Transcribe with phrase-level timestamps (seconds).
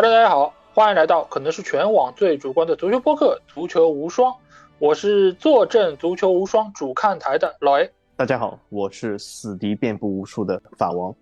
[0.00, 4.32] Hello，大家好，欢迎来到可能是全网最主观的足球播客《足球无双》，
[4.78, 7.90] 我是坐镇足球无双主看台的老 A。
[8.14, 11.12] 大家好，我是死敌遍布无数的法王。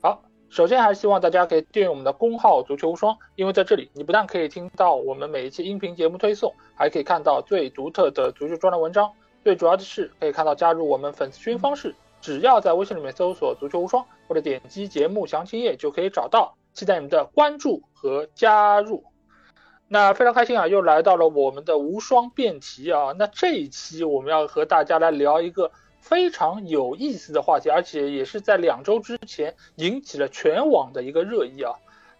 [0.00, 9.12] 好，首先还是希望大家可以订阅我们的公号“足球无双”，因为在这里你不但可以听到我们每一期音频节目推送，还可以看到最独特的足球专栏文章。
[9.44, 16.54] 最主要的是可以看到加入我们粉丝群方式，只要在微信里面搜索“足球无双”或者点击节目详情页就可以找到。
[16.78, 19.02] 期待你们的关注和加入。
[19.88, 23.12] 那非常开心啊，又来到了我们的无双辩题啊。
[23.18, 31.72] 那这一期我们要和大家来聊一个非常有意思的话题，而且也是在两周之前引起了全网的一个热议啊。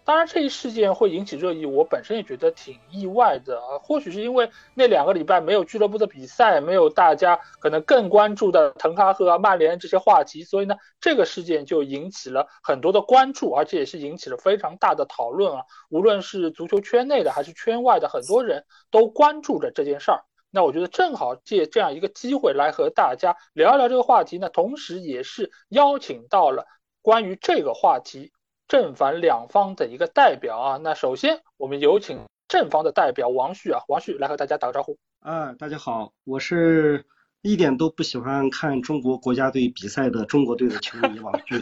[0.09, 3.77] 当然，这一事件会引起热议，我本身也觉得挺意外的啊。
[3.79, 15.63] 或许是因为那两个礼拜没有俱乐部的比赛，没有大家可能更关注的滕哈赫啊、曼联这些话题，所以呢，这个事件就引起了很多的关注，而且也是引起了非常大的讨论啊。
[15.91, 20.23] 无论是足球圈内的还是圈外的，很多人都关注着这件事儿。
[20.49, 26.65] 那我觉得正好借这样一个机会来和大家聊一聊这个话题呢，同时也是邀请到了
[27.03, 28.31] 关于这个话题。
[28.69, 34.99] 正反两方的一个代表啊，那首先我们有请正方的代表王旭啊，王旭来和大家打个招呼。
[35.21, 37.03] 啊，大家好，我是
[37.41, 41.55] 一点都不喜欢看中国国家队比赛的中国队的球迷王旭。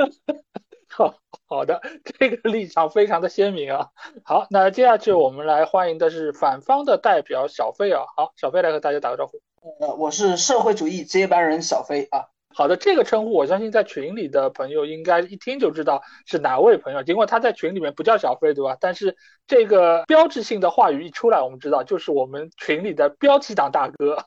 [0.88, 1.14] 好
[1.46, 1.82] 好的，
[2.18, 3.88] 这个立场非常的鲜明啊。
[4.24, 8.04] 好，那接下去我们来欢迎的是反方的代表小飞啊。
[8.16, 9.42] 好，小飞来和大家打个招呼。
[9.78, 12.28] 呃，我是社会主义接班人小飞啊。
[12.54, 17.02] 好的，这个称呼我相信在群里的朋友应该一听就知道是哪位朋友。
[17.02, 18.76] 尽管他在群里面不叫小飞，对吧？
[18.80, 19.16] 但是
[19.46, 24.24] 这个标志性的话语一出来，我们知道就是我们群里的标题党大哥。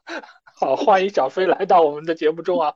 [0.59, 2.73] 好，欢迎小飞来到我们的节目中啊。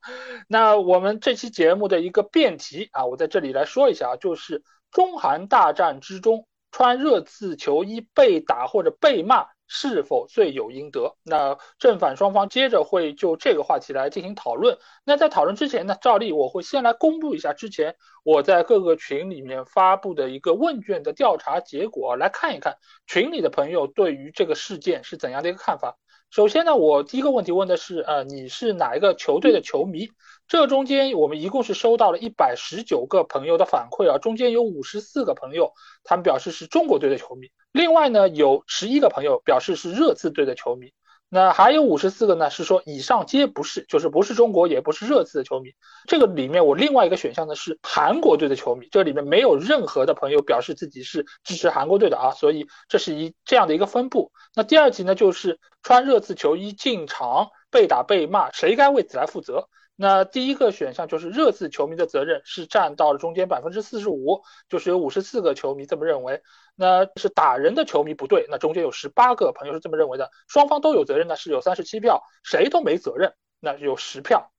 [0.48, 9.48] 那我们这期节目的一个辩题啊，我在这里来说一下啊，就是中韩大战之中穿热刺球衣被打或者被骂。
[9.74, 11.16] 是否罪有应得？
[11.24, 14.78] 那正反双方接着会就这个话题来进行讨论。
[15.06, 17.96] 那在讨论之前呢，照例我会先来公布一下之前
[18.26, 22.76] 我在各个群里面发布的一个问卷的调查结果，来看一看
[23.08, 25.98] 群里的朋友对于这个事件是怎样的一个看法。
[26.32, 30.10] 首先呢，我第一个问题问的是，呃，你是哪一个球队的球迷？
[30.52, 35.72] 这中间我们一共是收到了一百十九个朋友的反馈啊，中间有五十四个朋友，
[36.04, 37.48] 他们表示是中国队的球迷。
[37.72, 40.92] 另外呢，有十一个朋友表示是热刺队的球迷。
[41.30, 45.70] 那还有五十四个呢，是说以上皆不是，就是不是中国，也不是热刺的球迷。
[46.06, 54.34] 这个里面我另外一个选项呢是韩国队的球迷，这里面没有任何的朋友表示自己是支持韩国队的啊，所以这是一这样的一个分布。
[54.54, 59.70] 那第二题呢，就是穿热刺球衣进场被打被骂，谁该为此来负责？
[60.02, 66.42] 那第一个选项就是热刺球迷的责任是占到了中间百分之四十五，就是有五十四个球迷这么认为。
[66.76, 74.52] 那是打人的球迷不对，那中间有十八个朋友是这么认为的，双方都有责任呢，是有三十七票，谁都没责任，那有十票。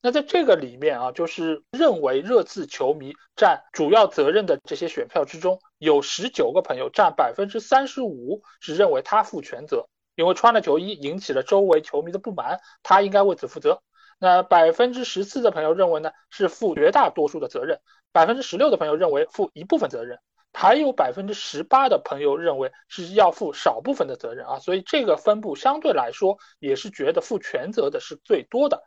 [0.00, 13.82] 那在这个里面啊，就是认为热刺球迷占主要责任的这些选票之中，有十九个朋友占百分之三十五是认为他负全责，因为穿了球衣引起了周围球迷的不满，他应该为此负责。
[14.18, 17.76] 那百分之十四的朋友认为呢，是负绝大多数的责任；
[18.12, 20.16] 百分之十六的朋友认为负一部分责任；
[20.54, 24.58] 还有百分之十八的朋友认为是要负少部分的责任啊。
[24.58, 28.84] 所以这个分布相对来说也是觉得负全责的是最多的。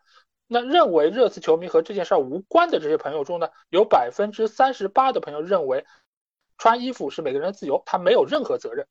[0.47, 5.85] 那认为热刺球迷和这件事儿无关的这些朋友中呢，有百分之三十八的朋友认为
[6.57, 8.87] 穿衣服是每个人的自由，他没有任何责任。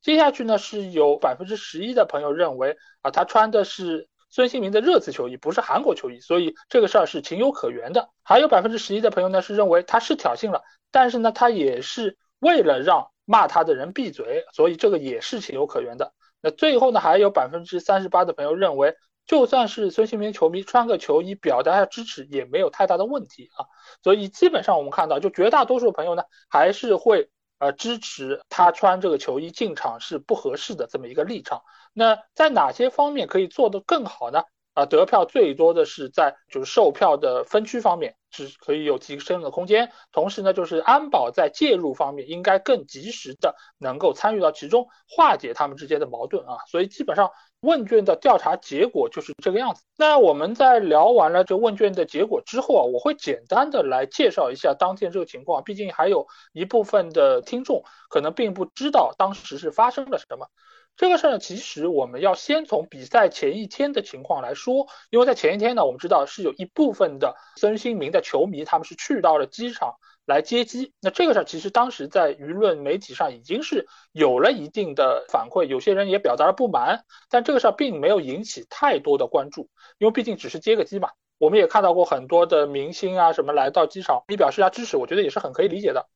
[0.00, 4.08] 接下去呢，是有百分之十一的朋友认为啊，他穿的是。
[4.34, 8.08] 孙兴民的热刺球衣不是韩国球衣，所以这个事儿是情有可原的。
[8.22, 16.14] 还有百分之十一的朋友呢是认为他是挑衅了，但是呢他也是为了让骂他的人闭嘴，所以这个也是情有可原的。
[16.40, 18.96] 那最后呢还有百分之三十八的朋友认为，
[19.26, 23.66] 就算是孙兴民球迷穿个球衣表达下支持也没有太大的问题啊。
[24.02, 27.28] 所以基本上我们看到，就绝大多数朋友呢还是会。
[27.58, 31.62] 呃，支持他穿这个球衣进场是不合适的这么一个立场。
[31.92, 34.42] 那在哪些方面可以做得更好呢？
[34.74, 39.92] 啊，得票最多的是在就是售票的分区方面是可以有提升的空间。
[40.12, 46.56] 同时呢，就是安保在介入方面应该更及时的能够参与到其中，化解他们之间的矛盾啊。
[46.70, 47.30] 所以基本上。
[47.62, 49.84] 问卷的调查结果就是这个样子。
[49.96, 55.62] 那我们在聊完了这问卷的结果之后啊，我会简单的来介绍一下当天这个情况。
[55.62, 60.48] 毕竟还有一部分的听众可能并不知道当时是发生了什么。
[60.96, 69.94] 这个事儿呢，其实我们要先从比赛前一天的情况来说，因为在前一天呢，我们知道是有一部分的孙兴民的球迷他们是去到了机场。
[70.24, 70.92] 来接机。
[71.00, 79.68] 那这个事儿其实当时在舆论媒体上已经是有了一定的反馈，有些人也表达了不满，但这个事儿并没有引起太多的关注，
[79.98, 81.10] 因为毕竟只是接个机嘛。
[81.38, 86.06] 我们也看到过很多的明星啊什么来到机场，你表示一下支持，我觉得也是很可以理解的。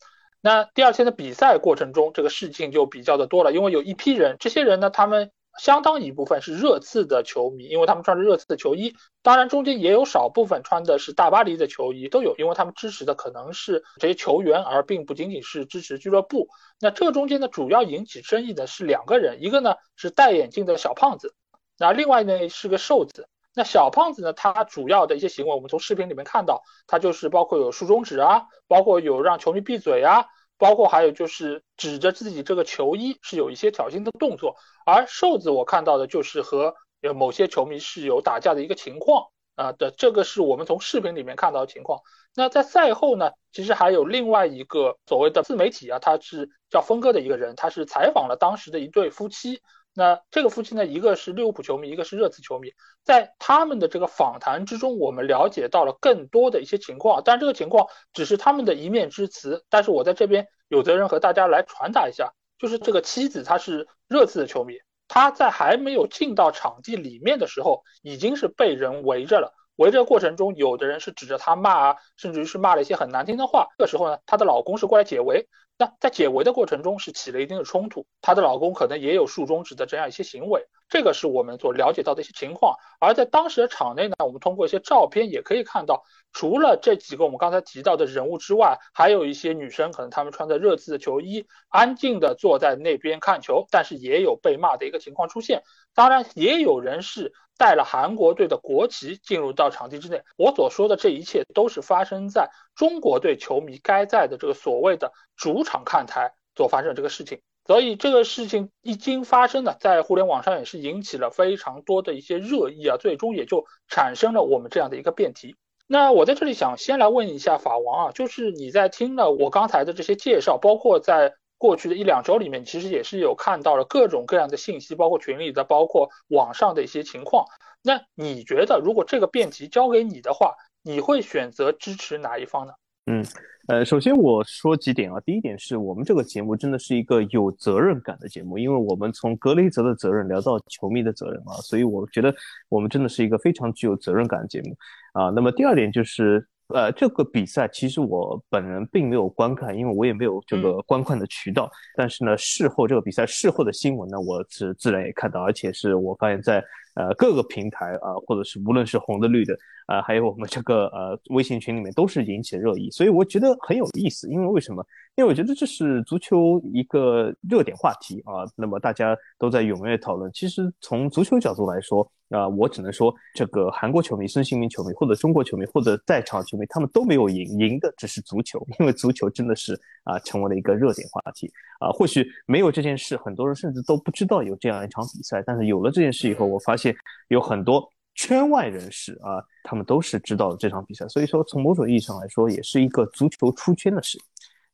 [0.41, 5.31] 那第二天的比赛过程中，这个事情就比较的多了，因为有一批人，这些人呢，他们。
[5.59, 8.95] 相当一部分是热刺的球迷，因为他们穿着热刺的球衣。
[9.23, 16.49] 当然，中间也有少部分穿的是大巴黎的球衣，都有，因为他们支持的可能是这些球员，而并不仅仅是支持俱乐部。
[16.79, 21.35] 那这中间呢，主要引起争议的是两个人，一个呢是戴眼镜的小胖子，
[21.79, 23.27] 那另外呢是个瘦子。
[23.57, 30.27] 那小胖子呢，他主要的一些行为，我们从视频里面看到，他就是包括有竖中指啊，包括有让球迷闭嘴啊。
[30.59, 34.57] 包括还有就是指着自己这个球衣是有一些挑衅的动作，
[34.87, 42.01] 而瘦子我看到的就是和有某些球迷是有打架的一个情况啊的，这个是我们从视频里面看到的情况。
[42.35, 49.61] 那在赛后呢，其实还有另外一个所谓的自媒体啊，他是叫峰哥的一个人，他是采访了当时的一对夫妻。
[49.99, 59.65] 那这个夫妻呢，一个是利物浦球迷，一个是热刺球迷，在他们的这个访谈之中，我们了解到了更多的一些情况，但这个情况只是他们的一面之词。
[59.71, 64.75] 但是我在这边有责任和大家来传达一下，就是这个妻子她是热刺的球迷，
[65.09, 69.55] 她在还没有进到场地里面的时候，已经是被人围着了。
[69.77, 73.69] 围着过程中，有的人是指着他骂啊，甚至于是骂了一些很难听的话。
[73.79, 75.49] 这个时候呢，她的老公是过来解围。
[75.79, 82.77] 那在解围的过程中是起了一定的冲突，她的老公可能也有竖中指的这样一些行为，这个是我们所了解到的一些情况。
[83.01, 95.63] 而在当时的场内呢，我们通过一些照片也可以看到，除了这几个我们刚才提到的人物之外，还有一些女生，可能她们穿着热刺的球衣，安静的坐在那边看球，但是也有被骂的一个情况出现。
[95.95, 97.33] 当然，也有人是。
[97.59, 107.41] 带了韩国队的国旗进入到场地之内，我所说的这一切都是发生在中国队球迷该在的这个所谓的主场看台所发生的这个事情。
[107.67, 115.57] 所以这个事情一经发生呢，在互联网上也是引起了非常多的一些热议啊，最终也就产生了我们这样的一个辩题。
[115.87, 121.35] 那我在这里想先来问一下法王啊，就是你在听了我刚才的这些介绍，包括在。
[121.59, 127.47] 过去的一两周里面，其实也是有看到了各种各样的信息，包括群里的，包括网上的一些情况。
[127.81, 132.75] 那你觉得，如果这个辩题交给你的话，你会选择支持哪一方呢？
[133.07, 133.25] 嗯，
[133.69, 135.21] 呃，首先我说几点啊。
[135.25, 142.35] 第一点是我们这个节目真的是一个有责任感的节目，因为我们从格雷泽的责任聊到球迷的责任啊，所以我觉得
[142.69, 144.77] 我们真的是一个非常具有责任感的节目
[145.13, 145.31] 啊。
[145.31, 146.47] 那么第二点就是。
[146.75, 151.71] 呃，这个比赛其实我本人并没有观看，因为我也没有这个观看的渠道。
[151.95, 156.61] 但是呢，事后这个比赛事后的新闻呢，我是自然也看到，而且是我发现，在
[156.97, 164.29] 呃各个平台啊，或者是无论是红的绿的啊，还有我们这个呃微信群里面都是引起热议，所以我觉得很有意思。
[164.29, 164.85] 因为为什么？
[165.17, 170.31] 因为我觉得这是足球一个热点话题啊，那么大家都在踊跃讨论。
[170.33, 179.73] 其实从足球角度来说，啊，我只能说，这个韩国球迷、孙兴民球迷，或者中国球迷，或者在场球迷，他们都没有赢，赢的只是足球，因为足球真的是
[180.05, 181.89] 啊，成为了一个热点话题啊。
[181.91, 186.95] 或许没有这件事，很多人甚至都不知道有这样一场比赛，但是有了这件事以后，我发现
[187.29, 194.19] 有很多圈外人士啊，他们都是知道这场比赛，所以说从某种意义上来说，也是一个足球出圈的事。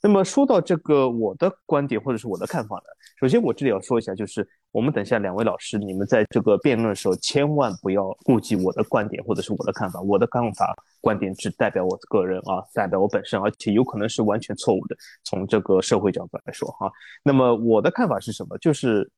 [0.04, 2.84] 那么说到这个我的观点或者是我的看法呢，
[3.20, 14.96] 首先我这里要说一下，就是我们等下两位老师，你们在这个辩论的时候，千万不要顾及我的观点或者是我的看法，我的看法观点只代表我个人啊，代表我本身，而且有可能是完全错误的。
[15.22, 16.90] 从这个社会角度来说哈，
[17.22, 18.58] 那么我的看法是什么？
[18.58, 19.08] 就是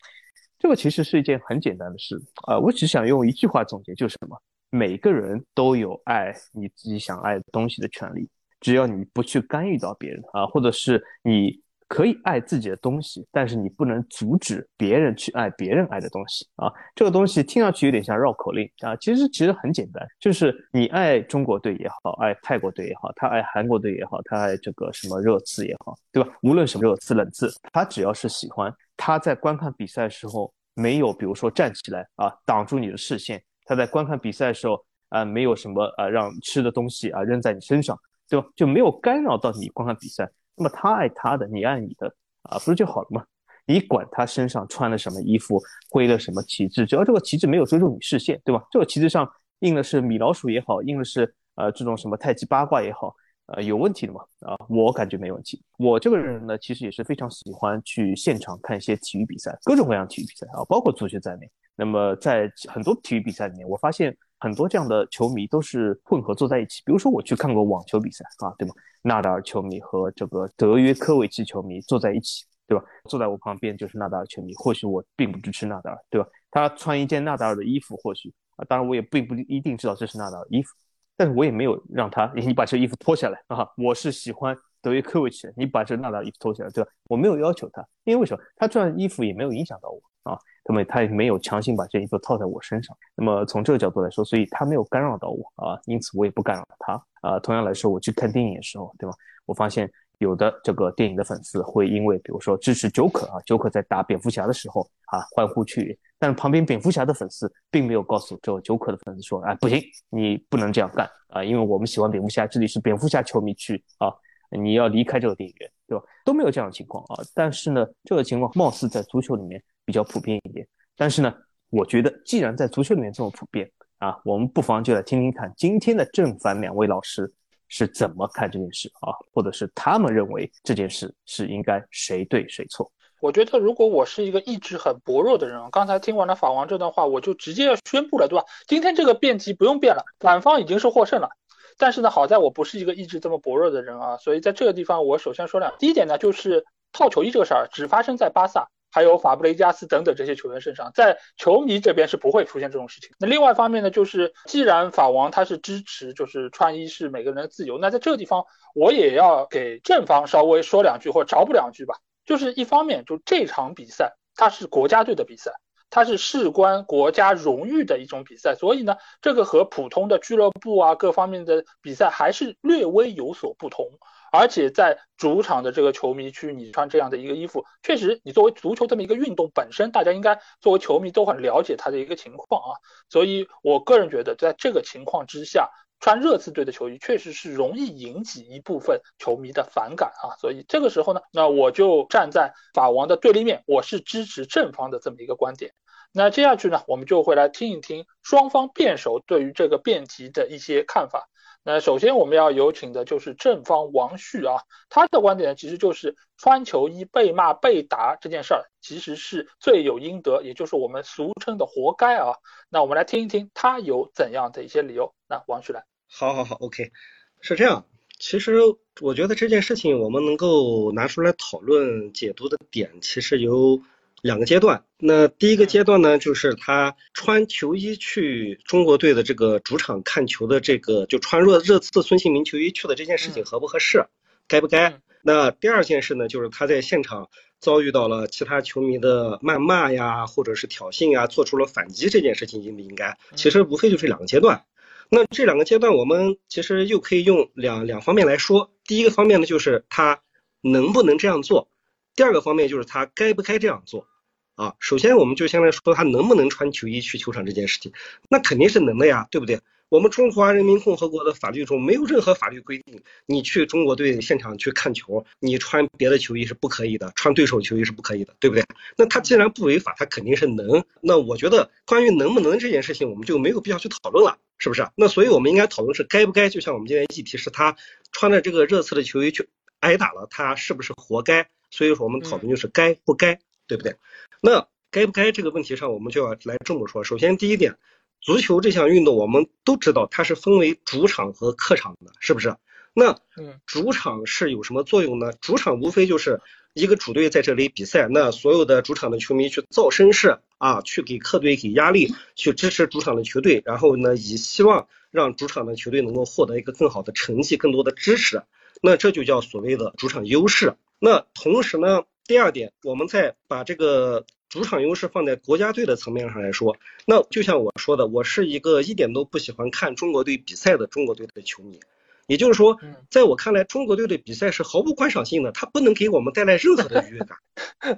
[0.64, 4.34] 这个其实是一件很简单的事啊，我只想用一句话总结，就是什么？
[4.70, 8.26] 每个人都有爱你自己想爱的东西的权利。
[8.60, 11.60] 只要你不去干预到别人啊，或者是你
[11.94, 16.68] 可以爱自己的东西，但是你不能阻止别人去爱别人爱的东西啊。
[16.92, 26.28] 这个东西听上去有点像绕口令啊，其实其实很简单，就是你爱中国队也好，爱泰国队也好，他爱韩国队也好，他爱这个什么热刺也好，对吧？
[26.42, 37.96] 无论什么热刺冷刺，他只要是喜欢，他在观看比赛的时候没有，比如说站起来啊挡住你的视线，他在观看比赛的时候啊没有什么啊让吃的东西啊扔在你身上。
[38.26, 38.46] 对吧？
[38.56, 40.26] 就没有干扰到你观看比赛。
[40.56, 42.06] 那么他爱他的，你爱你的，
[42.42, 43.24] 啊，不是就好了吗？
[43.66, 48.62] 你管他身上穿了什么衣服，挥了什么旗帜，只要这个旗帜没有追逐你视线，对吧？
[48.70, 49.28] 这个旗帜上
[49.60, 53.14] 印的是米老鼠也好，印的是呃这种什么太极八卦也好，
[53.46, 54.20] 呃，有问题的吗？
[54.40, 55.62] 啊，我感觉没问题。
[55.78, 61.50] 我这个人呢，其实也是非常喜欢去现场看一些体育比赛，各种各样体育比赛啊，包括足球在内。
[61.74, 64.16] 那么在很多体育比赛里面，我发现。
[64.44, 66.82] 很多这样的球迷都是混合坐在一起。
[66.84, 68.74] 比如说我去看过网球比赛啊，对吗？
[69.00, 72.84] 纳达尔球迷和这个德约科维奇球迷坐在一起，对吧？
[73.08, 76.28] 坐在我旁边就是纳达尔球迷，或许我并不支持纳达尔，对吧？
[76.50, 80.74] 他穿一件纳达尔的衣服，或许啊，当然我也并不一定知道这是纳达尔衣服，
[81.16, 84.54] 但是我也没有让他 你把这衣服脱下来啊，我是喜欢。
[84.84, 86.90] 德约科维奇的，你把这纳达尔衣服脱下来，对吧？
[87.08, 88.44] 我没有要求他，因为为什么？
[88.54, 90.36] 他这件衣服也没有影响到我啊，
[90.68, 92.96] 那么他也没有强行把这衣服套在我身上。
[93.14, 97.38] 那么从这个角度来说，所以他没有干扰到我啊，因此我也不干扰他啊。
[97.38, 99.14] 同样来说，我去看电影的时候，对吧？
[99.46, 114.10] 我发现有的这个电影的粉丝会因为，比如说支持 Joker 啊，Joker 在打蝙蝠侠的时候啊，欢呼去，但旁边蝙蝠侠的粉丝并没有告诉这个酒可的粉丝说，哎，不行，你不能这样干啊，因为我们喜欢蝙蝠侠，这里是蝙蝠侠球迷区啊。
[114.56, 116.04] 你要离开这个电影院，对吧？
[116.24, 117.24] 都没有这样的情况啊。
[117.34, 120.66] 但是呢，这个情况貌似在足球里面比较普遍一点。
[120.96, 121.34] 但是呢，
[121.70, 127.32] 我觉得既然在足球里面这么普遍啊，我们不妨就来听听看今天的正反两位老师
[127.68, 132.90] 是怎么看这件事啊，或者是他们认为这件事是应该谁对谁错。
[133.20, 138.44] 我觉得如果我是一个意志很薄弱的人，刚才听完了法王这段话，我就直接要宣布了，对吧？
[138.66, 141.30] 今天这个辩题不用辩了，反方已经是获胜了。
[141.78, 145.74] 但是呢，好在我不是一个意志这么薄弱的人啊，所以在这个地方，我首先说两。
[145.78, 153.10] 第一点呢，就是套球衣这个事儿只发生在巴萨，还有法布雷加斯等等这些球员身上，在球迷这边是不会出现这种事情。
[153.18, 161.96] 那另外一方面呢，就是既然法王他是支持，就是穿衣是每个人的自由，那在这个地方我也要给正方稍微说两句或者找补两句吧。
[162.24, 165.50] 就是一方面，就这场比赛它是国家队的比赛。
[165.90, 173.86] 它是事关国家荣誉的一种比赛，所以呢，这个和普通的俱乐部啊各方面的比赛还是略微有所不同。
[174.34, 182.72] 而且在主场的这个球迷区，你穿这样的一个衣服，确实，你作为足球这么一个运动本身，大家应该作为球迷都很了解他的一个情况啊。
[183.08, 185.70] 所以我个人觉得，在这个情况之下。
[186.00, 195.72] 穿热刺队的球衣确实是容易引起一部分球迷的反感啊，所以这个时候呢，那我就站在法王的对立面，我是支持正方的这么一个观点。
[196.12, 201.30] 那接下去呢，我们就会来听一听双方辩手对于这个辩题的一些看法。
[201.66, 204.56] 那首先我们要有请的就是正方王旭啊，
[204.90, 212.34] 他的观点呢，其实就是穿球衣被骂被打这件事儿，其实是罪有应得，也就是我们俗称的活该啊。
[212.68, 215.14] 那我们来听一听他有怎样的一些理由。
[215.26, 215.86] 那王旭来。
[216.06, 216.92] 好，好，好，OK，
[217.40, 217.86] 是这样。
[218.18, 218.58] 其实
[219.00, 223.80] 我觉得这件事情我们能够拿出来讨论解读的点，其实有
[224.24, 224.82] 两个阶段。
[224.98, 234.06] 那第一个阶段呢，就是他穿球衣去中国队的这个主场看球的这个，就穿热热刺孙兴民球衣去的这件事情合不合适，
[234.48, 234.98] 该不该？
[235.22, 237.28] 那第二件事呢，就是他在现场
[237.60, 243.18] 遭遇到了其他球迷的谩骂呀，或者是挑衅呀，做出了反击，这件事情应不应该？
[243.34, 244.64] 其实无非就是两个阶段。
[245.10, 248.72] 那这两个阶段，我们其实又可以用两两方面来说。
[248.86, 250.22] 第一个方面呢，就是他
[250.62, 251.68] 能不能这样做；
[252.16, 254.06] 第二个方面就是他该不该这样做。
[254.56, 257.92] 啊，首先我们就先来说他能不能穿球衣去球场这件事情，
[258.28, 259.60] 那肯定是能的呀，对不对？
[259.90, 268.64] 我们中华人民共和国的法律中没有任何法律规定，你去中国队现场去看球，你穿别的球衣是不可以的，穿对手球衣是不可以的，对不对？
[268.96, 270.84] 那他既然不违法，他肯定是能。
[271.00, 274.88] 那我觉得关于能不能这件事情，我们就没有必要去讨论了，是不是？
[274.96, 277.76] 那所以我们应该讨论是该不该，就像我们今天议题是他
[278.10, 281.46] 穿着这个热刺的球衣去挨打了，他是不是活该？
[281.70, 283.96] 所以说我们讨论就是该不该，对不对？
[284.40, 287.04] 那该不该这个问题上，我们就要来这么说。
[287.04, 287.76] 首先第一点。
[288.20, 292.56] 足球这项运动，我们都知道它是分为主场和客场的，是不是？
[292.94, 293.20] 那
[293.66, 295.34] 主场是有什么作用呢？
[295.42, 296.40] 主场无非就是
[296.72, 308.42] 一个主队在这里比赛，那所有的主场的球迷去造声势啊，去给客队给压力，去支持主场的球队，然后呢，以希望让主场的球队能够获得一个更好的成绩，更多的支持。
[308.80, 310.76] 那这就叫所谓的主场优势。
[310.98, 314.24] 那同时呢，第二点，我们再把这个。
[314.50, 316.76] 主场优势放在国家队的层面上来说，
[317.08, 321.80] 那就像我说的，我是一个一点都不喜欢看中国队比赛的中国队的球迷。
[322.28, 322.78] 也就是说，
[323.10, 327.36] 在我看来，中国队的比赛是毫无观赏性的，它不能给我们带来任何的愉悦感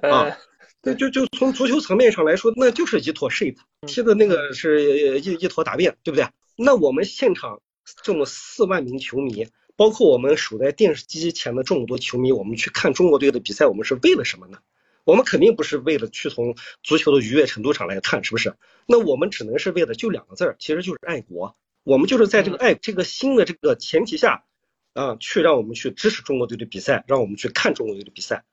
[0.11, 0.35] 啊。
[0.81, 3.55] 那就就从足球层面上来说，那就是一坨 shit，
[3.85, 6.25] 踢的那个是一一坨大便，对不对？
[6.55, 7.61] 那我们现场
[8.01, 9.45] 这么四万名球迷，
[9.77, 14.57] 包括我们守在电视机前的这么多球迷，我们去看中国队的比赛，我们是为了什么呢？
[15.05, 18.55] 我们肯定不是为了去从足球的愉悦程度上来看，是不是？
[18.85, 21.55] 那我们只能是为了就两个字儿，其实就是爱国。
[21.83, 24.43] 我们就是在这个爱这个新的这个前提下，
[24.93, 28.43] 啊，去让我们去支持中国队的比赛，让我们去看中国队的比赛，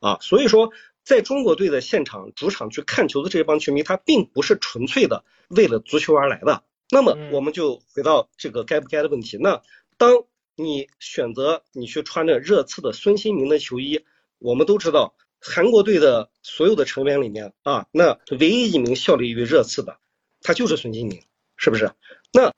[0.00, 0.72] 啊，所以说，
[1.04, 9.36] 在中国队的现场主场去看球的这帮球迷，他并不是纯粹的为了足球而来的，那么我们就回到这个该不该的问题。
[9.38, 9.62] 那
[9.96, 10.24] 当
[10.62, 14.04] 你选择你去穿着热刺的孙兴民的球衣，
[14.38, 19.98] 我们都知道韩国队的所有的成员里面啊，那唯一一名效力于热刺的，
[20.42, 21.22] 他就是孙兴民，
[21.56, 21.92] 是不是？
[22.32, 22.52] 那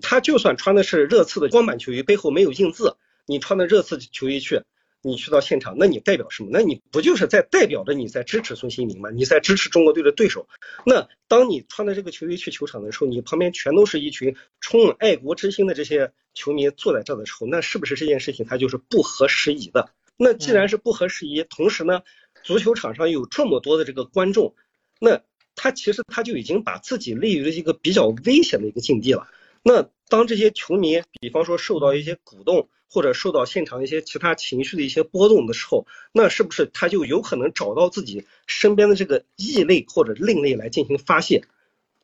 [0.00, 2.96] 他就算穿的是热刺的光板球衣，背后没有印字，
[3.26, 4.62] 你穿的热刺球衣去。
[5.04, 6.50] 你去到现场，那你代表什么？
[6.52, 9.10] 那你不就是在代表着你在支持孙兴民吗？
[9.10, 10.46] 你在支持中国队的对手。
[10.86, 19.90] 那当你穿的这个球衣去球场的时候，你旁边全都是一群充满爱国之心的这些球迷坐在这的时候，那是不是这件事情它就是不合时宜的？
[20.16, 22.02] 那既然是不合时宜，同时呢，
[22.42, 24.54] 足球场上有这么多的这个观众，
[25.00, 25.22] 那
[25.54, 29.28] 他其实他就已经把自己立于了一个比较危险的一个境地了。
[29.62, 32.68] 那当这些球迷，比方说受到一些鼓动。
[32.94, 41.42] 或者受到现场一些其他情绪的一些波动的时候，那是不是他就有可能找到自己身边的这个异类或者另类来进行发泄？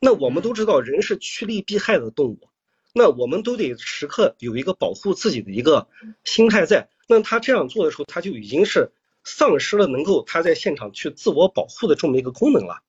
[0.01, 2.49] 那我们都知道人是趋利避害的动物，
[2.99, 5.87] 那我们都得时刻有一个保护自己的一个
[6.25, 6.89] 心态在。
[7.07, 8.91] 那他这样做的时候，他就已经是
[9.23, 12.83] 丧失了能够他在现场去自我保护的这么一个功能了。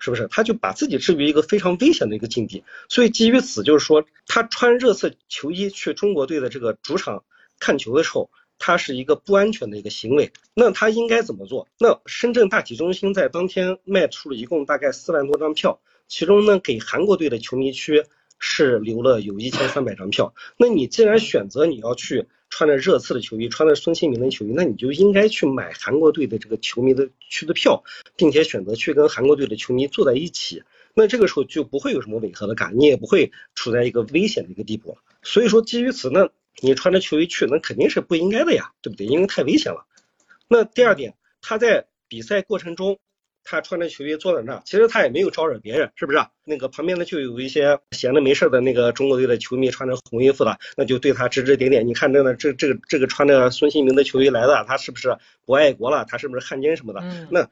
[0.00, 2.64] 是不是他就把自己置于一个非常危险的一个境地？
[2.88, 7.24] 所以基于此，就是说他穿热刺球衣去中国队的这个主场
[7.58, 10.32] 看球的时候，他是一个不安全的一个行为。
[10.52, 11.68] 那他应该怎么做？
[11.78, 18.04] 那深圳大体中心在当天卖出了一共大概四万多张票，其中呢给韩国队的球迷区
[18.46, 20.34] 是留了有一千三百张票。
[20.58, 22.26] 那你既然选择你要去。
[22.50, 27.82] 穿着热刺的球衣，穿着孙兴民的球衣，那你就应该去买韩国队的这个球迷的去的票，
[28.14, 30.62] 并且选择去跟韩国队的球迷坐在一起。
[30.94, 34.96] 那这个时候就不会有什么违和的感，你也不会处在一个危险的一个地步。
[35.20, 39.04] 所以说，基于此，那你穿着球衣去，那肯定是不应该的呀，对不对？
[39.04, 39.84] 因为太危险了。
[40.46, 43.00] 那第二点，他在比赛过程中。
[43.44, 46.18] 他穿着球衣坐在那，其实他也没有招惹别人，是不是？
[46.44, 51.86] 那个旁边呢就有一些闲的没事的那个中国队的球迷，穿着红衣服的，那就对他指指点点。
[51.86, 56.04] 你看这个这这个这个穿着孙兴民的球衣来的，他是不是不爱国了？
[56.08, 57.00] 他是不是汉奸什么的？
[57.30, 57.48] 那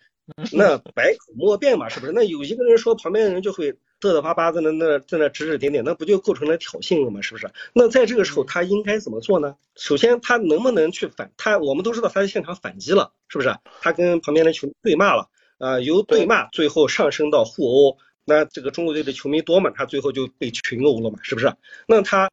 [0.52, 2.12] 那百口莫辩嘛，是不是？
[2.12, 7.20] 那有一个人说，旁边的人就会嘚嘚巴巴在那那在那指指点点，那不就构成了挑衅了吗？
[7.22, 7.50] 是不是？
[7.72, 9.56] 那在这个时候他应该怎么做呢？
[9.74, 11.32] 首先他能不能去反？
[11.36, 13.54] 他我们都知道他在现场反击了，是不是？
[13.80, 15.28] 他跟旁边的球迷对骂了。
[15.62, 21.54] 啊，由对骂最后上升到互殴，那这个中国队的球迷多嘛，他最后就被群殴了嘛，是不是？
[21.86, 22.28] 那他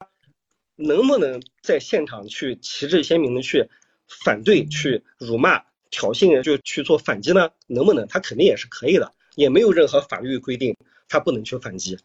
[0.75, 3.69] 能不能在现场去旗帜鲜明的去
[4.07, 5.61] 反对、去辱骂、
[5.91, 7.51] 挑衅，就去做反击呢？
[7.67, 8.07] 能不能？
[8.07, 10.75] 他肯定也是可以的，也没有任何法律规定
[11.07, 11.99] 他不能去反击。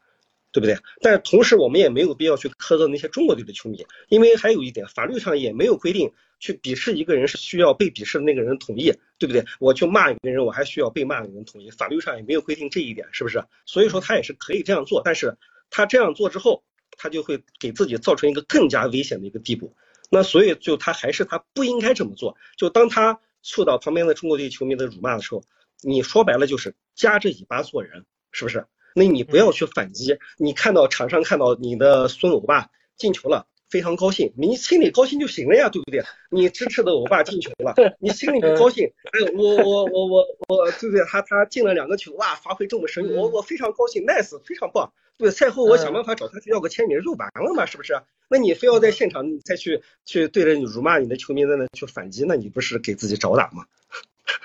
[0.52, 0.78] 对不对？
[1.00, 6.12] 但同时，我们也没有必要去苛责那些中国队的球迷，因为还有一点，法律上也没有规定
[6.44, 9.42] 去鄙视一个人是需要被鄙视的那个人同意，对不对？
[9.58, 13.42] 我去骂一个人，我还需要被骂的人同意，法律上也没有规定这一点，是不是？
[13.64, 15.38] 所以说他也是可以这样做，但是
[15.70, 16.62] 他这样做之后，
[16.98, 19.74] 他就会给自己造成一个更加危险的一个地步。
[20.10, 22.36] 那所以就他还是他不应该这么做。
[22.58, 25.42] 就当他受到旁边的中国队球迷的辱骂的时候，
[25.82, 28.66] 你说白了就是夹着尾巴做人，是不是？
[28.94, 36.00] 那你不要去反击，你看到场上看到你的孙欧巴进球了，非常高兴，你心里高兴就行了呀，对不对？
[36.30, 38.86] 你支持的欧巴进球了，你心里就高兴。
[39.06, 41.04] 哎，我我我我我，对不对？
[41.06, 44.92] 他他进了两个球，哇，发挥这么神勇，我我非常高兴，nice，非常棒。
[45.18, 47.94] 对，赛后我想办法找他去要个签名就完了嘛，是不是？
[48.28, 53.66] 那你非要在现场再去去对着你辱骂你的球迷在那去反击，那你不是给自己找打吗？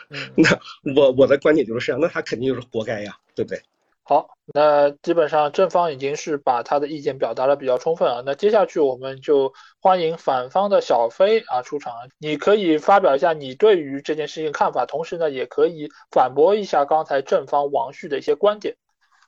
[0.33, 0.59] 那
[0.95, 3.61] 我我的观点就是这样，那他肯定就是活该呀，对不对？
[4.09, 8.23] 好，那基本上正方已经是把他的意见表达的比较充分啊。
[8.25, 18.77] 那接下去我们就欢迎反方的小飞啊出场，你可以发表一下你对于这件事情看法，同时呢也可以反驳一下刚才正方王旭的一些观点。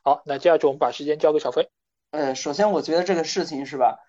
[0.02, 1.70] 好，那接下去我们把时间交给小飞。
[2.10, 4.00] 呃，首先我觉得这个事情是吧，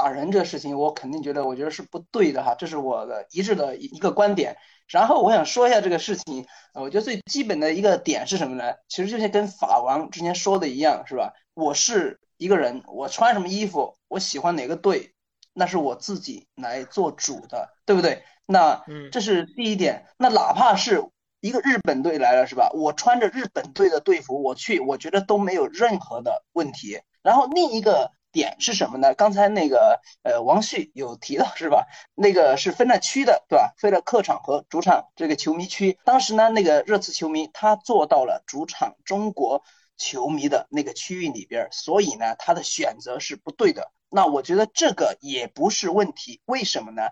[0.00, 4.56] 打人这个事情我肯定觉得我觉得是不对的哈，这是我的一致的一个观点。
[4.88, 8.72] 然后我想说一下这个事情，我觉得最基本的一个点是什么呢？
[8.88, 11.34] 其实就像跟法王之前说的一样，是吧？
[11.52, 15.12] 我是一个人，我穿什么衣服，我喜欢哪个队，
[15.52, 18.22] 那是我自己来做主的，对不对？
[18.46, 18.82] 那
[19.12, 20.06] 这是第一点。
[20.16, 21.04] 那哪怕是
[21.42, 22.70] 一个日本队来了，是吧？
[22.72, 26.98] 我穿着日本队的队服我去，我觉得都没有任何的问题。
[27.22, 28.10] 然后另一个。
[28.32, 29.14] 点是什么呢？
[29.14, 31.86] 刚才那个呃王旭有提到是吧？
[32.14, 33.74] 那个是分了区的，对吧？
[33.78, 35.98] 分了客场和主场这个球迷区。
[36.04, 39.62] 当时呢，那个热刺球迷他坐到了主场中国
[39.96, 43.90] 球迷的那个区域里边，所以呢，他的选择是不对的。
[44.08, 47.02] 那我觉得这个也不是问题，为什么呢？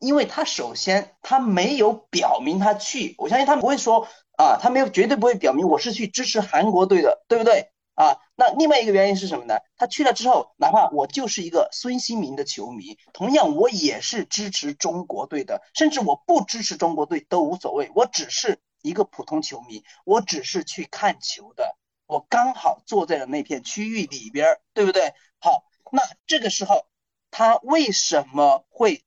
[0.00, 7.70] 因为他首先他没有表明他去，我相信他不会说啊，他没有绝对不会表明我是去支持韩国队的，对不对？
[7.94, 8.18] 啊。
[8.36, 9.58] 那另外一个原因是什么呢？
[9.76, 21.76] 他去了之后，哪怕我就是一个孙兴民的球迷，同样我也是支持中国队的，甚至我不支持中国队都无所谓，我只是一个普通球迷，我只是去看球的，
[22.06, 25.14] 我刚好坐在了那片区域里边，对不对？
[25.38, 26.86] 好，那这个时候
[27.30, 29.04] 他为什么会？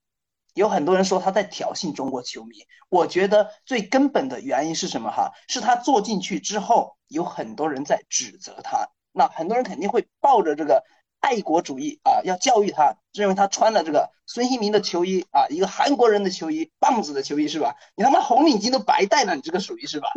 [0.57, 5.11] 有很多人说他在挑衅中国球迷，我觉得最根本的原因是什么？
[5.11, 8.89] 哈，是他坐进去之后，有很多人在指责他。
[9.11, 10.83] 那很多人肯定会抱着这个
[11.19, 17.75] 爱国主义啊，要教育他，认为他穿了这个孙兴民的球衣啊，一个韩国人的球衣，棒子的球衣是吧？
[17.95, 20.07] 你他妈红领巾都白戴了，你这个属于是吧？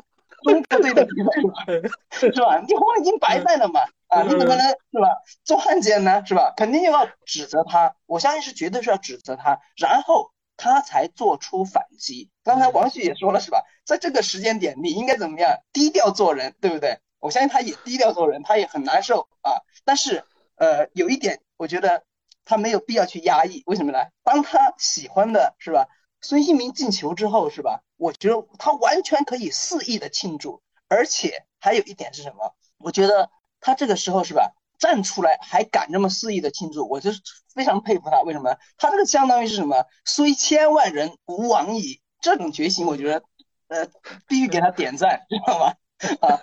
[0.44, 2.64] 中国队的比赛是吧？
[2.66, 3.81] 你红领巾白戴了嘛？
[4.11, 5.23] 啊，你怎么能是吧？
[5.44, 6.53] 做汉奸呢是吧？
[6.57, 12.29] 肯定又要指责他，我相信是绝对是要指责他，然后他才做出反击。
[12.42, 13.62] 刚才王旭也说了是吧？
[13.87, 15.59] 在这个时间点，你应该怎么样？
[15.73, 16.99] 低调做人，对不对？
[17.20, 19.62] 我相信他也低调做人，他也很难受啊。
[19.85, 20.25] 但是
[20.57, 22.03] 呃，有一点，我觉得
[22.44, 23.99] 他没有必要去压抑，为什么呢？
[24.25, 25.87] 当他喜欢的是吧？
[26.20, 27.83] 孙兴民进球之后是吧？
[27.96, 32.55] 我觉得他完全可以肆意的庆祝，而且还有一点是什么？
[32.79, 37.20] 我觉得他这个时候是吧，站出来还敢这么肆意的庆祝，我就是
[37.55, 38.23] 非常佩服他。
[38.23, 38.57] 为什么？
[38.77, 39.85] 他这个相当于是什么？
[40.05, 42.01] 虽千万人，吾往矣。
[42.23, 43.23] 这种决心，我觉得
[43.68, 43.88] 呃，
[44.29, 45.73] 必须给他点赞，知道吗？
[46.20, 46.40] 啊，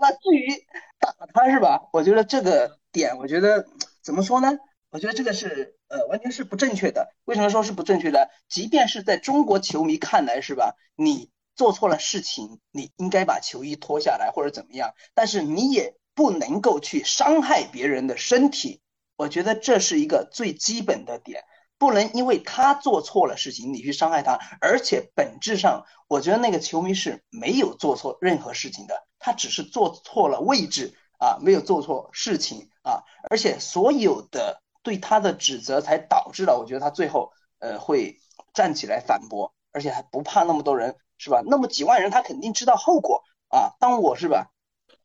[0.00, 0.48] 那至于
[0.98, 1.88] 打他是吧？
[1.92, 3.66] 我觉得这个点，我觉得
[4.02, 4.56] 怎么说呢？
[4.90, 7.12] 我觉得这个是呃，完全是不正确的。
[7.26, 8.30] 为什么说是不正确的？
[8.48, 10.76] 即便是在中国球迷看来，是吧？
[10.96, 18.80] 你做错了事情，你应该把球衣脱下来或者怎么样，但是你也不能够去伤害别人的身体。
[19.16, 21.44] 我觉得这是一个最基本的点，
[21.78, 24.38] 不能因为他做错了事情，你去伤害他。
[24.60, 33.02] 而且本质上，我觉得那个球迷是没有做错任何事情的，他只是做错了位置啊，没有做错事情啊。
[33.30, 34.60] 而且所有的。
[34.84, 38.18] 对他的指责才导致了，我觉得他最后呃会
[38.52, 41.42] 站起来反驳，而且还不怕那么多人，是吧？
[41.46, 43.74] 那么几万人，他肯定知道后果啊。
[43.78, 44.50] 当我是吧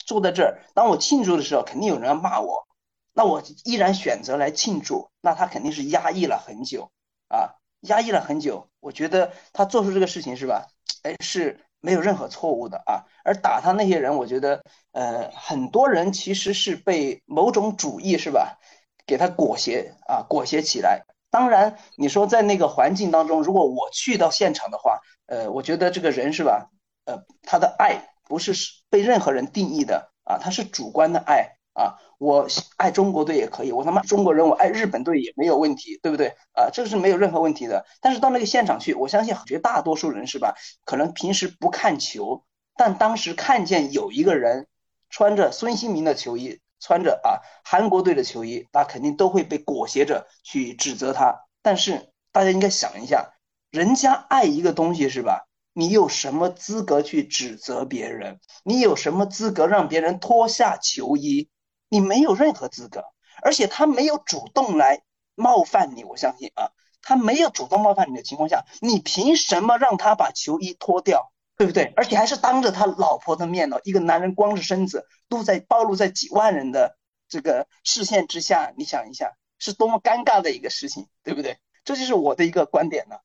[0.05, 2.67] 坐在这儿，当我庆祝的时候，肯定有人要骂我，
[3.13, 6.91] 那我依然选择来庆祝，那他肯定是压抑了很久
[7.27, 8.69] 啊，压抑了很久。
[8.79, 10.67] 我觉得他做出这个事情是吧？
[11.03, 13.05] 哎，是没有任何错误的啊。
[13.23, 18.57] 而打他那些人，我觉得呃很多人其实是被某种主义是吧？
[19.05, 21.05] 给他裹挟啊，裹挟起来。
[21.31, 26.69] 当然，你说在那个环境当中，如果我去到现场的话，呃，我觉得这个人是吧？
[27.05, 28.53] 呃，他的爱不是
[28.89, 31.99] 被任何人定义的啊，他是主观的爱啊。
[32.17, 36.69] 我爱中国队也可以，我他妈中国人，我爱日本队也没有问题，对不对啊？
[36.73, 37.85] 这个是没有任何问题的。
[38.01, 40.55] 但是到那个现场去，我相信绝大多数人是吧？
[40.83, 42.43] 可能平时不看球，
[42.75, 44.67] 但当时看见有一个人
[45.09, 46.59] 穿着孙兴民的球衣。
[46.79, 51.45] 穿着啊韩国队的球衣，那肯定都会被裹挟着去指责他。
[51.61, 53.33] 但是大家应该想一下，
[53.71, 55.47] 人家爱一个东西是吧？
[55.73, 58.39] 你有什么资格去指责别人？
[58.63, 61.49] 你有什么资格让别人脱下球衣？
[61.89, 63.03] 你没有任何资格。
[63.41, 65.01] 而且他没有主动来
[65.35, 71.31] 冒犯你，我相信啊，他没有主动冒犯你的情况下，你凭什么让他把球衣脱掉？
[71.59, 71.91] 对不对？
[71.97, 76.95] 而且还是当着他老婆的面呢，一个男人光着身子，都在暴露在几万人的
[77.27, 81.57] 这个视线之下，你想一下，是多么尴尬的一个事情，对不对？
[81.83, 83.17] 这就是我的一个观点呢。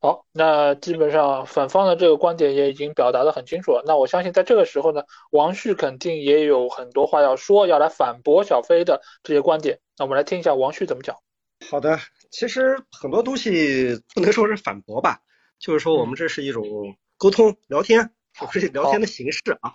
[0.00, 3.84] 好，那基本上反方的这个观点也已经表达的很清楚了。
[3.86, 9.80] 那我相信在这个时候呢，王旭肯定也有很多话要说，要来反驳小飞的这些观点。
[9.98, 11.14] 那我们来听一下王旭怎么讲。
[11.70, 11.98] 好的，
[12.30, 15.18] 其实很多东西不能说是反驳吧，
[15.58, 16.64] 就是说我们这是一种。
[17.18, 19.74] 沟通聊天，不是聊天的形式啊。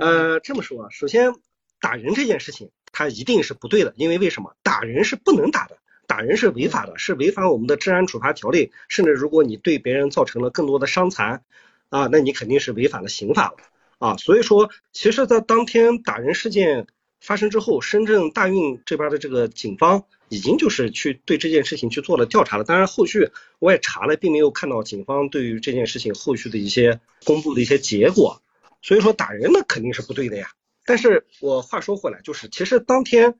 [0.00, 1.32] 呃，这么说，首先
[1.80, 4.56] 打人这件事情，它一定是不对的，因为为什么？
[4.62, 8.72] 打人是不能打的，打人是违法的，是违反我们的治安处罚条例。
[8.88, 11.44] 甚至如果你对别人造成了更多的伤残
[11.88, 13.56] 啊，那你肯定是违反了刑法了
[13.98, 14.16] 啊。
[14.16, 16.86] 所以说，其实，在当天打人事件
[17.22, 20.04] 发生之后，深圳大运这边的这个警方。
[20.28, 28.40] 已经就是去对这件事情去做了调查了，当然后续我也查了，并没有看到警方对于这件事情后续的一些公布的一些结果，
[28.80, 30.50] 所以说打人那肯定是不对的呀。
[30.86, 33.38] 但是我话说回来，就是其实当天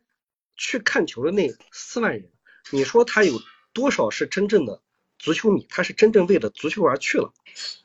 [0.54, 2.28] 去看球的那四万人，
[2.70, 3.40] 你说他有
[3.72, 4.82] 多少是真正的
[5.18, 5.66] 足球迷？
[5.70, 7.32] 他是真正为了足球而去了？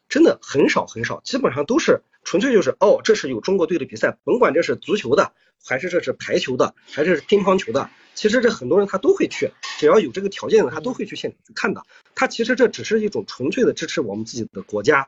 [0.10, 5.32] 真的很少很少，基本上都是纯粹就是哦，这是有中国队的比赛，甭管这是足球的，
[5.66, 7.90] 还是这是排球的，还是乒乓球的。
[8.16, 11.84] 其实这很多人他都会去，只要有这个条件的，他都会去现场去看的。
[12.16, 15.08] 他其实这只是一种纯粹的支持我们自己的国家，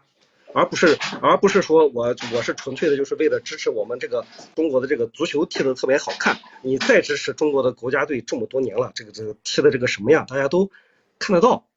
[0.53, 10.71] 而不是而不是说我我是纯粹的就是为了支持我们这个中国的这个足球踢得特别好看，你再支持中国的国家队这么多年了，这个这个踢的这个什么样，大家都
[11.19, 11.67] 看得到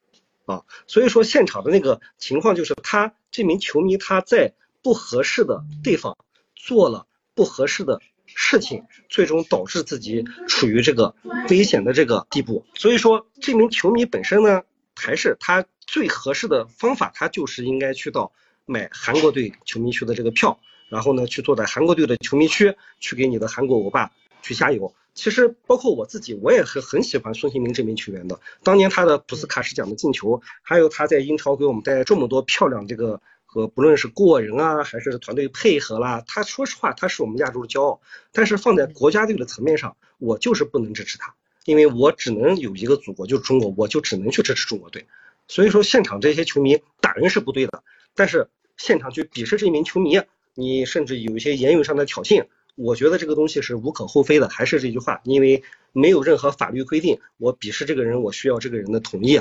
[0.47, 0.63] 啊。
[0.87, 6.17] 所以说现场的那个情况就是他这名球迷他在不合适的地方
[6.55, 11.15] 做了不合适的事情，最终导致自己处于这个
[11.49, 12.67] 危险的这个地步。
[12.75, 14.63] 所以说这名球迷本身呢，
[14.95, 18.33] 还是他最合适的方法，他就是应该去到。
[18.65, 24.95] 买韩国队球迷区的这个票，然后呢，去坐在韩国队的球迷区，去给你的韩国欧巴去加油。
[25.15, 28.39] 其实包括我自己，我也是很喜欢孙兴民这名球员的。
[28.63, 33.21] 当年他的普斯卡什奖的进球，还有他在英超给我们带来这么多漂亮这个
[33.53, 38.01] 和不论是过人啊，还是团队配合啦，他说实话，他是我们亚洲的骄傲。
[38.33, 41.35] 但是放在国家队的层面上，我就是不能支持他，
[41.67, 45.07] 因为我只能有一个祖国，就是中国，我就只能去支持中国队。
[45.49, 47.83] 所以说，现场这些球迷打人是不对的。
[48.15, 50.19] 但是现场去鄙视这名球迷，
[50.55, 54.49] 你甚至有一些言语上的挑衅，我觉得这个东西是无可厚非的。
[54.49, 55.63] 还是这句话，因为
[55.93, 59.41] 没有任何法律规定，我鄙视这个人，我需要这个人的同意；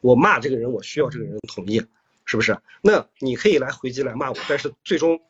[0.00, 1.80] 我骂这个人，我需要这个人的同意，
[2.24, 2.58] 是不是？
[2.82, 5.20] 那你可以来回击来骂我，但是最终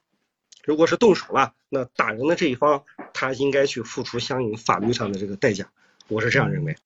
[0.65, 5.71] 如果是动手了，那打人的这一方他应该去付出相应法律上的这个代价，
[6.09, 6.77] 我是这样认为。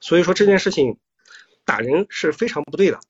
[0.00, 0.98] 所以说这件事情
[1.64, 3.00] 打人是非常不对的。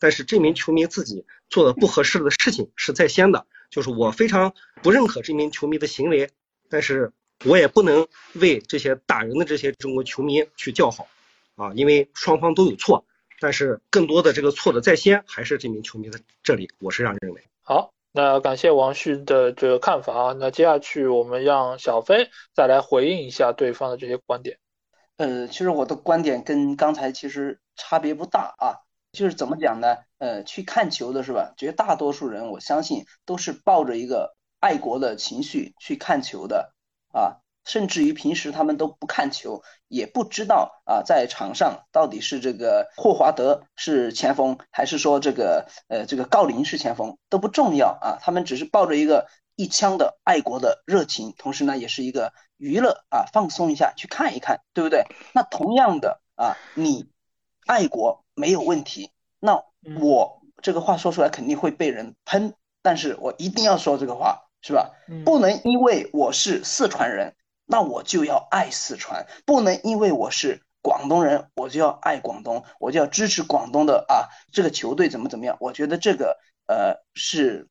[0.00, 6.30] 但是这名球迷自己做的不合适的事情是在先的，就是我非常不认可这名球迷的行为，
[6.68, 7.12] 但是
[7.44, 11.08] 我也不能为这些打人的这些中国球迷去叫好，
[11.56, 13.04] 啊，因为双方都有错，
[13.40, 17.42] 但是更多的这个错的在先还是这名球迷的这里，我是这样认为。
[17.62, 24.58] 好，那感谢王旭的这个看法啊，那接下去我们让小飞再来回应一下对方的这些观点。
[25.16, 28.84] 呃，其实我的观点跟刚才其实差别不大啊。
[29.10, 29.96] 就是怎么讲呢？
[30.18, 31.54] 呃，去看球的是吧？
[31.56, 36.74] 绝大多数人，我相信都是抱着一个爱国的情绪去看球的
[37.10, 37.40] 啊。
[37.68, 48.18] 甚至于平时他们都不看球，也不知道啊，在场上到底是这个霍华德是前锋，还是说这个呃这个郜林是前锋都不重要啊。
[48.20, 55.04] 他们只是抱着一个一腔的爱国的热情，同时呢，也是一个娱乐啊，放松一下去看一看，对不对？
[55.32, 57.06] 那同样的啊，你
[57.66, 58.24] 爱国。
[58.38, 59.60] 没有问题，那
[60.00, 64.92] 我这个话说出来肯定会被人喷，但是我一定要说这个话，是吧？
[65.24, 67.34] 不能因为我是四川人，
[67.70, 75.58] 那我就要爱四川；不能因为我是广东人，我就要爱广东，我就要支持广东的啊这个球队怎么怎么样？
[75.60, 77.68] 我觉得这个呃是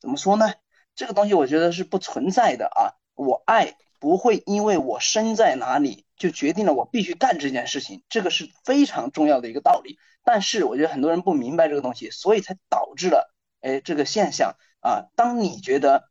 [0.00, 0.52] 怎么说呢？
[0.94, 2.94] 这个东西我觉得是不存在的啊！
[3.14, 9.98] 我爱不会因为我身在哪里就决定了我必须干这件事情，这个是非常重要的一个道理。
[10.22, 15.08] 但是我觉得很多人不明白这个东西，所以才导致了哎这个现象啊。
[15.16, 16.04] 当你觉得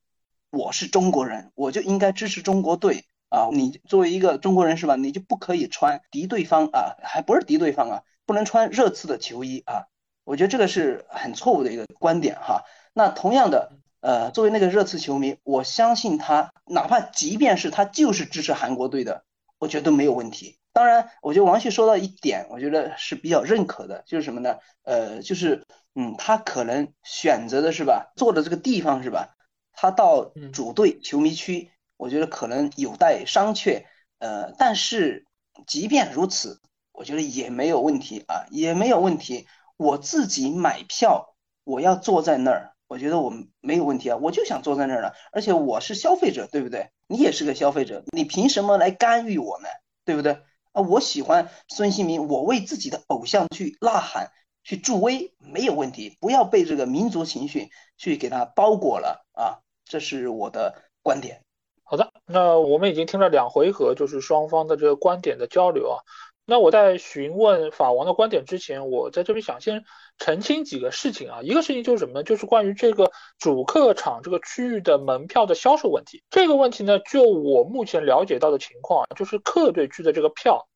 [0.49, 3.49] 我是中国人，我就应该支持中国队啊。
[3.51, 4.95] 你作为一个中国人是吧？
[4.95, 9.85] 你就不可以穿敌对方啊，还不是敌对方啊，不能穿热刺的球衣啊。
[10.23, 12.63] 我觉得这个是很错误的一个观点哈。
[12.93, 19.23] 那同样的，呃，作为那个热刺球迷，我相信他，哪怕即便是他就是支持韩国队的，
[19.57, 20.57] 我觉得都没有问题。
[20.71, 24.57] 当然，我觉得王旭说到一点，我觉得是比较认可的，就是什么呢？
[24.83, 25.65] 呃，就是
[25.95, 29.35] 嗯，他可能选择的是吧，坐的这个地方是吧？
[29.73, 33.83] 他到主队球迷区，我觉得可能有待商榷。
[34.19, 35.25] 呃，但是
[35.67, 36.61] 即便如此，
[36.93, 39.47] 我觉得也没有问题啊，也没有问题。
[39.75, 41.35] 我自己买票，
[41.65, 45.13] 我要坐在那儿，我觉得我没有问题啊，我就想坐在那儿了。
[45.33, 46.89] 而且我是消费者，对不对？
[47.07, 49.67] 你也是个消费者，你凭什么来干预我呢？
[50.05, 50.39] 对不对？
[50.71, 54.31] 啊，我喜欢孙兴民，我为自己的偶像去呐喊、
[54.63, 56.17] 去助威，没有问题。
[56.21, 61.43] 不要被这个民族情绪去给他包裹了啊，这是我的观点。
[61.91, 65.97] 好的，那我们已经听了两回合，就是双方的这个观点的交流啊。
[66.45, 69.83] 那我在询问法王的观点之前，我在这边想先
[70.19, 71.39] 澄清几个事情啊。
[71.41, 72.23] 一个事情就是什么呢？
[72.23, 76.21] 就是关于这个主客场这个区域的门票的销售问题。
[76.29, 80.67] 这个问题呢，就我目前了解到的情况，就是客队区的这个票，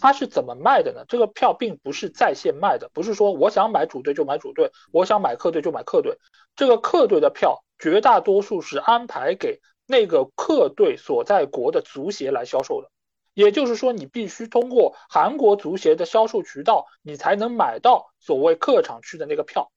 [0.00, 1.04] 它是怎么卖的呢？
[1.08, 6.18] 这个票并不是在线卖的，不是说我想买主队就买主队，我想买客队就买客队。
[6.54, 9.60] 这个客队的票绝大多数是安排给
[9.92, 12.90] 那个客队所在国的足协来销售的。
[13.34, 19.70] 也就是说，你必须通过韩国足协的销售渠道，你才能买到所谓客场区的那个票。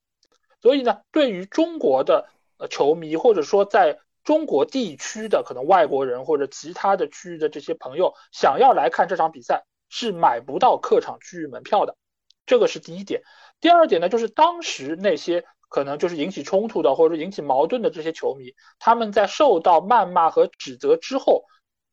[0.62, 2.28] 所以呢，对于中国的
[2.70, 11.96] 球迷，或者说在中国地区的可能外国人或者其他的区域的这些朋友，想要来看这场比赛，是买不到客场区域门票的。
[12.44, 13.22] 这个是第一点。
[13.60, 15.44] 第二点呢，就是当时那些
[15.76, 21.44] 可能就是引起冲突的或者说引起矛盾的这些球迷，他们在受到谩骂和指责之后，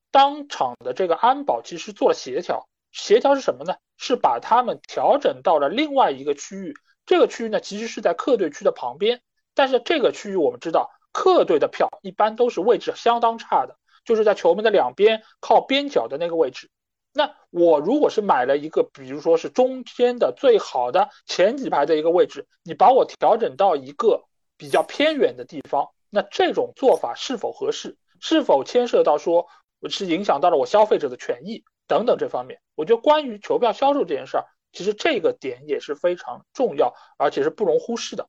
[0.10, 2.70] 当场的这个安保其实做了协调。
[2.94, 3.74] 协调是什么呢？
[3.98, 6.74] 是把他们调整到了另外一个区域。
[7.06, 9.22] 这个区域呢，其实是在客队区的旁边。
[9.54, 16.70] 但是这个区域我们知道，客队的票一般都是位置相当差的，就是在球门的两边靠边角的那个位置。
[17.14, 24.24] 那我如果是买了一个，比如说是中间的最好的前几排的一个位置，你把我调整到一个
[24.58, 27.96] 比较偏远的地方，那这种做法是否合适？
[28.20, 29.48] 是否牵涉到说
[29.90, 32.60] 是影响到了我消费者的权益等等这方面？
[32.74, 38.28] 我觉得关于球票销售这件事儿，其实这个点也是非常重要，而且是不容忽视的。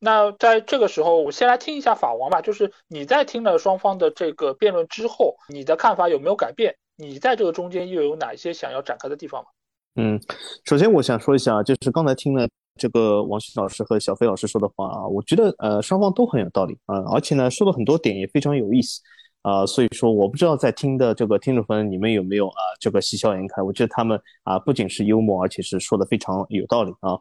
[0.00, 6.76] 那在这个时候，我先来听一下法王吧，就是你在听了双方的这个辩论之后，你的看法有没有改变？
[6.96, 9.48] 你在这个中间又有哪些想要展开的地方吗？
[9.96, 10.20] 嗯，
[10.64, 19.00] 首先我想说一下，就是刚才听了这个王旭老师和小飞老师说的话啊，我觉得呃双方都很有道理啊，而且呢说了很多点也非常有意思。
[19.44, 23.60] 啊，所以说我不知道在听的这个听众朋友，你们有没有啊这个喜笑颜开？
[23.60, 27.12] 我觉得他们啊不仅是幽默，而且是说的非常有道理啊。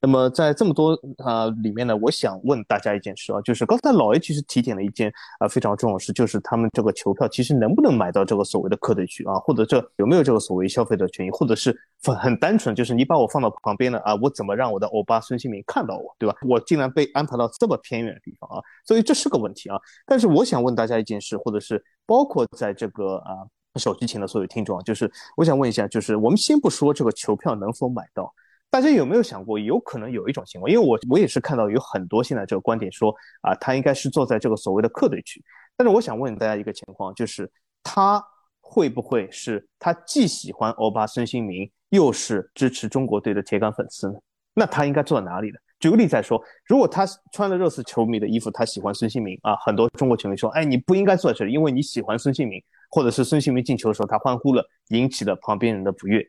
[0.00, 16.34] 那么在这么多啊里面呢，我想问大家一件事啊，就是刚才老 A 其实提点了一件啊非常重要的事，就是他们这个球票其实能不能买到这个所谓的客队区啊，或者这有没有这个所谓消费者权益，或者是很很单纯，就是你把我放到旁边了啊，我怎么让我的欧巴孙兴民看到我，对吧？
[16.42, 19.76] 我竟然被安排到这么偏远的地方啊，所以这是个问题啊。
[20.04, 21.67] 但是我想问大家一件事，或者是。
[21.68, 28.32] 是包括在这个啊手机前的所有听众啊，就是我想问一下，就是我们先不说这个球票能否买到，
[28.70, 35.44] 大家有没有想过，有可能有一种情况，因为我我也是看到有很多现在这个观点说啊，他应该是坐在这个所谓的客队区，
[35.76, 37.50] 但是我想问大家一个情况，就是
[37.82, 38.24] 他
[38.60, 44.18] 会不会是他既喜欢欧巴孙兴民，又是支持中国队的铁杆粉丝呢？
[44.54, 45.58] 那他应该坐在哪里呢？
[45.80, 52.60] 举个例子来说，如果他穿了热刺球迷的衣服，他喜欢孙兴民啊，很多中国球迷说，哎，你不应该坐在这里，因为你喜欢孙兴民，
[52.90, 56.26] 或者是孙兴民进球的时候他欢呼了，引起了旁边人的不悦。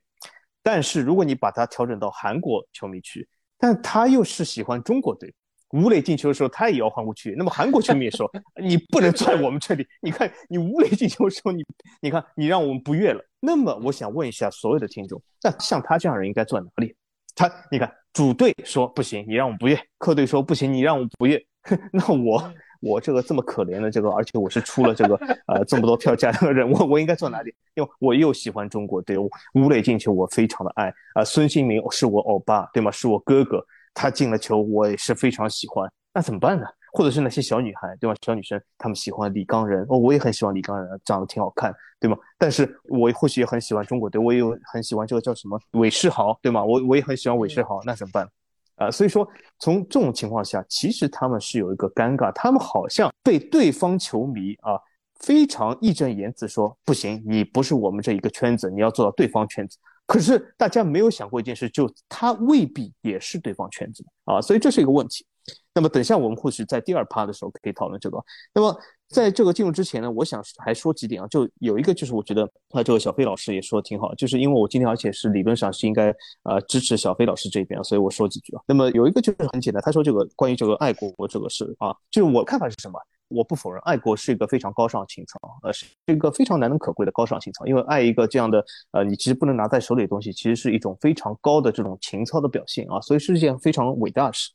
[0.62, 5.34] 但是如果你把他调整到韩国球迷区，但他又是喜欢中国队，
[5.72, 8.30] 吴磊进球的时候他也要欢呼去，那么韩国球迷也说，
[8.62, 11.64] 你不能坐在我们这里，你看你吴磊进球的时候，你
[12.02, 13.24] 你看你让我们不悦了。
[13.40, 16.94] 那么我想问一下所有的听众，那像他这样人应该坐哪里？
[17.40, 17.90] 他你看。
[18.12, 21.40] 主队说不行，你让我不悦；客队说不行，你让我们不悦。
[21.94, 27.54] 那我我这个这么可怜的这个，而且我是出了这个呃这么多票价的人，我我应该坐哪里？
[27.76, 29.16] 因为我又喜欢中国队，
[29.54, 32.90] 吴磊进球我非常的爱啊，孙兴民是我欧巴对吗？
[32.90, 35.88] 是我哥哥，他进了球我也是非常喜欢。
[36.12, 36.66] 那怎么办呢？
[36.92, 38.16] 或者是那些小女孩，对吧？
[38.22, 42.18] 小女生她们喜欢李刚仁，哦，我也很喜欢李刚仁，长得挺好看，对吗？
[42.38, 46.64] 但是我或许也很喜欢中国队，我也有很喜欢这个叫什么韦世豪，对吗？
[46.64, 48.30] 我我也很喜欢韦世豪，那怎么办？
[48.76, 49.28] 啊，所以说
[49.60, 54.80] 从这种情况下，其实他们是有一个尴尬，他们好像被对方球迷啊
[55.20, 59.78] 非常义正言辞说不行，你不是我们这一个圈子，你要做到对方圈子。
[60.06, 65.26] 可是大家没有想过一件事，就他未必也是对方圈子啊，所以这是一个问题。
[65.74, 68.18] 那么等下我们或许在第二趴的时候可以讨论这个。
[68.54, 78.62] 那么在这个进入之前呢，我想还说几点啊，就有一个就是我觉得啊，这个小飞老师也说的挺好，就是因为我今天而且是理论上是应该呃支持小飞老师这边，所以我说几句啊。
[78.68, 83.00] 那么有一个就是很简单，他说这个关于这个爱国这个事啊，就是我看法是什么？
[83.30, 94.50] 我不否认爱国是一个非常高尚情操，呃，是一个非常难能可贵的高尚情操，因为爱一个这样的呃你其实不能拿在手里的东西，其实是一种非常高的这种情操的表现啊，所以是一件非常伟大的事。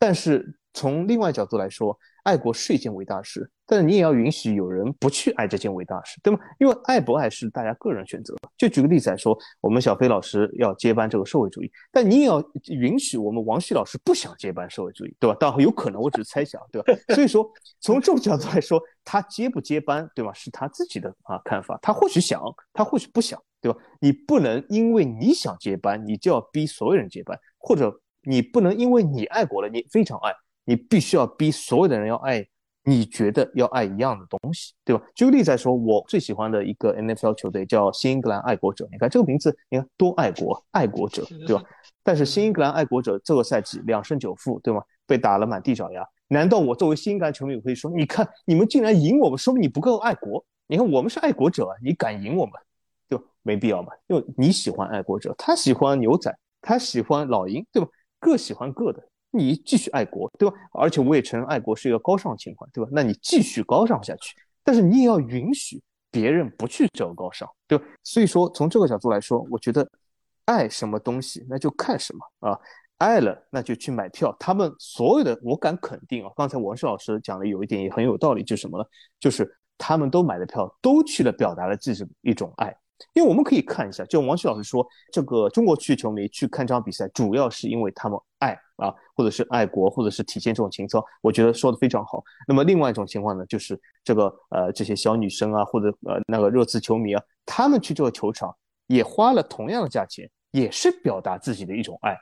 [0.00, 6.40] 但是从另外角度来说，爱国是一件伟大事，但是你也要允许有人不去爱这件伟大事，对吗？
[6.58, 8.34] 因为爱不爱是大家个人选择。
[8.56, 15.36] 就举个例子来说，我们小飞老师要接班这个社会主义，但你也要允许我们王旭老师不想接班社会主义，对吧？
[15.38, 16.94] 当然有可能，我只是猜想，对吧？
[17.14, 17.46] 所以说，
[17.80, 20.32] 从这种角度来说，他接不接班，对吧？
[20.32, 23.78] 是他自己的啊看法，他或许想，他或许不想，对吧？
[24.00, 28.00] 你不能因为你想接班，你就要逼所有人接班，或者。
[28.22, 30.32] 你不能因为你爱国了，你非常爱，
[30.64, 32.46] 你必须要逼所有的人要爱，
[32.84, 35.02] 你觉得要爱一样的东西，对吧？
[35.14, 41.62] 举个例子来说，我最喜欢的一个 NFL 球队叫新英格兰爱国者，你看这个名字，你看多爱国，爱国者，对吧？
[42.02, 44.82] 但是新英格兰爱国者这个赛季两胜九负，对吗？
[45.06, 46.06] 被打了满地找牙。
[46.28, 50.44] 难道我作为新英格兰球迷，我可以说，你看你们竟然赢我们，说明你不够爱国？
[50.66, 52.52] 你看我们是爱国者啊，你敢赢我们，
[53.08, 53.24] 对吧？
[53.42, 57.88] 没必要嘛，因为你喜欢爱国者，他喜欢牛仔，他喜欢老鹰，对吧？
[58.20, 60.54] 各喜欢各的，你继续爱国，对吧？
[60.72, 62.90] 而且我也承认爱国是一个高尚情怀，对吧？
[62.92, 67.84] 那你继续高尚下去，但是你也要允许别人不去这个高尚，对吧？
[68.04, 69.88] 所以说从这个角度来说，我觉得
[70.44, 72.60] 爱什么东西，那就看什么啊。
[72.98, 74.36] 爱了，那就去买票。
[74.38, 78.84] 他们所有的，我敢肯定啊，刚才王石老师讲的有一点也很有道理，就是什么呢？
[79.18, 82.76] 就是他们都买的票，都去了表达了自己一种爱。
[83.12, 91.04] 因为我们可以看一下，就王旭老师说，这个中国区球迷去看这场比赛，主要是因为他们爱啊，或者是爱国，或者是体现这种情操。
[91.22, 92.22] 我觉得说的非常好。
[92.46, 98.54] 那么另外一种情况呢，就是这个呃这些小女生啊，或者呃那个热刺球迷啊，他们去这个球场
[98.86, 102.16] 也花了同样的价钱，也是表达自己的一种爱，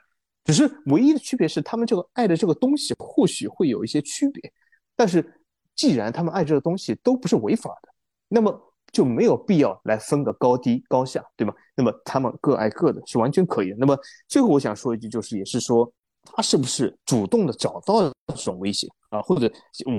[0.45, 4.51] 只是唯一的区别是，他们这个爱的这个东西或许会有一些区别，
[4.95, 5.41] 但是
[5.75, 7.89] 既然他们爱这个东西都不是违法的，
[8.27, 8.65] 那么。
[8.91, 11.53] 就没有必要来分个高低高下，对吗？
[11.75, 13.75] 那么他们各爱各的，是完全可以的。
[13.79, 15.91] 那么最后我想说一句，就是也是说，
[16.23, 19.21] 他是不是主动的找到了这种威胁啊？
[19.21, 19.51] 或者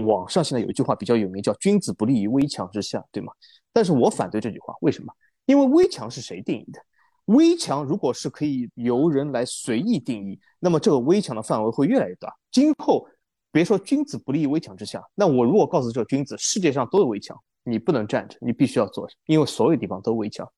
[0.07, 3.33] 网上现在有一句话比较有名，叫“君子不立于危墙之下”，对吗？
[3.73, 5.13] 但是我反对这句话，为什么？
[5.47, 6.81] 因为危墙是谁定义的？
[7.27, 12.33] 危墙如果是可以由人来随意定义，那么这个危墙的范围会越来越大。
[12.51, 13.07] 今后
[13.53, 17.41] 别说君子不立于危墙之下，那我如果告诉这个君子，世界上都有危墙。
[17.71, 20.51] 你不能站着，你必须要坐着，因为所有地方都围墙，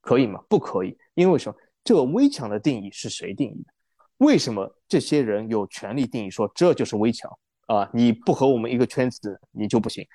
[0.00, 0.40] 可以吗？
[0.48, 1.58] 不可以，因为什么？
[1.82, 3.72] 这个围墙的定义是谁定义的？
[4.18, 7.30] 为什么这些人有权利定义说这就是围墙
[7.66, 7.88] 啊？
[7.94, 10.06] 你不和我们一个圈子，你就不行？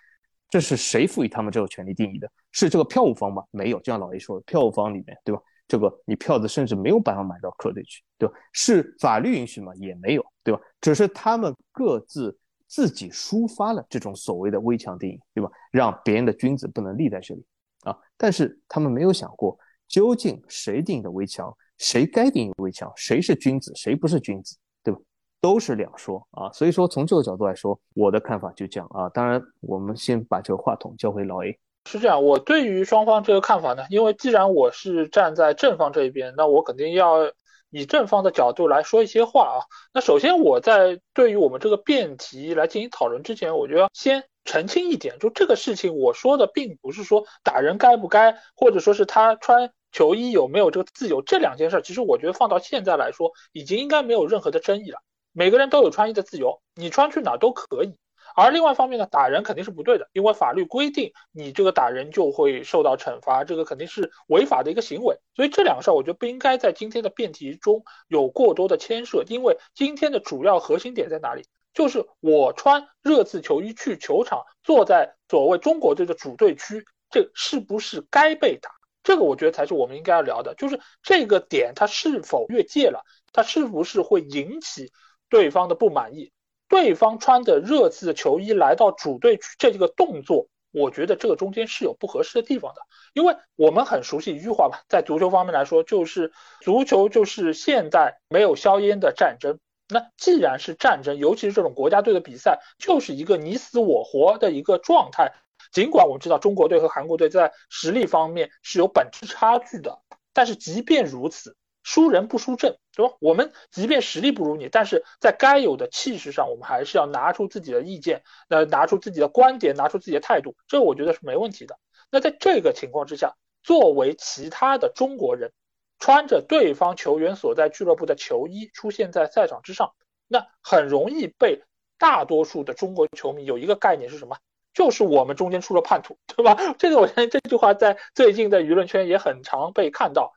[0.48, 2.32] 这是谁赋予他们这个权利定义的？
[2.52, 3.44] 是这个票务方吗？
[3.50, 5.42] 没有，就像老 A 说的，票务方里面对吧？
[5.68, 8.36] 这个你票子甚至没有办法买到客队去，对吧？
[8.54, 9.74] 是法律允许吗？
[9.76, 10.62] 也没有，对吧？
[10.80, 12.38] 只是他们各自。
[12.76, 15.50] 自己抒发了这种所谓的危墙定义，对吧？
[15.72, 17.42] 让别人的君子不能立在这里
[17.86, 17.98] 啊！
[18.18, 19.58] 但是他们没有想过，
[19.88, 25.00] 究竟谁定义的危墙，谁该定义危墙，谁是君子，谁不是君子，对吧？
[25.40, 26.52] 都是两说啊！
[26.52, 29.08] 所以说，从这个角度来说，我的看法就这样啊。
[29.08, 31.58] 当然，我们先把这个话筒交回老 A。
[31.86, 37.32] 是这样，我对于双方这个看法呢，因为既然我是站在正方这一边，那我肯定要。
[37.70, 39.58] 以正方的角度来说一些话啊，
[39.94, 55.00] 那首先我在对于我们这个辩题来进行讨论之前，我就要先澄清一点，就这个事情我说的并不是说打人该不该，或者说是他穿球衣有没有这个自由，这两件事其实我觉得放到现在来说，已经应该没有任何的争议了，
[55.34, 57.96] 每个人都有穿衣的自由，你穿去哪都可以。
[58.36, 65.18] 而另外一方面呢，打人肯定是不对的，因为法律规定你这个打人就会受到惩罚，这个肯定是违法的一个行为。
[65.36, 71.46] 所以这两个事儿，我觉得不应该在今天的辩题中有过多的牵涉，因为今天的主要核心点在哪里？
[71.74, 78.70] 就是我穿热刺球衣去球场，坐在所谓中国队的主队区，这是不是该被打？
[79.04, 84.92] 这个我觉得才是我们应该要聊的，就是这个点它是否越界了，它是不是会引起
[85.30, 86.32] 对方的不满意？
[86.68, 92.82] 对方穿着热刺的球衣来到主队区，这个动作，我觉得这个中间是有不合适的地方的。
[93.14, 99.60] 因为我们很熟悉一句话吧，在足球方面来说，就是足球就是现代没有硝烟的战争。
[99.88, 105.32] 那既然是战争，尤其是这种国家队的比赛，就是一个你死我活的一个状态。
[105.72, 110.00] 尽管我们知道中国队和韩国队在实力方面是有本质差距的，
[110.34, 111.56] 但是即便如此。
[111.86, 113.14] 输人不输阵，对吧？
[113.20, 121.78] 我们即便实力不如你，但是在该有的气势上，我们还是要拿出自己的意见，呃，拿出自己的观点，拿出自己的态度，这我觉得是没问题的。
[122.10, 125.52] 那在这个情况之下，作为其他的中国人，
[126.00, 129.94] 穿着对方球员所在俱乐部的球衣出现在赛场之上，
[130.28, 131.62] 那很容易被
[132.00, 134.36] 大多数的中国球迷有一个概念是什么？
[134.74, 136.58] 就是我们中间出了叛徒，对吧？
[136.80, 140.34] 这个我相信这句话在最近的舆论圈也很常被看到。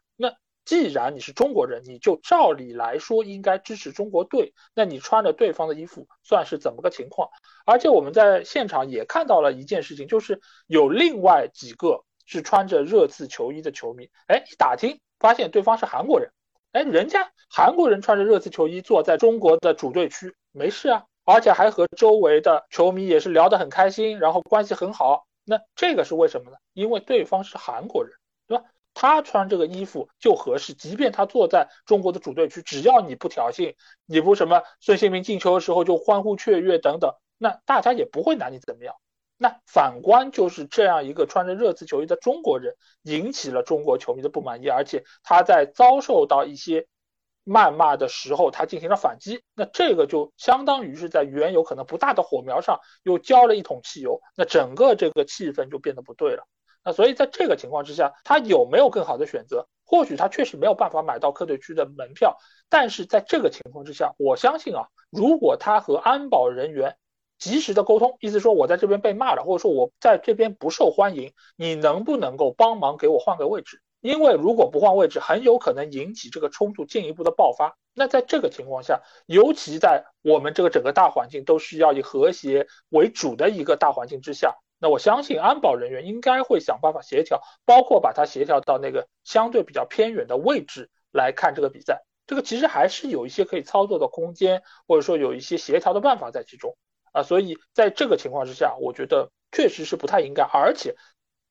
[0.69, 4.53] 既然你是中国人，你就照理来说应该支持中国队。
[4.75, 7.31] 那你穿着对方的衣服，算是怎么个情况？
[7.65, 14.11] 而且我们在现场也看到了一件事情，就是有另外几个是穿着热刺球衣的球迷。
[14.27, 16.31] 哎，一打听发现对方是韩国人。
[16.73, 25.25] 哎，人家韩国人穿着热刺球衣坐在中国的主队区，没事啊，而且还和周围的球迷也是聊得很开心，然后关系很好。
[25.47, 26.59] 那这个是为什么呢？
[26.75, 28.13] 因为对方是韩国人，
[28.47, 28.65] 对吧？
[29.01, 33.77] 他穿这个衣服就合适，即便他坐在中国的主队区，只要你不挑衅，
[34.07, 38.97] 你不什么孙兴民进球的时候就欢呼雀跃等等，那大家也不会拿你怎么样。
[39.37, 42.75] 那反观就是这样一个穿着热刺球衣的中国人，
[43.05, 46.89] 引起了中国球迷的不满意，而且他在遭受到一些
[47.45, 56.49] 谩骂的时候，他进行了反击，那这个就相当于是在原有可能不大的火苗上又浇了一桶汽油，那整个这个气氛就变得不对了。
[56.89, 59.69] 那所以在这个情况之下，他有没有更好的选择？
[59.85, 62.39] 或许他确实没有办法买到客队区的门票，
[62.71, 66.97] 但是在这个情况之下，我相信啊，如果他和安保人员
[67.39, 73.83] 及时的沟通，意思说我在这边被骂了，或者说我在这边不受欢迎，你能不能够帮忙给我换个位置？
[74.01, 77.77] 因为如果不换位置，很有可能引起这个冲突进一步的爆发。
[77.93, 92.05] 那在这个情况下，尤其在我们这个整个大环境都是要以和谐为主的一个大环境之下，那我相信安保人员应该会想办法协调，包括把它协调到那个相对比较偏远的位置来看这个比赛。
[92.27, 96.77] 这个其实还是有一些可以操作的空间，或者说有一些协调的办法在其中
[97.13, 97.23] 啊。
[97.23, 100.43] 所以在这个情况之下，我觉得确实是不太应该。
[100.45, 100.95] 而且，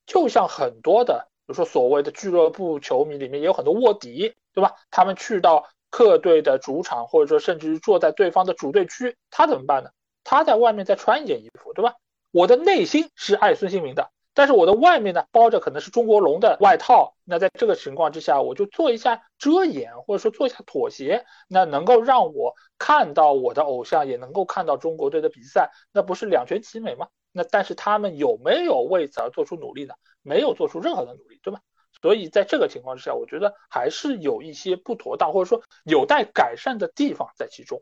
[0.05, 1.29] 就像很多的。
[1.47, 4.75] 比如说，所谓的俱乐部球迷里面也有很多卧底，对吧？
[4.91, 9.89] 他们去到客队的主场，或者说甚至是坐在对方的主队区，他怎么办呢？
[10.25, 11.93] 他在外面再穿一件衣服，对吧？
[12.37, 17.15] 我的内心是爱孙兴民的，但是我的外面呢，包着可能是中国龙的外套。
[17.23, 27.07] 那在这个情况之下，我就做一下遮掩，或者说做一下妥协，那能够让我看到我的偶像，也能够看到中国队的比赛，那不是两全其美吗？
[27.31, 29.95] 那但是他们有没有为此而做出努力呢？
[30.21, 31.61] 没有做出任何的努力，对吧？
[32.03, 37.81] 所以在这个情况之下，我觉得还是有一些不妥当，或者说有待改善的地方在其中。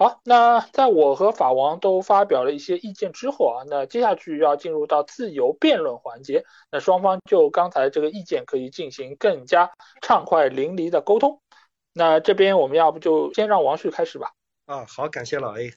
[0.00, 9.70] 好，那在我和法王都发表了一些意见之后啊，那接下去要进入到自由辩论环节，那双方就刚才这个意见可以进行更加
[10.00, 11.42] 畅快淋漓的沟通。
[11.92, 14.32] 那这边我们要不就先让王旭开始吧？
[14.64, 15.70] 啊，好，感谢老 A。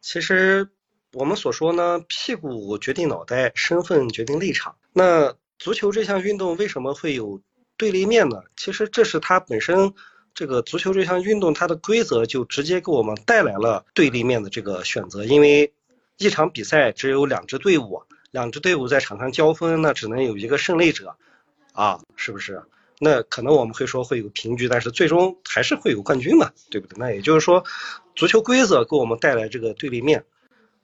[0.00, 0.70] 其实。
[1.12, 4.76] 我们所说呢，屁股决定脑袋，身份决定立场。
[4.92, 7.42] 那足球这项运动为什么会有
[7.76, 8.36] 对立面呢？
[8.56, 9.92] 其实这是它本身
[10.34, 15.24] 这个足球这项运动它的规则就直接给我们带来了对立面的这个选择。
[15.24, 15.72] 因为
[16.16, 21.16] 一场比赛只有两支队伍，两支队伍在场上交锋，那只能有一个胜利者，
[21.72, 22.62] 啊，是不是？
[23.02, 26.96] 那可能我们会说会有平局，但是最终还是会有冠军嘛，对不对？
[26.98, 27.64] 那也就是说，
[28.14, 30.26] 足球规则给我们带来这个对立面。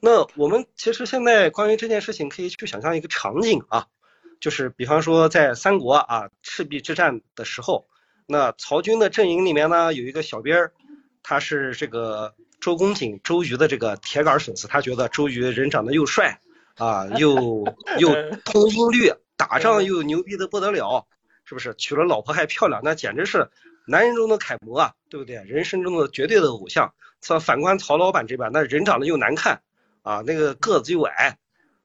[0.01, 3.87] 那我们其实现在关于这件事情，可以去想象一个场景啊，
[4.41, 7.87] 就是比方说在三国啊赤壁之战的时候，
[8.27, 10.73] 那曹军的阵营里面呢有一个小兵儿，
[11.23, 16.41] 他是这个周公瑾周瑜的这个铁杆粉丝，他觉得周瑜人长得又帅
[16.77, 17.65] 啊，又
[17.99, 18.15] 又
[18.45, 21.07] 通音律，打仗又牛逼的不得了，
[21.45, 21.75] 是不是？
[21.77, 23.49] 娶了老婆还漂亮，那简直是
[23.87, 25.37] 男人中的楷模啊，对不对？
[25.45, 26.93] 人生中的绝对的偶像。
[27.41, 29.61] 反观曹老板这边，那人长得又难看。
[30.03, 31.37] 啊，那个个子又矮，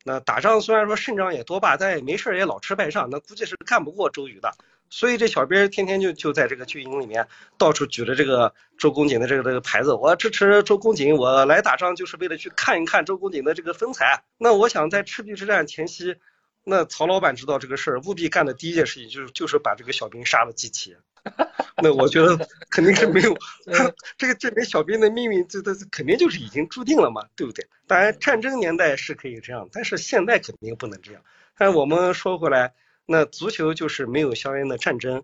[0.04, 4.54] 那打仗虽然说胜仗也多吧，但也没事也老吃败仗，那估计是干不过周瑜的。
[4.92, 7.28] 所以这小兵天天就就在这个军营里面
[7.58, 14.24] 到处举着这个周公瑾的这个这个牌子，我支持周公瑾，我来打仗就是为了去看一看周公瑾的这个风采。
[14.38, 16.18] 那我想在赤壁之战前夕，
[16.66, 20.96] 那曹老板知道这个事儿，务必干的第一件事情就是就是把这个小兵杀了祭旗。
[21.82, 23.38] 那我觉得肯定是没有，
[24.18, 27.66] 这个这名小兵的命运，这这肯定就是已经注定了嘛，对不对？
[27.88, 31.22] 当然战争年代是可以这样，但是现在肯定不能这样。
[31.58, 32.74] 但我们说回来，
[33.12, 35.24] 那足球就是没有硝烟的战争，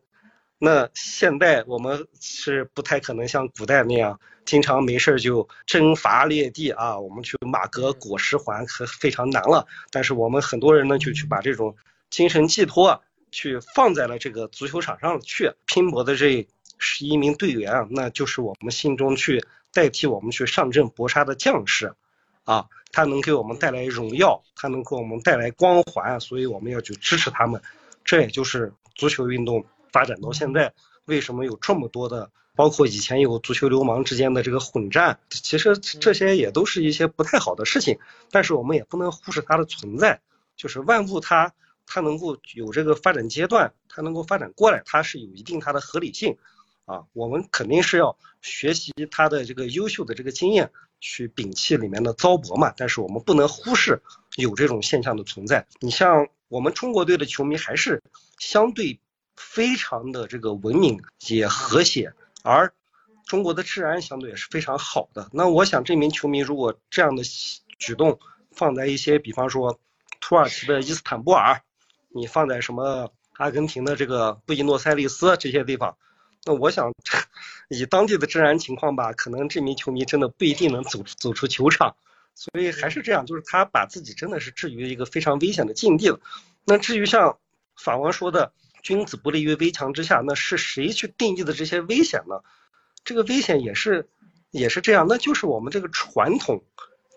[0.60, 9.66] 那现代我们是不太可能像古代那样，经常没事就征伐列地啊，我们去马革裹尸还可非常难了。
[9.90, 11.76] 但是我们很多人呢，就去把这种
[12.10, 13.02] 精神寄托。
[13.30, 21.94] 去放在了这个足球场上去拼搏的这十一名队员，那就是我们心中去代替我们去上阵搏杀的将士，
[22.46, 27.62] 啊，他能给我们带来荣耀，他能给我们带来光环，所以我们要去支持他们。
[28.08, 30.74] 这也就是足球运动发展到现在，
[31.06, 38.00] 为什么有这么多的，包括以前有足球流氓之间的这个混战，其实这些也都是一些不太好的事情，
[38.32, 40.22] 但是我们也不能忽视它的存在，
[40.56, 41.54] 就是万物它。
[41.90, 46.38] 它能够有这个发展阶段，它能够发展过来，它是有一定它的合理性，
[46.84, 52.74] 啊，我们肯定是要学习它的这个优秀的这个经验，去摒弃里面的糟粕嘛。
[52.76, 54.02] 但是我们不能忽视
[54.36, 55.66] 有这种现象的存在。
[55.80, 58.02] 你像我们中国队的球迷还是
[58.40, 59.00] 相对
[59.36, 62.74] 非常的这个文明也和谐，而
[63.26, 65.30] 中国的治安相对也是非常好的。
[65.34, 67.24] 那我想这名球迷如果这样的
[67.78, 68.20] 举动
[68.52, 69.80] 放在一些，比方说
[70.20, 71.62] 土耳其的伊斯坦布尔。
[72.10, 75.98] 你放在什么阿根廷的这个布宜诺斯艾利斯这些地方，
[76.46, 76.92] 那我想
[77.70, 81.96] 以当地的治安情况吧，可能这名球迷真的不一定能走走出球场。
[82.38, 86.20] 所以还是这样，就是他把自己真的是置于一个非常危险的境地了。
[86.66, 87.40] 那至于像
[87.76, 92.42] 法王说的“君子不立于危墙之下”，那是谁去定义的这些危险呢？
[93.04, 94.08] 这个危险也是
[94.52, 96.64] 也是这样，那就是我们这个传统。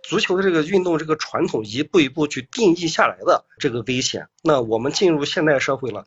[0.02, 6.06] 足球的这个运动，这个传统一步一步去定义下来的这个危险，那我们进入现代社会了，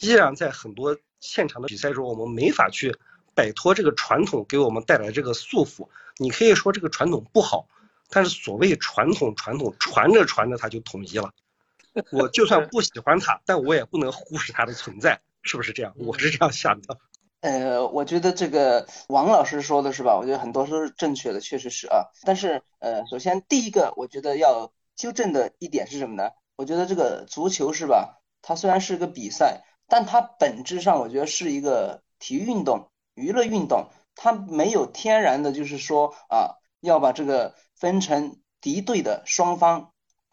[0.00, 2.96] 依然在很多现场的比赛中，我们没法去
[3.34, 5.88] 摆脱这个传统给我们带来这个束缚。
[6.18, 7.68] 你可以说这个传统不好，
[8.10, 11.32] 但是所谓传统，传统传着传着它就统一了。
[12.12, 15.94] 我就算不喜欢它，但我也不能忽视它的存在，是不是这样？
[15.96, 16.98] 我是这样想的。
[17.40, 20.16] 呃，我觉得这个王老师说的是吧？
[20.16, 22.06] 我觉得很多都是正确的，确实是啊。
[22.24, 26.30] 但是呃，首先第一个，我觉得要纠正的一点是什么呢？
[26.56, 28.20] 我觉得这个足球是吧？
[28.42, 39.92] 它虽然是个比赛，但它本质上我觉得是一个体育运动、娱乐运动，它没有天然的，就是说啊，要把这个分成敌对的双方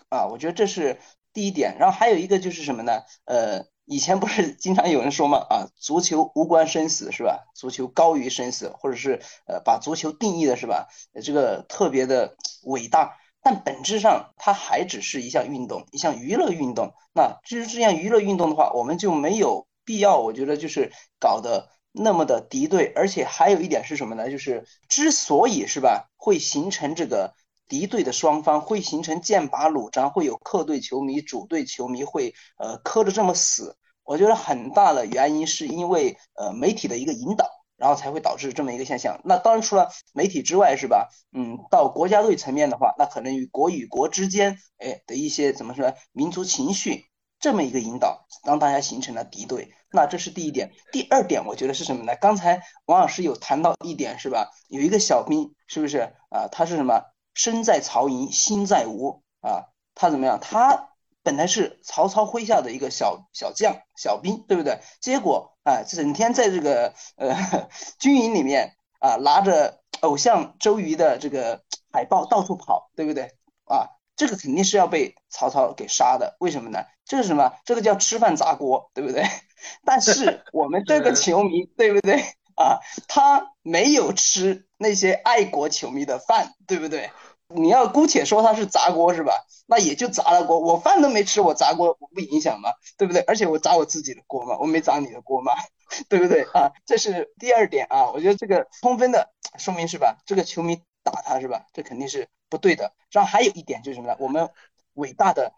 [0.10, 0.28] 啊。
[0.28, 1.00] 我觉得这是
[1.34, 1.78] 第一点。
[1.80, 3.04] 然后还有一个就是什么呢？
[3.26, 3.66] 呃。
[3.88, 7.46] 以前不是经常有人说嘛，啊，足球无关生死是吧？
[7.54, 10.88] 足球高于生死，或者是呃，把足球定义的是吧？
[11.24, 16.96] 这个特别的伟大，但本质上它还只是一项运动，一项娱乐运动。
[17.14, 22.92] 那至于这项娱乐运动的话，我们就没有必要，我觉得就是搞得那么的敌对。
[22.96, 24.30] 而且还有一点是什么呢？
[24.30, 27.34] 就是之所以是吧，会形成这个。
[27.68, 33.76] 敌对的双方会形成剑拔弩张，会有客队球迷、主队球迷会呃磕的这么死。
[34.04, 39.20] 我觉得很大的原因是因为呃媒体的一个引导，然后才会导致这么一个现象。
[39.26, 41.10] 那当然除了媒体之外，是吧？
[41.34, 47.06] 嗯，到国家队层面的话，那可能与国与国之间哎的一些怎么说民族情绪
[47.46, 49.72] 这么一个引导，让大家形成了敌对。
[49.92, 50.72] 那这是第一点。
[50.92, 52.16] 第二点，我觉得是什么呢？
[52.16, 54.50] 刚才王老师有谈到一点，是吧？
[54.68, 56.48] 有一个小兵，是不是啊？
[56.52, 57.04] 他是什么？
[57.36, 60.40] 身在曹营心在吴啊，他怎么样？
[60.42, 60.90] 他
[61.22, 64.80] 本来是曹操麾下的一个小小将、小兵，对不对？
[65.00, 67.70] 结果啊，整天在这个呃
[68.00, 73.36] 军营里面啊，拿着偶像周瑜的这个海报到处跑，对不对？
[73.66, 76.36] 啊，这个肯定是要被曹操给杀的。
[76.40, 76.86] 为什么呢？
[77.06, 77.54] 这是什么？
[77.66, 79.24] 这个叫吃饭砸锅，对不对？
[79.86, 82.24] 但是我们这个球迷，对不对？
[82.56, 87.12] 啊，他没有吃那些爱国球迷的饭，对不对？
[87.48, 89.34] 你要姑且说他是砸锅是吧？
[89.68, 92.70] 那也就砸了锅，我饭都没吃，我砸锅我不影响吗？
[92.98, 93.22] 对不对？
[93.24, 95.52] 而且我砸我自己的锅嘛，我没砸你的锅嘛，
[96.10, 96.72] 对不对啊？
[96.86, 100.18] 这是第二点啊，我觉得这个充分的说明是吧？
[100.26, 101.68] 这个球迷打他是吧？
[101.72, 102.94] 这肯定是不对的。
[103.12, 104.18] 然后还有一点就是什么呢？
[104.20, 104.50] 我们
[104.96, 105.54] 伟大的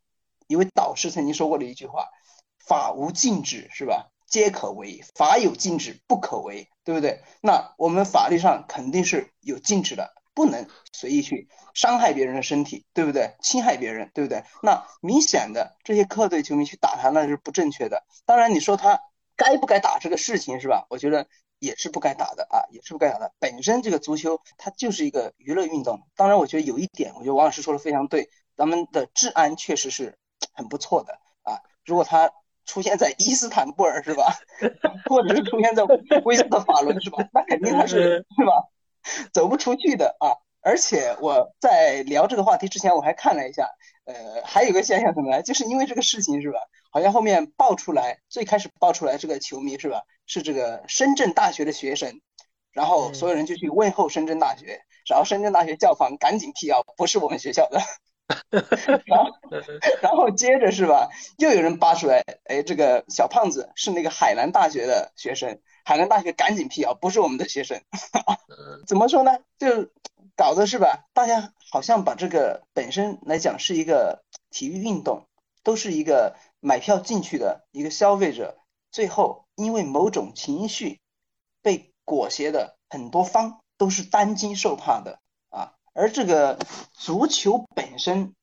[0.46, 2.10] 一位导师曾经说过的一句话：
[2.60, 4.12] 法无禁止是吧？
[4.28, 7.24] 皆可为，法有禁止不可为，对不对？
[7.42, 10.14] 那我们法律上肯定是有禁止的。
[10.38, 13.36] 不能随意去伤害别人的身体，对不对？
[13.42, 14.44] 侵害别人，对不对？
[14.62, 18.06] 那明显的这些客队球迷去打他，那是不正确的。
[18.24, 19.00] 当然，你说他
[19.36, 20.86] 该不该打这个事情是吧？
[20.92, 21.28] 我觉得
[21.60, 23.34] 也是不该打的啊，也是不该打的。
[23.40, 26.02] 本身这个足球它就是一个娱乐运动。
[26.16, 30.18] 当然，我觉得有一点，我觉得王老师说的非常对，咱们的治安确实是
[30.54, 31.62] 很不错的啊。
[31.86, 32.32] 如果他
[32.66, 34.34] 出现在伊斯坦布尔是吧，
[35.10, 35.84] 或者是出现在
[36.26, 38.68] 威斯特法伦是吧，那肯定他是是吧？
[39.32, 40.36] 走不出去的啊！
[40.60, 43.70] 而且我在聊这个话题之前，我还看了一下，
[44.04, 45.42] 呃，还有个现象怎么来？
[45.42, 46.60] 就是因为这个事情是吧？
[46.92, 50.04] 好像后面爆出来，最开始爆出来这个球迷是吧？
[50.26, 52.22] 是这个深圳大学的学生，
[52.72, 57.80] 然后所有人就去问候深圳大学，然后深圳大学教方赶紧辟谣，不是我们学校的。
[59.06, 59.32] 然后，
[60.02, 61.10] 然后接着是吧？
[61.38, 65.62] 又有人扒出来，哎，这个小胖子是那个海南大学的学生。
[65.86, 67.82] 海南大学赶紧辟谣，不是我们的学生。
[68.86, 69.40] 怎么说呢？
[69.58, 69.90] 就
[70.36, 71.06] 搞的是吧？
[71.14, 75.26] 大家好像把这个本身来讲是一个体育运动，
[75.64, 78.58] 都是一个买票进去的一个消费者，
[78.92, 81.00] 最后因为某种情绪
[81.62, 85.74] 被裹挟的很多方都是担惊受怕的啊。
[85.94, 86.60] 而这个
[86.94, 88.36] 足球本身，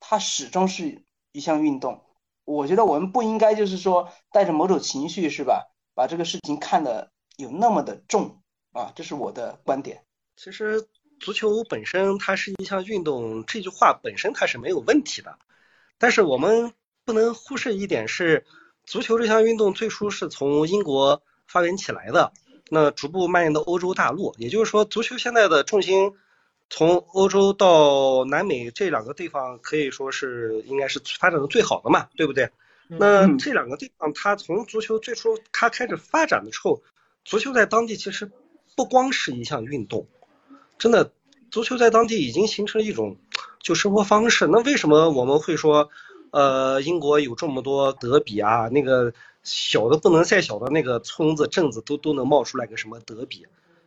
[0.00, 1.02] 它始终是
[1.32, 2.04] 一项运动。
[2.44, 5.70] 我觉得我们不应该就是说带着某种情绪，是吧？
[5.94, 8.42] 把这个事情看得有那么的重
[8.72, 10.04] 啊，这是我的观点。
[10.36, 10.88] 其实
[11.20, 15.38] 足球本身它是一项运动，这句话本身它是没有问题的。
[15.96, 16.74] 但是我们
[17.04, 18.44] 不能忽视一点是，
[18.84, 22.32] 足球这项运动最初是从英国发源起来的，
[22.70, 24.34] 那逐步蔓延到欧洲大陆。
[24.38, 26.12] 也就是说，足球现在的重心
[26.70, 32.48] 从欧洲到南美这两个地方可以说是应该是发展的最好的嘛，对不对？
[32.88, 36.82] 那这两个地方，它从足球最初它开始发展的时候，
[37.24, 38.30] 足球在当地其实
[38.76, 40.06] 不光是一项运动，
[40.78, 41.10] 真的，
[41.50, 43.16] 足球在当地已经形成了一种
[43.60, 44.46] 就生活方式。
[44.46, 45.88] 那为什么我们会说，
[46.34, 48.66] 呃，英国有这么多德比啊？
[48.68, 49.12] 那个
[49.44, 53.46] 小的不能再小的那个村子镇子都都能冒出来个什么德比？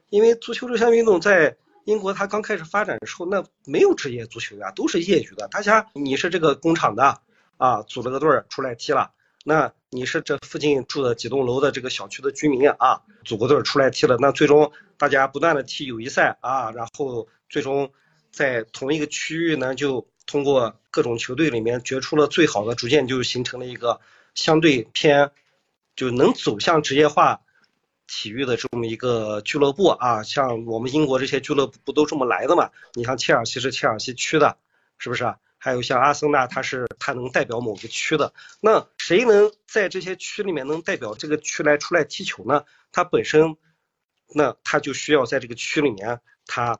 [0.10, 5.50] 因为足球这项运动在英国它刚开始发展的时候，那没有职业足球员，都是业余的。
[5.50, 7.20] 大家你是这个工厂的。
[7.58, 9.12] 啊，组了个队儿出来踢了。
[9.44, 14.16] 那你是这附近住的几栋楼的这个小区的居民啊，组个队儿出来踢了。
[14.20, 17.92] 那最终大家不断的踢友谊赛啊，然后最终
[18.32, 24.00] 在同一个区域呢，就通过各种球队里面决出了最好的，逐渐就形成了一个
[24.36, 25.32] 相对偏
[25.96, 27.42] 就能走向职业化
[28.06, 32.70] 体育的这么一个俱乐部啊，像我们英国这些俱乐部不都这么来的嘛？
[32.94, 34.58] 你像切尔西是切尔西区的，
[34.98, 35.34] 是不是？
[35.60, 38.32] 还有像阿森纳，他是他能代表某个区的。
[38.62, 42.64] 那谁能在这些区里面能代表这个区来出来踢球呢？
[42.92, 43.58] 他本身，
[44.34, 46.78] 那他就需要在这个区里面，他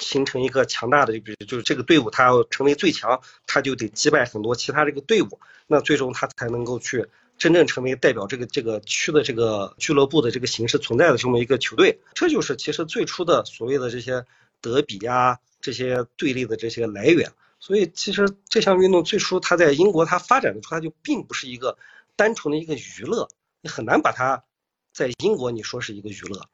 [0.00, 7.06] 形成一个强大的，就比如就是这个队伍，他要成为最强，他就得击败很多其他这个队伍，那最终他才能够去。
[7.36, 14.24] 真正成为代表这个这个区的这个俱乐部的这个形式存在的这么一个球队，这就是其实最初的所谓的这些
[14.60, 17.32] 德比呀这些对立的这些来源。
[17.58, 21.76] 所以其实这项运动最初它在英国它发展的时候，它就并不是一个
[22.14, 23.28] 单纯的一个娱乐，
[23.62, 24.44] 你很难把它
[24.92, 26.46] 在英国你说是一个娱乐，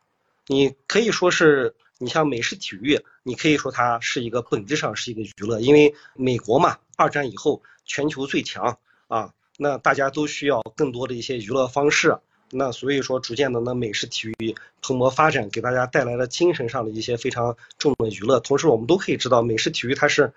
[0.47, 9.35] 你可以说是你像美式体育，你可以说它是一个本质上是一个娱乐，因为美国嘛，二战以后全球最强啊。
[9.59, 12.17] 那大家都需要更多的一些娱乐方式，
[12.51, 18.41] 那所以说逐渐的，那美式体育蓬勃发展，给大家带来了精神上的一些非常重的娱乐。
[18.41, 20.33] 同时，我们都可以知道，美式体育它是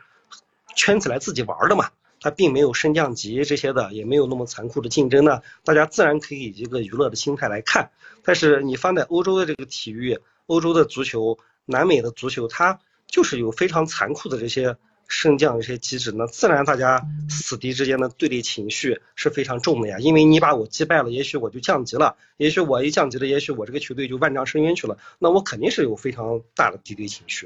[0.75, 7.91] 圈起来自己玩的嘛，它并没有升降级这些的，也没有那么残酷的竞争呢，大家自然可以以一个娱乐的心态来看。
[8.23, 14.77] 但是你放在欧洲的这个体育，欧洲的足球，南美的足球，它就是有非常残酷的这些。
[15.05, 19.99] 升降一些机制，那自然大家死敌之间的对立情绪是非常重的呀。
[19.99, 24.97] 因为你把我击败了，也许我就降级了，也许我一降级了，也许我这个球队就万丈深渊去了。
[25.19, 27.45] 那我肯定是有非常大的敌对情绪。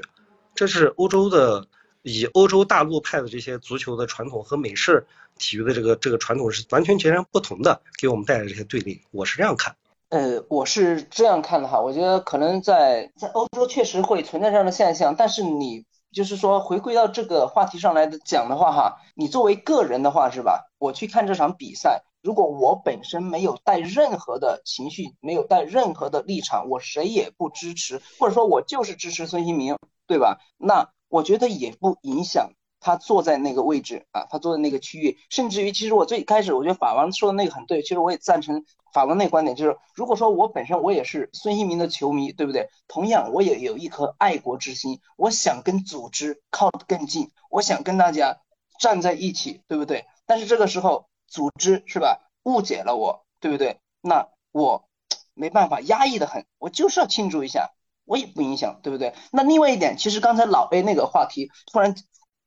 [0.54, 1.66] 这是欧洲的
[2.02, 5.04] 以欧洲大陆派的这些足球的传统和美式
[5.36, 9.02] 体育的这个这个传统是完全截然不同的，给我们带来这些对立。
[9.10, 9.76] 我是这样看。
[10.10, 15.84] 呃，我是这样看的哈，我觉得可能在在欧洲确实会存在这样的现象，但是你。
[16.10, 20.70] 就是说，回归到这个话题上来讲的话，哈，你作为个人的话，是吧？
[20.78, 30.38] 我去看这场比赛，如果我本身没有带任何的情绪，没有带任何的立场，我谁也不支持，或者说我就是支持孙兴民，对吧？
[30.56, 32.52] 那我觉得也不影响。
[32.80, 42.68] 他坐在那个位置啊，他坐在那个区域，甚至于，其实我最开始我觉得法王说的那个很对，其实我也赞成法王那个观点，就是如果说我本身我也是孙兴民的球迷，对不对？
[42.86, 48.38] 同样我也有一颗爱国之心，我想跟组织靠得更近，我想跟大家
[48.78, 50.06] 站在一起，对不对？
[50.24, 53.80] 但是这个时候组织是吧误解了我，对不对？
[54.00, 54.88] 那我
[55.34, 57.72] 没办法，压抑的很，我就是要庆祝一下，
[58.04, 59.14] 我也不影响，对不对？
[59.32, 61.94] 那另外一点，其实刚才老 A 那个话题突然。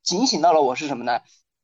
[0.03, 1.21] 警醒到了我是什么呢？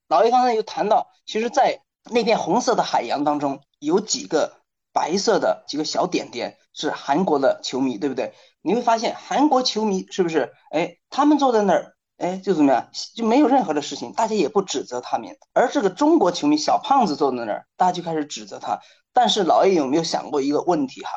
[0.08, 1.82] 老叶刚才又谈到，其实，在
[2.12, 4.62] 那片红色的海洋当中，有几个
[4.94, 8.34] 白色的几个小点点是韩国的球迷，对不对？
[8.62, 10.54] 你会发现韩国球迷是不是？
[10.72, 15.36] 哎，他们坐在那儿，哎，就怎么样，就没有任何的事情，大家也不指责他们。
[15.54, 18.80] 而这个中国球迷小胖子坐在那儿，大家就开始指责他。
[19.14, 21.10] 但是老叶有没有想过一个问题哈？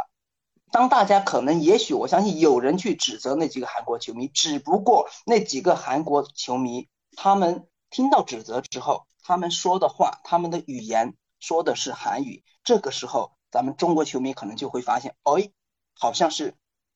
[0.73, 6.89] 当大家可能也许我相信有人去指责那几个韩国球迷，只不过那几个韩国球迷。
[7.23, 12.43] 他们听到指责之后，他们说的话，他们的语言说的是韩语。
[12.65, 15.51] 这个时候，咱们中国球迷可能就会发现，哎，
[15.93, 16.55] 好像是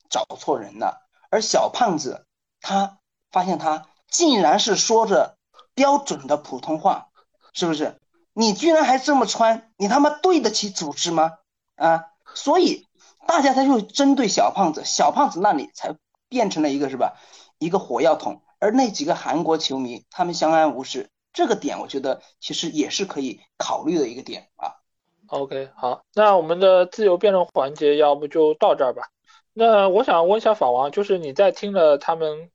[0.09, 1.07] 找错人了。
[1.29, 2.27] 而小胖子
[2.63, 3.01] 他
[3.31, 5.37] 发现他竟然是说着
[5.75, 7.11] 标准的普通话，
[7.53, 8.01] 是不是？
[8.33, 11.33] 你居然还这么穿，你他妈对得起组织吗？
[11.77, 12.07] 啊！
[12.35, 12.87] 所以
[13.27, 15.95] 大家他就针对小胖子，小胖子那里才
[16.31, 17.13] 变成了一个是吧？
[17.59, 18.41] 一个火药桶。
[18.65, 24.81] 而那几个韩国球迷，他们相安无事，这个点我觉得其实也是可以考虑的一个点啊。
[25.27, 29.03] OK，好，那我们的自由辩论环节要不就到这儿吧。
[29.53, 32.51] 那我想问一下法王，就是你在听了他们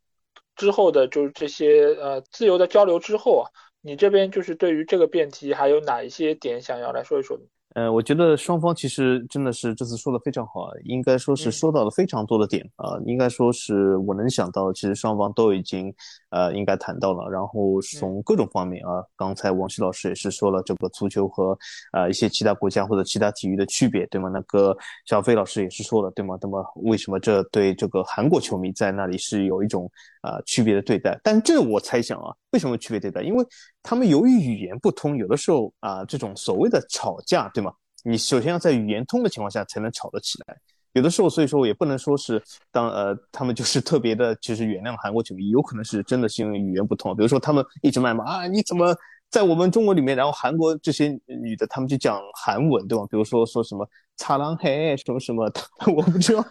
[0.55, 3.45] 之后的，就是这些呃自由的交流之后啊，
[3.81, 7.43] 你这边就是对于这个辩题还有哪一些点想要来说一说的？
[7.75, 15.93] 呃，我觉得双方其实真的是这次说的非常好啊，应该说是说到了非常多的点啊，应该说是我能想到，其实双方都已经
[16.31, 21.55] 呃应该谈到了，然后从各种方面啊，刚才王旭老师也是说了这个足球和
[21.93, 24.29] 呃一些其他国家或者其他体育的区别，对吗？
[24.33, 26.35] 那个小飞老师也是说了，对吗？
[26.41, 29.89] 那么为什么这对这个韩国球迷在那里是有一种
[30.21, 31.19] 啊区别的对待？
[31.23, 33.21] 但这我猜想啊，为什么区别对待？
[33.21, 33.45] 因为
[33.83, 37.71] 他们由于语言不通，有的时候啊这种所谓的吵架，对吗？
[38.03, 40.55] 你首先要在语言通的情况下才能吵得起来，
[40.93, 42.41] 有的时候，所以说也不能说是
[42.71, 47.13] 当呃他们就是特别的，其实原谅韩国球迷，有可能是真的是因为语言不通。
[47.15, 48.95] 比如说他们一直谩骂啊，你怎么
[49.29, 53.05] 在我们中国里面，然后韩国这些女的他们就讲韩文，对吧？
[53.11, 53.85] 比如说说什么
[54.19, 55.61] 擦浪嘿什么什么的，
[55.95, 56.45] 我不知道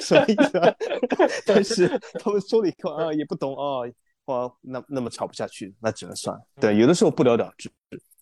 [0.00, 0.74] 什么意思， 啊
[1.46, 1.88] 但是
[2.20, 3.88] 他们说了以后啊也不懂啊，
[4.26, 6.36] 哇，那那么吵不下去，那只能算。
[6.60, 7.70] 对，有的时候不了了之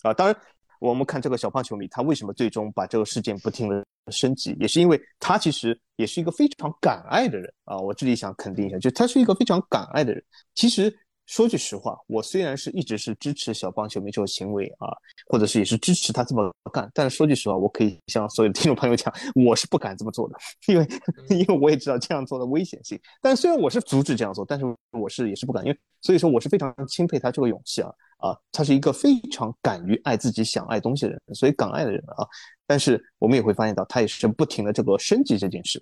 [0.03, 0.37] 啊，当然。
[0.79, 7.77] 我们看这个小胖球迷，他为什么最终把这个事件不停的升级，也是因为他其实也是一个非常敢爱的人啊。
[7.77, 10.25] 我这里想肯定一下，就他是一个非常敢爱的人。
[10.55, 10.91] 其实。
[11.31, 14.91] 说句实话，我虽然是一直是支持小棒球迷这种行为啊，
[15.29, 19.15] 或者是也是支持他这么干，但是说句实话，我可以向所有的听众朋友讲，
[19.47, 20.35] 我是不敢这么做的，
[20.67, 20.85] 因为
[21.31, 23.01] 因为我也知道这样做的危险性。
[23.23, 32.27] 但虽然我是阻止这样做，但是我是也是不敢，因为所以说我是非常钦佩他这个勇气啊啊，他是一个非常敢于爱自己想爱东西的人，所以敢爱的人啊。
[32.67, 35.81] 但是我们也会发现到，他也是不停的这个升级这件事，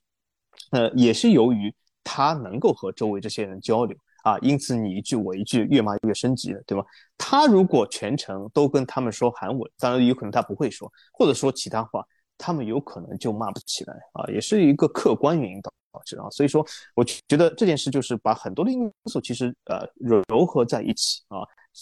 [0.73, 1.75] 呃，也是由于
[2.05, 3.97] 他能够和周围这些人交流。
[4.29, 6.85] 啊，因此你一句我一句，越骂越升级了，对吧？
[7.16, 12.05] 他如果全程都跟他们说韩文，当然有可能他不会说，或者说其他话，
[12.37, 15.72] 他们有可能就骂不起来啊，也是一个客观原因导
[16.05, 16.29] 致啊。
[16.31, 16.64] 所以说，
[16.95, 19.87] 我觉得这件事就是把很多的因素其实呃
[20.29, 21.39] 糅合在一起啊。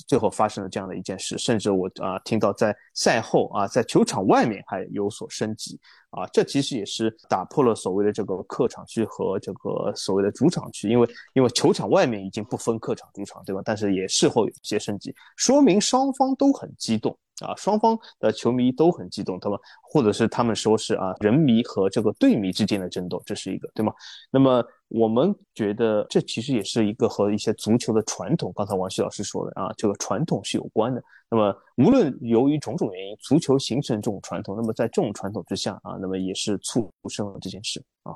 [0.06, 5.80] 最后发生了这样的一件事，甚至我啊听到在赛后啊，在球场外面还有所升级
[6.10, 13.60] 啊，这其实也是打破了所谓的这个客场区和这个所谓的主场区，因为因为球场外面已经不分客场主场，对吧？
[13.64, 17.16] 但是也事后有些升级，说明双方都很激动。
[17.44, 19.58] 啊，双方的球迷都很激动，对吧？
[19.82, 23.92] 或者是他们说是啊，人迷和这个队迷之间的争斗，这是一个，对吗？
[24.30, 31.02] 那么我们觉得这其实也是一个和一些足球的传统，刚才王旭老师说的啊，这个传统是有关的。
[31.30, 38.14] 那么无论由于种种原因，足球形成这种传统，那么在这种传统之下啊，那么也是促生了这件事啊。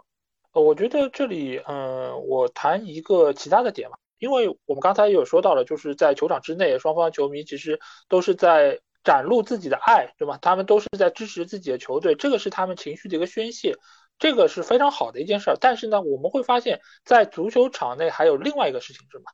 [0.53, 8.81] 呃，我觉得这里，嗯，我谈一个其他的点吧，因为我们刚才有说到了，就是在球场之内，双方球迷其实都是在。
[9.03, 10.39] 展露自己的爱，对吗？
[10.43, 13.75] 他们都是在支持自己的球队，这个是他们情绪的一个宣泄，
[14.19, 15.57] 这个是非常好的一件事儿。
[15.59, 19.25] 但是呢，我们会发现，在足球场内还有另外一个事情是什么？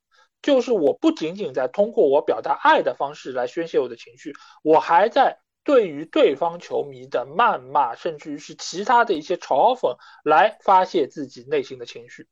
[0.42, 4.32] 就是我不仅仅在通过我表达爱的方式来宣泄我的情绪，
[4.62, 12.28] 我还在对于对方球迷的谩骂，甚至于是其他的一些嘲讽来发泄自己内心的情绪。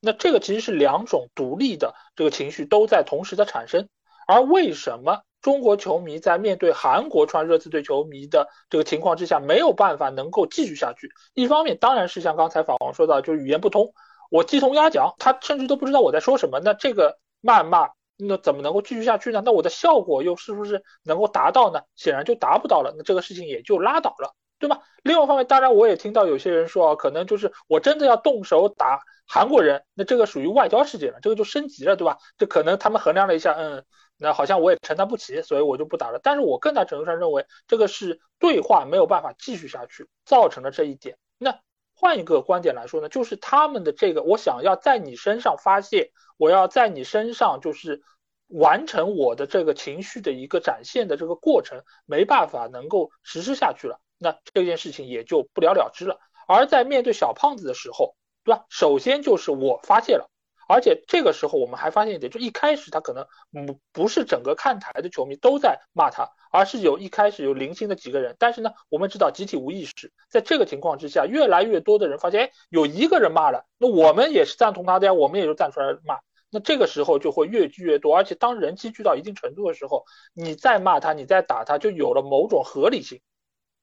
[0.00, 3.88] 那这个其实是两种独立的这个情绪都在同时的产生，
[4.26, 5.22] 而为什么？
[5.42, 11.08] 中国球迷在面对韩国穿热刺队球迷的这个情况之下，没有办法能够继续下去。
[11.34, 13.94] 一方面当然是像刚才法王说到，就是语言不通，
[14.28, 16.58] 我鸡同鸭讲，他甚至都不知道我在说什么。
[16.58, 19.42] 那这个谩骂，那怎么能够继续下去呢？
[19.44, 21.80] 那我的效果又是不是能够达到呢？
[21.94, 22.92] 显然就达不到了。
[22.96, 24.80] 那这个事情也就拉倒了，对吧？
[25.02, 32.18] 另外方面，当然我也听到有些人说啊，可能就是我真的要动手打韩国人，那这个属于外交事件了，这个就升级了，对吧？
[32.36, 33.84] 这可能他们衡量了一下，嗯。
[34.18, 36.18] 那好像我也承担不起，所以我就不打了。
[36.22, 41.18] 但是我更大程度上认为，这个是对话没有办法继续下去造成的这一点。
[41.36, 41.58] 那
[41.98, 48.02] 换一个观点来说呢，就是他们的这个，我想要在你身上发泄，我要在你身上就是
[48.48, 53.98] 完成我的这个情绪的一个展现的这个过程，没办法能够实施下去了。
[54.18, 56.20] 那这件事情也就不了了之了。
[56.46, 58.66] 而在面对小胖子的时候，对吧？
[58.68, 60.30] 首先就是我发泄了。
[60.68, 63.26] 而且这个时候我们还发现一点，就一开始他可能
[63.66, 68.34] 不不是整个看台的球迷都在骂他，而是有一开始有零星的几个人。
[68.38, 76.18] 但是呢，我们知道集体无意识，在这个情况之下，越来越多的人发现，哎，有一个人骂了，那我们也是赞同他的呀，我们也就站出来骂。
[76.50, 83.20] 那这个时候就会越聚越多，而且当人积聚到一定程度的时候，你再骂他，你再打他，就有了某种合理性，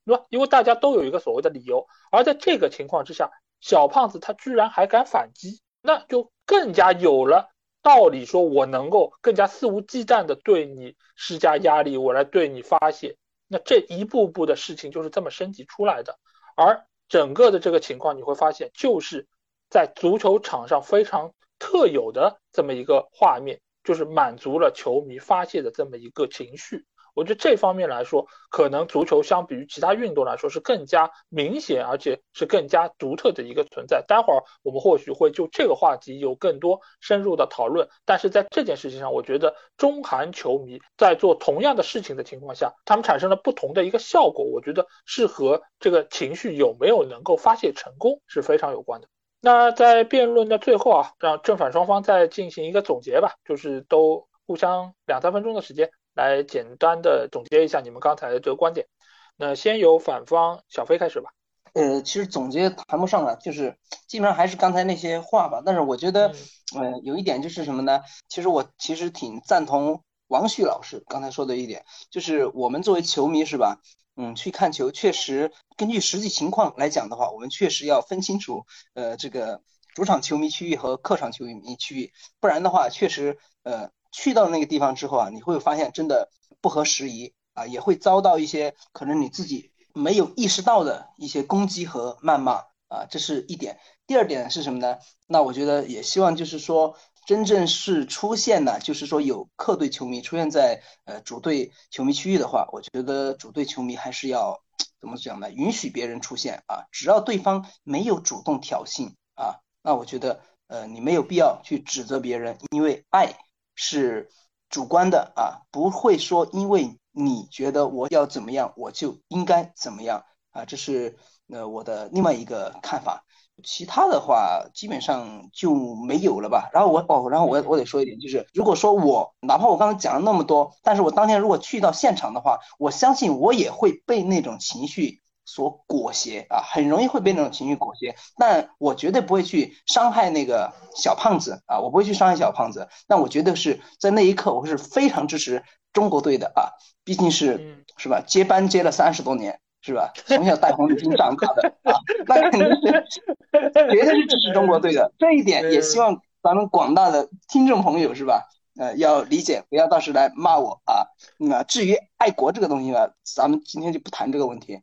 [0.05, 0.25] 对吧？
[0.29, 1.87] 因为大家都有一个所谓的理由。
[2.11, 3.31] 而在这个情况之下，
[3.61, 5.61] 小胖子他居然还敢反击。
[5.85, 7.49] 那就更加有了
[7.81, 13.17] 道理，说我能够更加肆无忌惮的对你施加压力，我来对你发泄。
[13.47, 16.17] 那这一步步的事情就是这么升级出来的。
[16.55, 19.27] 而整个的这个情况，你会发现，就是
[19.69, 26.85] 在足球场上非常特有的这么一个画面，就是满足了球迷发泄的这么一个情绪。
[27.13, 34.03] 我觉得这方面来说，可能足球相比于其他运动来说是更加明显，而且是更加独特的一个存在。
[34.07, 37.87] 待会儿我们或许会就这个话题有更多深入的讨论。
[38.05, 44.45] 但是在这件事情上，我觉得中韩球迷在做同样的事情的情况下，他们产生了不同的一个效果。
[44.45, 49.07] 我觉得是和这个情绪有没有能够发泄成功是非常有关的。
[49.39, 55.91] 那在辩论的最后啊，让正反双方再进行一个总结吧，就是都互相两三分钟的时间。
[56.13, 58.87] 来简单的总结一下你们刚才的这个观点。
[59.35, 61.31] 那先由反方小飞开始吧。
[61.73, 63.75] 呃，其实总结谈不上了，就是
[64.07, 65.63] 基本上还是刚才那些话吧。
[65.65, 66.27] 但是我觉得，
[66.75, 68.01] 呃，有一点就是什么呢？
[68.29, 73.79] 其实我其实挺赞同王旭老师刚才说的一点，就是我们作为球迷是吧？
[74.15, 79.63] 嗯，去看球确实根据实际情况来讲的话，我们确实要分清楚，呃，这个
[79.95, 83.89] 主场球迷区域和客场球迷区域，不然的话，确实，呃。
[84.13, 86.29] 去到那个地方之后啊，你会发现真的
[86.61, 87.33] 不合时宜。
[87.55, 92.53] 啊，也会遭到一些可能你自己没有意识到的一些攻击和谩骂
[92.87, 93.77] 啊，这是一点。
[94.07, 94.97] 第二点是什么呢？
[95.27, 96.97] 那我觉得也希望就是说，
[97.27, 104.59] 真正是出现了，就是说有客队球迷出现在呃主队球迷区域的话，我觉得主队球迷还是要
[104.99, 105.51] 怎么讲呢？
[105.51, 113.31] 允许别人出现啊，只要对方没有主动挑衅啊，那我觉得呃你没有必要去指责别人，因为爱
[113.75, 114.29] 是
[114.69, 121.17] 主观的啊，不会说因为你觉得我要怎么样，我就应该怎么样啊，这是
[121.49, 123.23] 呃我的另外一个看法。
[123.63, 126.71] 其他的话基本上就没有了吧。
[126.73, 135.21] 然后我哦，然后我我得说一点，就是如果说我哪怕我刚刚讲了那么多，但是我当天如果去到现场的话，我相信我也会被那种情绪
[135.53, 138.15] 所裹挟啊，很容易会被那种情绪裹挟。
[138.37, 142.87] 但我绝对不会去伤害那个小胖子啊，我不会去伤害小胖子。
[143.07, 146.73] 但我觉得是在那一刻，我是非常支持中国队的啊，
[147.03, 149.59] 毕竟是是吧，接班接了三十多年。
[149.85, 150.13] 是吧？
[150.25, 153.05] 从小带红领巾长大的啊，那肯定是
[153.51, 155.11] 绝对是支持中国队的。
[155.19, 158.47] 这一点也希望咱们广大的听众朋友是吧？
[158.79, 161.03] 呃，要理解，不要到时来骂我啊。
[161.37, 164.79] 那至于爱国这个东西呢，咱们今天就不谈这个问题。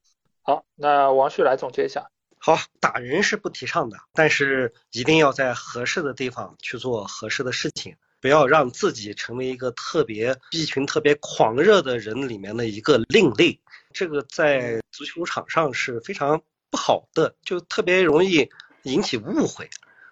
[0.51, 2.11] 好，那王旭来总结一下。
[2.39, 13.61] 好，打人是不提倡的，但是一定要在合适的地方去做合适的事情，不要让自己成为一个特别一群特别狂热的人里面的一个另类。
[13.93, 18.51] 这个在足球场上是非常不好的，就特别容易
[18.83, 19.71] 引起误会。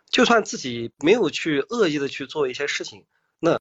[0.09, 3.07] 就算自己没有去恶意的去做一些事情，
[3.41, 3.59] 那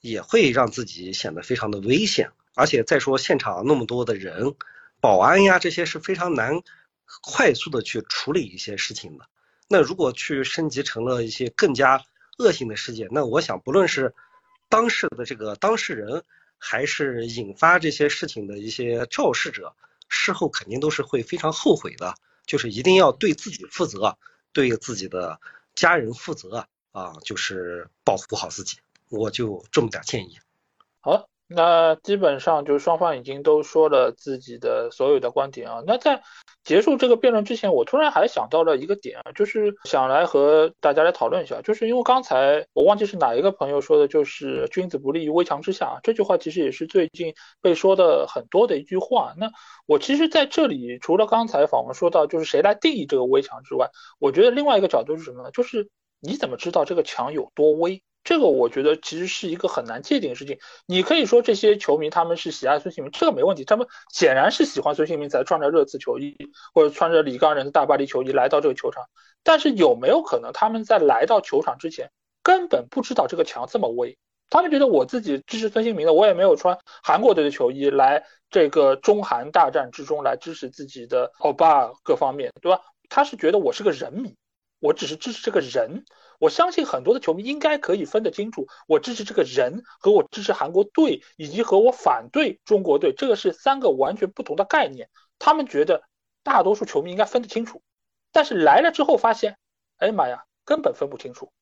[0.00, 2.30] 也会让自己显得非常的危险。
[2.54, 4.54] 而且再说现场那么多的人，
[5.02, 6.62] 保安呀这些是非常难
[7.20, 9.26] 快速的去处理一些事情的。
[9.68, 12.02] 那如果去升级成了一些更加
[12.38, 14.14] 恶性的事件，那我想不论是
[14.70, 16.24] 当事的这个当事人。
[16.64, 19.74] 还是引发这些事情的一些肇事者，
[20.08, 22.14] 事后肯定都是会非常后悔的。
[22.46, 24.16] 就是一定要对自己负责，
[24.52, 25.40] 对自己的
[25.74, 28.78] 家人负责啊，就是保护好自己。
[29.08, 30.38] 我就这么点建议。
[31.00, 31.31] 好。
[31.54, 35.82] 那基本上就是双方已经都说了自己的所有的观点啊。
[35.86, 36.22] 那在
[36.64, 49.34] 结束这个辩论之前，我突然还想到了一个点啊，就是想来和大家来讨论一下，就是因为刚才我忘记是哪一个朋友说的，就是君子不立于危墙之下这句话其实也是最近被说的很多的一句话。
[49.36, 49.50] 那
[49.86, 55.50] 我其实在这里除了刚才访问说到就是谁来定义这个危墙之外，我觉得另外一个角度是什么呢？
[55.50, 55.88] 就是
[56.20, 58.02] 你怎么知道这个墙有多危？
[58.24, 60.58] 这个我觉得其实是一个很难界定的事情。
[60.86, 66.36] 你可以说这些球迷他们是喜爱孙兴民，这个没问题，他们显然是喜欢孙兴民才穿着热刺球衣
[66.72, 69.04] 或者穿着李刚人的大巴黎球衣来到这个球场。
[69.42, 72.10] 但是有没有可能他们在来到球场之前
[72.44, 74.16] 根本不知道这个墙这么危？
[74.50, 82.80] 他们觉得我自己支持孙兴民的，我也没有穿韩国队的球衣来这个中韩大战之中来支持自己的欧巴各方面，对吧？
[83.08, 84.36] 他是觉得我是个人迷，
[84.78, 86.04] 我只是支持这个人。
[86.42, 95.08] 我相信很多的球迷应该可以分得清楚，我支持这个人和我支持韩国队，以及和我反对中国队，这个是三个完全不同的概念。
[95.38, 96.02] 他们觉得
[96.42, 97.80] 大多数球迷应该分得清楚，
[98.32, 99.56] 但是来了之后发现，
[99.98, 101.52] 哎呀妈呀，根本分不清楚。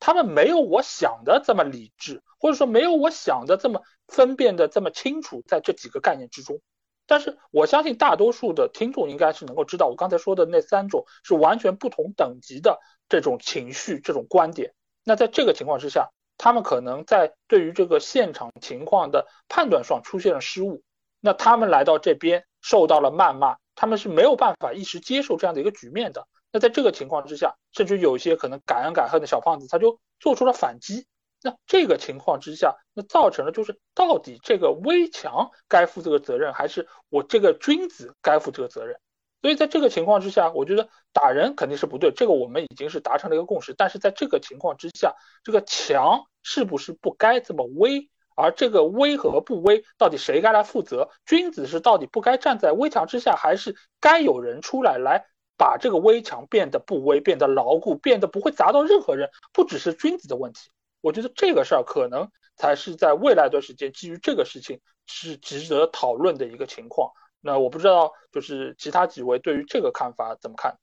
[0.00, 6.60] 他们没有我想的这么理智，或者说没有我想的这么分辨的这么清楚，在这几个概念之中。
[7.08, 12.80] 但是我相信大多数的听众应该是能够知道，我刚才说的那三种是完全不同等级的。
[13.08, 20.82] 这种情绪、这种观点，那在这个情况之下，他们可能在对于这个现场情况的判断上出现了失误。
[21.20, 26.26] 那他们来到这边受到了谩骂，他们是没有办法一时接受这样的一个局面的。
[26.52, 31.06] 那在这个情况之下，甚至有些可能敢恩敢恨的小胖子，他就做出了反击。
[31.42, 38.98] 那这个情况之下，那造成了就是到底这个危墙该负这个责任，还是我这个君子该负这个责任？
[39.46, 43.72] 所以在这个情况之下，我觉得打人肯定是不对，这个我们已经是达成了一个共识。
[43.78, 48.10] 但是在这个情况之下，这个墙是不是不该这么危？
[48.34, 51.10] 而这个危和不危，到底谁该来负责？
[51.26, 55.26] 君子是到底不该站在危墙之下，还是该有人出来来
[55.56, 59.30] 把这个危墙变得不危，变得牢固，变得不会砸到任何人？
[59.52, 60.72] 不只是君子的问题，
[61.02, 67.12] 我觉得这个事儿可能才是在未来一段时间基于这个事情是值得讨论的一个情况。
[67.46, 70.74] 那我不知道，就是其他几位对于这个看法怎么看？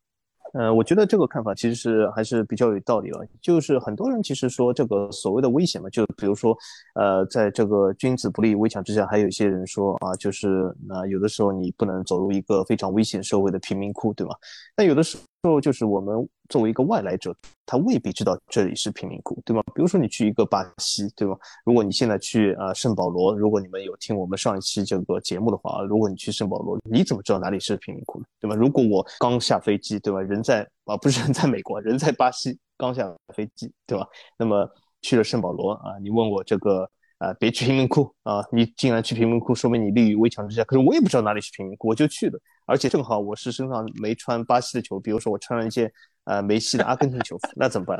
[0.53, 3.19] 呃，我觉得这个看法其实是还是比较有道理了。
[3.41, 6.55] 就是很多人其实说这个所谓的危险嘛，就比如说，
[6.93, 14.35] 呃，在这个君子不立危墙之下，还有一些人说啊，就是那有的时候你不能走入一个非常危险社会的贫民窟，对吧？
[14.77, 17.35] 那有的时候说就是我们作为一个外来者，
[17.65, 19.61] 他未必知道这里是贫民窟，对吗？
[19.75, 21.35] 比如说你去一个巴西，对吗？
[21.65, 28.25] 如果你现在去啊圣保罗，如果你们有听我们上一期这个节目的话，如果你去圣保罗，你怎么知道哪里是贫民窟呢？
[28.39, 28.55] 对吧？
[28.55, 30.21] 如果我刚下飞机，对吧？
[30.21, 34.07] 人在啊不是人在美国，人在巴西刚下飞机，对吧？
[34.37, 34.65] 那么
[35.01, 36.89] 去了圣保罗啊，你问我这个。
[37.23, 38.43] 啊，别去贫民窟啊！
[38.51, 40.61] 你竟然去贫民窟，说明你立于危墙之下。
[40.65, 42.37] 可是我也不知道哪里是贫民窟，我就去了。
[42.65, 45.89] 而且正好我是身上没穿巴西的球，比如说我穿了一件
[46.25, 47.97] 呃梅西的阿根廷球服，那怎么办？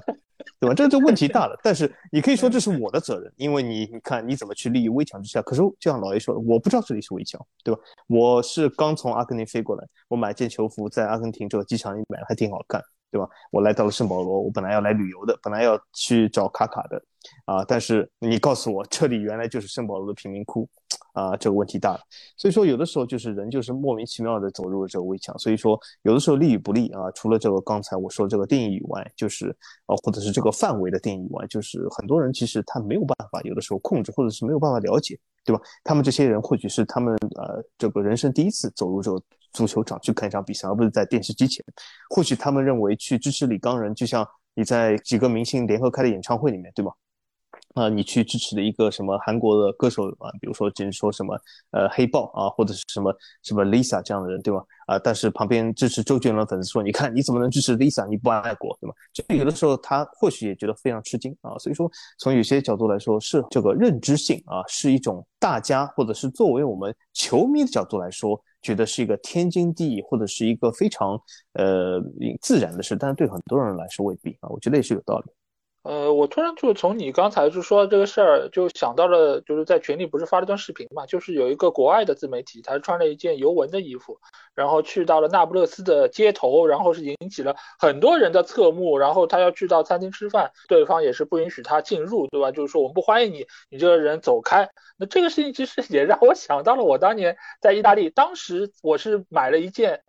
[0.59, 0.75] 对吧？
[0.75, 1.57] 这这问题大了。
[1.63, 5.41] 但是你可以说这是我的责任，因为你你看你怎么去立于危墙之下？
[5.41, 7.79] 可是就像老爷说的，我不知道这里是危墙，对吧？
[8.07, 12.81] 我是刚从阿根廷飞过来，我买件球服在阿根廷这个机场里买的，还挺好看。
[13.09, 13.29] 对吧？
[13.51, 16.99] 我来到了圣保罗，我本来要来旅游的，本来要去找卡卡的，
[17.45, 17.63] 啊！
[17.65, 20.67] 但是你告诉我，这里原来就是圣保罗的贫民窟，
[21.13, 21.99] 啊，这个问题大了。
[22.37, 25.37] 所以说，有的时候就是人就是莫名其妙的走入了这个围墙。
[25.37, 29.49] 所以说，有的时候利与不利啊，除了这个刚才我说这个定义以外，就是
[29.85, 35.61] 啊，或者是这个范围的定义以外，就是很多人其实他没有办法，有的时候控制，或者是没有办法了解，对吧？
[35.83, 39.21] 他们这些人或许是他们呃这个人生第一次走入这个。
[39.53, 41.63] 足球场去看一场比赛，而不是在电视机前。
[42.09, 46.91] 或许他们认为去支持李刚人，就像你在几个明星联合开的演唱会里面，对吗？
[47.73, 51.37] 啊，你去支持的一个什么韩国的歌手啊，比如说，只是说什么
[51.71, 54.63] 呃黑豹啊，或者是什么什么 Lisa 这样的人，对吧？
[54.87, 58.07] 啊，但是旁边支持周杰伦的粉丝说，你看你怎么能支持 Lisa？
[58.07, 58.93] 你不爱国，对吗？
[59.11, 61.57] 这有的时候他或许也觉得非常吃惊啊。
[61.57, 68.39] 所以说，从有些角度来说，是这个认知性啊，是一种大家或者是作为我们球迷的角度来说。
[68.63, 71.21] 觉得是一个天经地义，或者是一个非常
[71.55, 72.01] 呃
[72.41, 75.25] 自然的事，但是对很多人来说未必啊，我觉得也是有道理。
[75.83, 84.17] 呃，我突然就从你刚才就说这个事儿，就想到了，就是在群里不是发了段视频嘛，就是有一个国外的自媒体，他穿了一件尤文的衣服，
[84.55, 92.49] 然后去到了那不勒斯的街头，然后是引起了很多人的侧目，然后他要去到餐厅吃饭，对方也是不允许他进入，对吧？
[92.51, 94.69] 就是说我们不欢迎你，你这个人走开。
[94.95, 100.01] 那这个事情其实也让我想到了我当年在意大利，当时我是买了一件。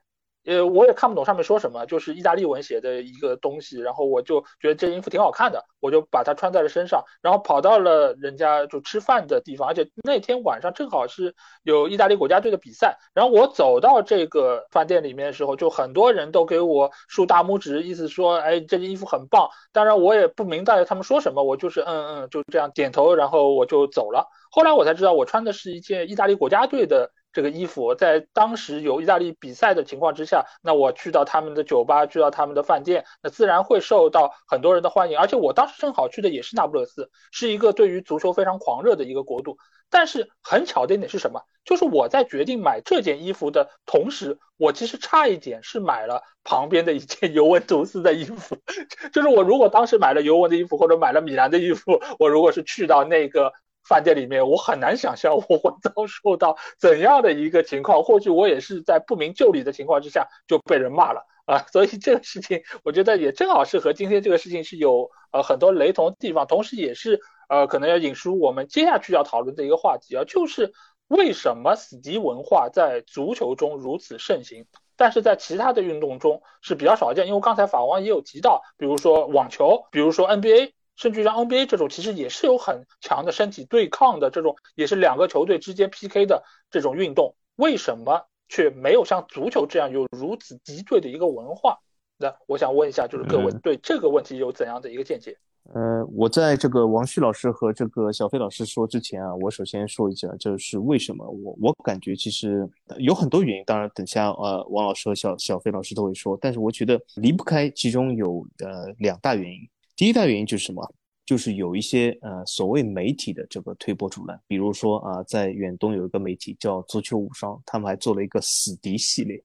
[0.45, 19.49] 呃，我也看不懂上面说什么，就是意大利文写的一个东西，然后我就觉得这衣服挺好看的，我就把它穿在了身上，然后跑到了人家就吃饭的地方，而且那天晚上正好是有意大利国家队的比赛，然后我走到这个饭店里面的时候，就很多人都给我竖大拇指，意思说，哎，这件衣服很棒。
[19.73, 24.29] 当然我也不明白他们说什么，我就是嗯嗯，就这样点头，然后我就走了。
[24.51, 27.11] 后来我才知道，我穿的是一件意大利国家队的。
[27.35, 35.19] 这个衣服在当时有意大利比赛的情况之下，那我去到他们的酒吧，去到他们的饭店，那自然会受到很多人的欢迎。
[35.19, 39.59] 而且我当时正好去的也是那不勒斯，是一个对于足球非常狂热的一个国度。
[39.91, 41.43] 但是很巧的一点是什么？
[41.65, 48.57] 就是我在决定买这件衣服的同时，我其实差一点是买了旁边的一件尤文图斯的衣服。
[49.13, 53.53] 就是我如果当时买了尤文的衣服，或者买了米兰的衣服，我如果是去到那个。
[53.87, 58.03] 饭店里面，我很难想象我会遭受到怎样的一个情况。
[58.03, 61.67] 或许我也是在不明就里的情况之下就被人骂了啊！
[61.73, 70.73] 所以这个事情，我觉得也正好是和今天这个事情是有呃很多雷同的地方，同时也是呃可能要引出我们接下去要讨论的一个话题啊，就是
[71.09, 74.67] 为什么死敌文化在足球中如此盛行，
[74.97, 77.27] 但是在其他的运动中是比较少见。
[77.27, 80.74] 因为刚才法王也有提到，比如说网球，比如说 NBA。
[80.97, 91.79] 甚至像 NBA 这种，其实也是有很强的身体对抗的这种，也是两个球队之间 PK 的这种运动，为什么却没有像足球这样有如此敌对的一个文化？
[92.17, 95.37] 那我想问一下，就是各位对这个问题有怎样的一个见解？
[95.73, 102.69] 呃，我在这个王旭老师和这个小飞老师说之前啊，我首先说一下，就是为什么我我感觉其实
[102.99, 109.59] 有很多原因，当然等下呃王老师和小小飞老师都会说，但是我觉得离不开其中有呃两大原因。
[109.97, 110.95] 第一大原因就是什么？
[111.27, 119.43] 就是有一些呃所谓媒体的这个推波助澜，比如说啊，在远东有一个媒体叫足球无双，他们还做了一个死敌系列。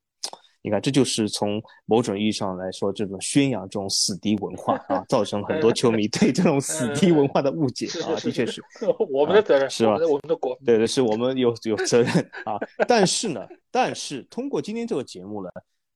[0.62, 8.62] 你看，这就是从某种意义上来说，这种宣扬这种死敌文化啊，造成很多球迷对这种死敌文化的误解啊，的确是
[9.10, 9.94] 我们的责任是吧？
[9.94, 12.12] 我们的国对对，是我们有有责任
[12.44, 12.60] 啊。
[12.86, 15.50] 但是呢，但是通过今天这个节目呢。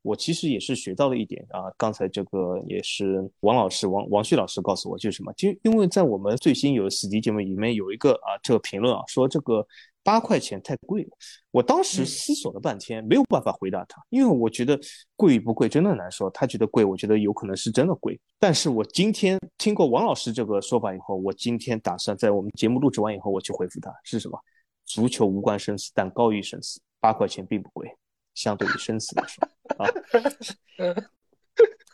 [0.04, 5.34] 我其实也是学到了一点啊，刚才这个也是王老师王王旭老师告诉我，就是什么？
[5.34, 9.66] 就因为在我们最新有死敌节目里面有一个啊，这个评论啊，说这个
[10.04, 11.10] 八块钱太贵了。
[11.52, 14.80] 我当时思索了半天，没有办法回答他，因为我觉得
[15.16, 16.30] 贵与不贵真的难说。
[16.32, 18.20] 他觉得贵，我觉得有可能是真的贵。
[18.38, 24.38] 但是我今天听过王老师这个说法以后，我今天打算在我们节目录制完以后，我去回复他是什么？
[24.86, 27.90] 足球无关生死，但高于生死，八块钱并不贵。
[28.34, 29.48] 相对于生死来说
[29.78, 29.90] 啊，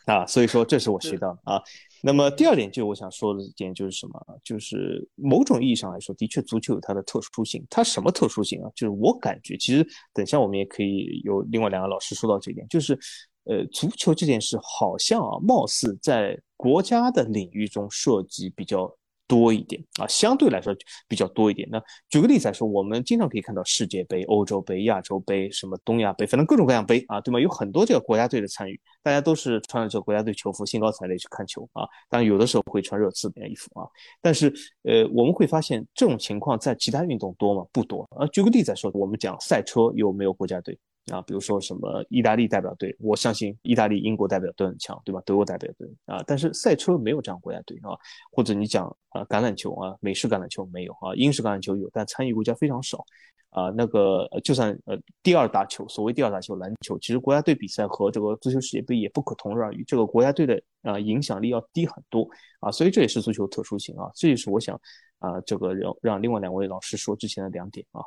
[0.14, 1.62] 啊，所以说这是我学到的啊。
[2.02, 4.26] 那么第二点就我想说的一点就是什么？
[4.42, 7.64] 就是某种意义上来说，的确足球有它的特殊性。
[7.68, 8.70] 它什么特殊性啊？
[8.74, 12.98] 就是我感觉，其实等下我们也可以有另外两个老师说到这一点，就是
[13.44, 18.90] 呃，足球这件事好像啊，貌似在国家的领域中涉及比较。
[19.30, 20.74] 多一点啊，相对来说
[21.06, 21.68] 比较多一点。
[21.70, 27.38] 那举个例子来说，我们经常可以看到世界杯、欧洲杯、亚洲杯、什么东亚杯，反正各种各样杯啊，对吗？
[27.38, 31.86] 有很多这个国家队的参与，大家都是穿着这个国家队球服，兴高采烈去看球啊。
[32.08, 33.86] 当然有的时候会穿热刺的衣服啊。
[34.20, 34.52] 但是
[34.82, 37.64] 呃，我们会发现这种情况在其他运动多吗？
[37.72, 38.26] 不多啊。
[38.32, 40.76] 举个例子来说，我们讲赛车有没有国家队？
[41.10, 45.20] 啊，比如说什么意大利代表队，我相信意大利、英国代表都很强，对吧？
[45.26, 47.96] 德国代表队啊，但是赛车没有这样国家队啊。
[48.30, 53.04] 或者你讲啊，橄榄球啊，美式橄榄球没有啊，英式橄榄球有，但参与国家非常少
[53.50, 53.70] 啊。
[53.76, 62.28] 那个就算呃第二大球，所谓第二大球篮球，其实国家队比赛和这个足球世界杯也不可同日而语，这个国家队的啊影响力要低很多
[62.60, 62.70] 啊。
[62.70, 64.10] 所以这也是足球特殊性啊。
[64.14, 64.80] 这也是我想
[65.18, 68.00] 啊，这个让让另外两位老师说之前的两点啊。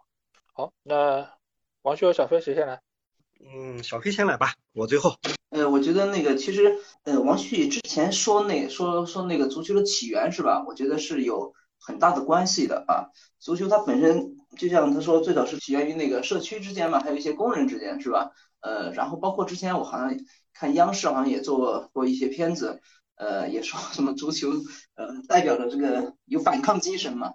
[0.54, 1.28] 好，那
[1.82, 2.80] 王旭和小飞谁先来？
[3.46, 5.16] 嗯，小黑先来吧，我最后。
[5.50, 10.64] 呃，我觉得那个其实，呃，王旭之前说那说说那个足球的起源是吧？
[10.68, 13.10] 我觉得是有很大的关系的啊。
[13.40, 18.32] 足球它本身就像他说，最早是起源于那个社区之间嘛，还有一些工人之间是吧？
[18.62, 20.18] 呃，然后包括之前我好像
[20.54, 22.82] 看央视好像也做过一些片子，
[23.16, 24.50] 呃，也说什么足球
[24.96, 27.34] 呃代表着这个有反抗精神嘛。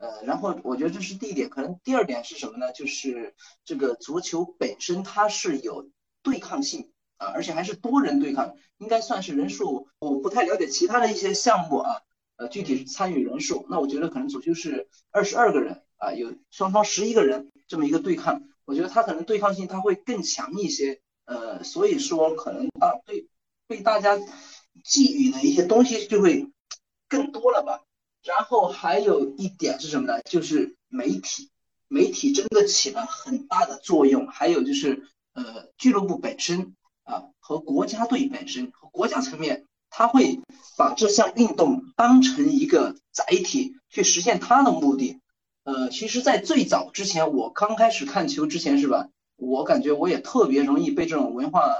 [0.00, 2.72] 呃，然后我觉得这是第一点，可能第二点是什么呢？
[2.72, 3.34] 就是
[3.66, 5.90] 这个足球本身它是有
[6.22, 12.00] 对抗性啊，而且还是多人对抗，应该算是人数，我不太了解其他的一些项目啊，
[12.36, 23.28] 呃，具体是参与人数，那我觉得可能足球是二十二个人啊，有双方十一个人这么一个对抗，我觉得它可能对抗性它会更强一些，呃，所以说可能啊，对
[23.66, 24.18] 被大家
[24.82, 26.48] 寄予的一些东西就会
[27.06, 27.82] 更多了吧。
[28.22, 30.20] 然后还有一点是什么呢？
[30.22, 31.50] 就是媒体，
[31.88, 34.26] 媒体真的起了很大的作用。
[34.28, 36.74] 还有就是，呃，俱乐部本身
[37.04, 40.38] 啊，和国家队本身和国家层面，他会
[40.76, 45.18] 把这项运动当成一个载体去实现他的目的。
[45.64, 49.08] 呃，其实，在最早之前，我刚开始看球之前，是吧？
[49.36, 51.72] 我感觉我也特别容易被这种文化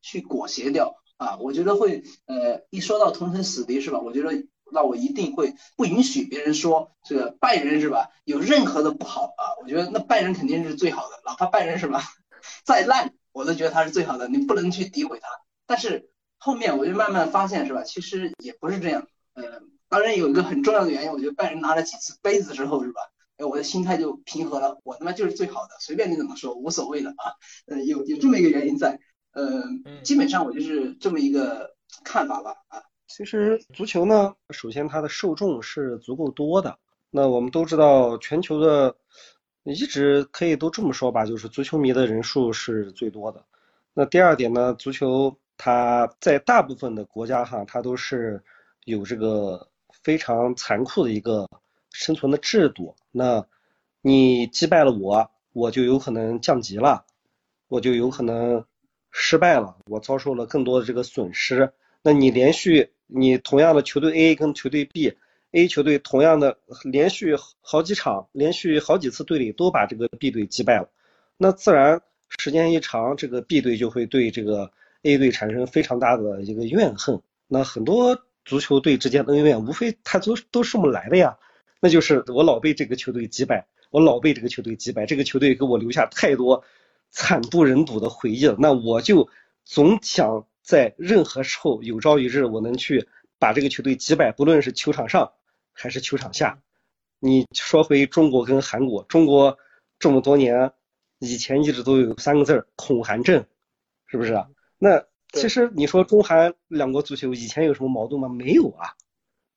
[0.00, 1.36] 去裹挟掉啊。
[1.38, 3.98] 我觉得会，呃，一说到同城死敌，是吧？
[3.98, 4.46] 我觉得。
[4.72, 8.08] 那我一定会不允许别人说这个拜仁是吧？
[8.24, 9.56] 有任何的不好啊？
[9.62, 12.02] 我觉得那拜仁肯定是最好的，哪怕拜仁是吧，
[12.64, 15.28] 再烂我都觉得他是最好的，你不能去诋毁他。
[15.66, 19.06] 但是后面我就慢慢发现是吧，其实也不是这样。
[19.34, 19.44] 呃，
[19.88, 23.00] 当然有一个很重要的原因，我觉得拜仁拿了几次杯子之后是吧，
[23.36, 27.32] 哎，我的心态就平和了，我他妈就是最好的，随便你怎么说无所谓的啊。
[27.66, 28.98] 呃，有有这么一个原因在，
[29.32, 29.62] 呃，
[30.02, 32.82] 基本上我就是这么一个看法吧啊。
[33.10, 36.78] 其实足球呢，首先它的受众是足够多的。
[37.10, 38.94] 那我们都知道，全球的
[39.64, 43.44] 一直可以都这么说吧，就是足球迷的人数是最多的。
[43.94, 48.40] 那第二点呢，足球它在大部分的国家哈，它都是
[48.84, 49.68] 有这个
[50.04, 51.48] 非常残酷的一个
[51.90, 52.94] 生存的制度。
[53.10, 53.44] 那
[54.02, 57.04] 你击败了我，我就有可能降级了，
[57.66, 58.64] 我就有可能
[59.10, 61.72] 失败了，我遭受了更多的这个损失。
[62.02, 70.88] 那你连续你同样的球队 A 跟球队 B，A 球队同样的连续好几场，连续好几次队里都把这个 B 队击败了，
[71.36, 72.00] 那自然
[72.38, 74.70] 时间一长，这个 B 队就会对这个
[75.02, 77.20] A 队产生非常大的一个怨恨。
[77.48, 81.36] 那很多足球队之间的恩怨，无非他都都是这么来的呀，
[81.80, 86.62] 那就是我老被这个球队击败，我老被这个球队击败，这个球队给我留下太多
[87.10, 89.28] 惨不忍睹的回忆了，那我就
[89.64, 90.46] 总想。
[90.62, 93.08] 在任何时候有朝一日我能去
[93.38, 95.32] 把这个球队击败，不论是球场上
[95.72, 96.62] 还是球场下。
[97.18, 99.58] 你说回中国跟韩国，中国
[99.98, 100.72] 这么多年
[101.18, 103.44] 以前一直都有三个字儿恐韩症，
[104.06, 104.42] 是不是？
[104.78, 108.28] 那其实你说中韩两国足球以前有什么矛盾吗？
[108.28, 108.94] 没有啊，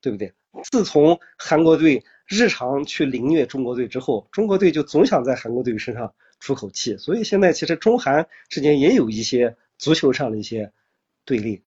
[0.02, 0.34] 对不对？
[0.72, 10.72] 自从韩国队日常去凌虐中国队之后，中国队就总想在韩国队身上出口气，所以现在其实中韩之间也有一些足球上的一些。
[11.26, 11.62] 对立，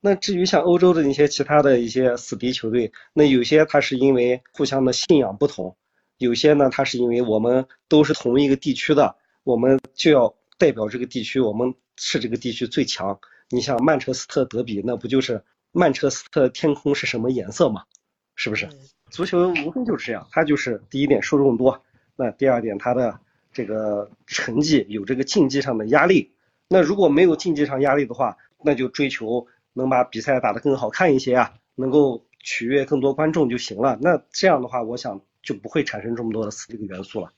[0.00, 5.76] 那至于像欧洲的那些其他的一些死敌球队，那有些他是因为互相的信仰不同，
[6.18, 13.18] 有些呢他是因为我们都是同一个地区的，我们就要代表这个地区，我们是这个地区最强。
[13.48, 17.84] 你像曼彻斯特德比，那不就是曼彻斯特天空是什么颜色吗？
[18.36, 18.68] 是不是？
[19.10, 21.82] 足球无非就是这样，它就是第一点受众多，
[22.16, 23.18] 那第二点它的
[23.52, 26.32] 这个成绩有这个竞技上的压力，
[26.68, 28.36] 那如果没有竞技上压力的话。
[28.64, 33.98] 那就追求能把比赛打得更好看一些啊，能够取悦更多观众就行了。
[34.00, 37.30] 那这样的话，我想就不会产生这么多的这个元素了。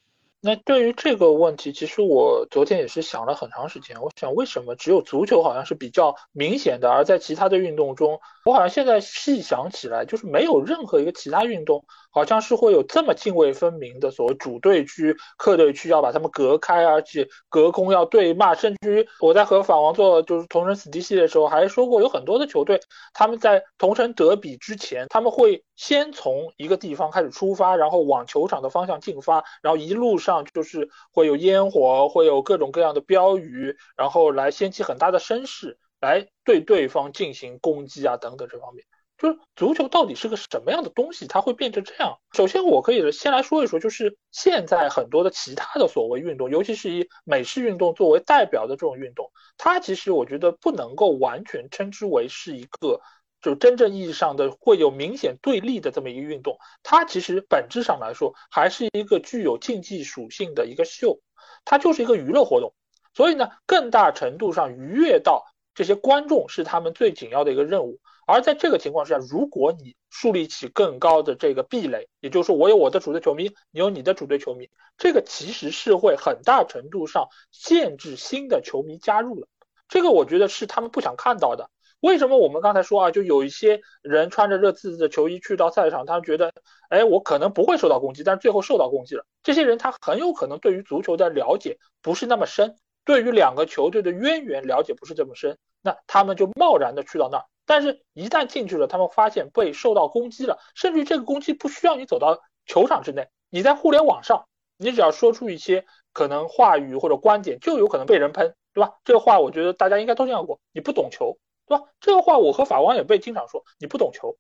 [0.45, 4.03] 那对于这个问题，其实我昨天也是想了很长时间。
[4.03, 11.85] 我想，为什么只有足球好像是比较明显的，而在其他的运动中，我好像现在细想起来，就是没有任何一个其他运动。
[12.13, 18.55] 好像是会有这么泾渭分明的所谓主队区、客队区，要把他们隔开，而且隔空要对骂。
[18.55, 22.81] 甚至于我在和法王做就是同城死敌系列的时候，还说过有很多的球队，
[23.15, 38.85] 他们在同城德比之前，他们会先从一个地方开始出发，然后往球场的方向进发，然后一路上就是会有烟火，会有各种各样的标语，然后来掀起很大的声势，来对对方进行攻击啊等等这方面。
[39.23, 41.29] 就是足球到底是个什么样的东西？
[41.29, 42.19] 它会变成这样。
[42.33, 53.01] 首先，我可以先来说一说，就是现在很多的其他的所谓运动，尤其是以美式运动作为代表的这种运动，它其实我觉得不能够完全称之为是一个，
[53.41, 56.59] 就真正意义上的会有明显对立的这么一个运动。
[56.83, 61.21] 它其实本质上来说，还是一个具有竞技属性的一个秀，
[61.65, 62.75] 它就是一个娱乐活动。
[63.15, 65.45] 所以呢，更大程度上愉悦到
[65.77, 68.01] 这些观众是他们最紧要的一个任务。
[68.27, 79.49] 而在这个情况下，如果你树立起更高的这个壁垒，也就是说，我有我的主队球迷，你有你的主队球迷，这个其实是会很大程度上限制新的球迷加入了。
[79.89, 81.71] 这个我觉得是他们不想看到的。
[82.01, 86.53] 为什么我们刚才说啊，就有一些人穿着热刺的球衣去到赛场，他们觉得，
[86.89, 89.25] 哎，我可能不会受到攻击，但是最后受到攻击了。
[89.43, 97.45] 这些人他很有可能对于足球的了解不是那么深，对于两个球队的渊源了解不是这么深，那他们就贸然的去到那儿。
[97.73, 104.47] 但是，一旦进去了，他们发现被受到攻击了，甚至于这个攻击不需要你走到球场之内，你在互联网上，
[104.77, 108.99] 你只要说出一些可能话语或者观点，就有可能被人喷，对吧？
[109.07, 111.85] 这个话我觉得大家应该都见过，你不懂球，对吧？
[111.99, 114.37] 这个话我和法王也被经常说，你不懂球。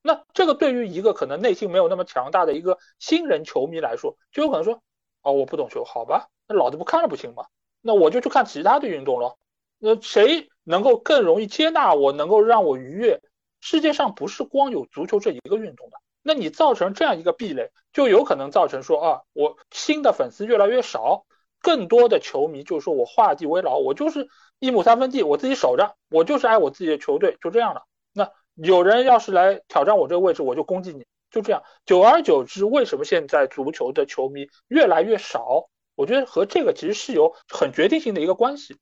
[0.00, 4.80] 那这个对于一个可能内心没有那么强大的一个新人球迷来说，就有可能说，
[5.22, 7.46] 哦，我不懂球，好吧，那老子不看了不行吗？
[7.82, 9.34] 那我就去看其他的运动了。
[9.80, 10.48] 那谁？
[10.66, 13.20] 能够更容易接纳我，能够让我愉悦。
[13.60, 21.24] 世界上不是光有足球这一个运动的，那你造成这样一个壁垒，就有可能造成说啊，我新的粉丝越来越少，
[21.62, 24.28] 更多的球迷就说我画地为牢，我就是
[24.58, 27.82] 一亩三分地，我自己守着，我就是爱我自己的球队，就这样了。
[28.12, 31.62] 那有人要是来挑战我这个位置，我就攻击你，就这样。
[31.84, 35.68] 久而久之，为什么现在足球的球迷越来越少？
[35.94, 38.76] 我觉得和这个其实是有很决定性的一个关系。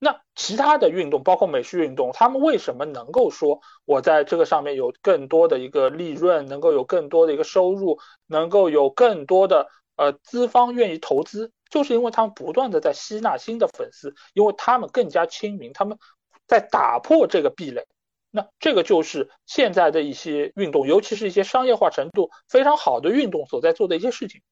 [0.00, 9.66] 那其他的运动，包括美式运动，他们为什么能够说我在这个上面有更多的一个利润，能够有更多的一个收入，能够有更多的
[9.96, 15.98] 呃资方愿意投资，就是因为他们不断的在吸纳新的粉丝，因为他们更加亲民，他们
[16.46, 17.86] 在打破这个壁垒。
[18.30, 24.42] 那这个就是现在的一些运动，尤其是一些商业化程度非常好的运动所在做的一些事情。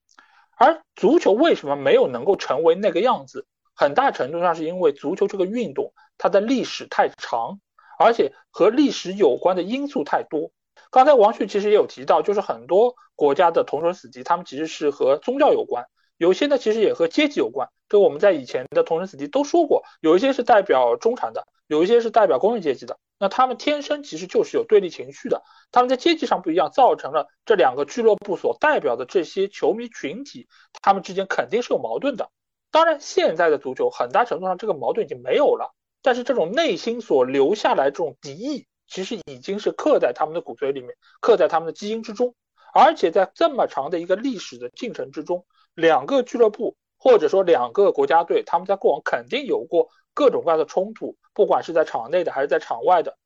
[0.56, 3.47] 而足球为什么没有能够成为那个样子？
[3.77, 7.61] 很大程度上是因为足球这个运动，它的历史太长，
[7.98, 10.51] 而且和历史有关的因素太多。
[10.90, 15.85] 刚才王旭其实也有提到，就是很多国家的同城死敌，他们其实是和宗教有关，
[16.16, 17.69] 有些呢其实也和阶级有关。
[17.89, 22.98] 这我们在以前的同城死敌都说过，有一些是代表中产的，有一些是代表工人阶级的。
[23.19, 30.48] 那他们天生其实就是有对立情绪的，他们在阶级上不一样，造成了这两个俱乐部所代表的这些球迷群体，
[30.82, 32.31] 他们之间肯定是有矛盾的。
[32.70, 42.34] 当然，现在的足球很大程度上这个矛盾已经没有了，但是这种内心所留下来这种敌意，其实已经是刻在他们的骨髓里面，刻在他们的基因之中。
[42.74, 53.16] 而且在这么长的一个历史的进程之中，两个俱乐部或者说两个国家队，他们在过往肯定有过各种各样的冲突，不管是在场内的还是在场外的，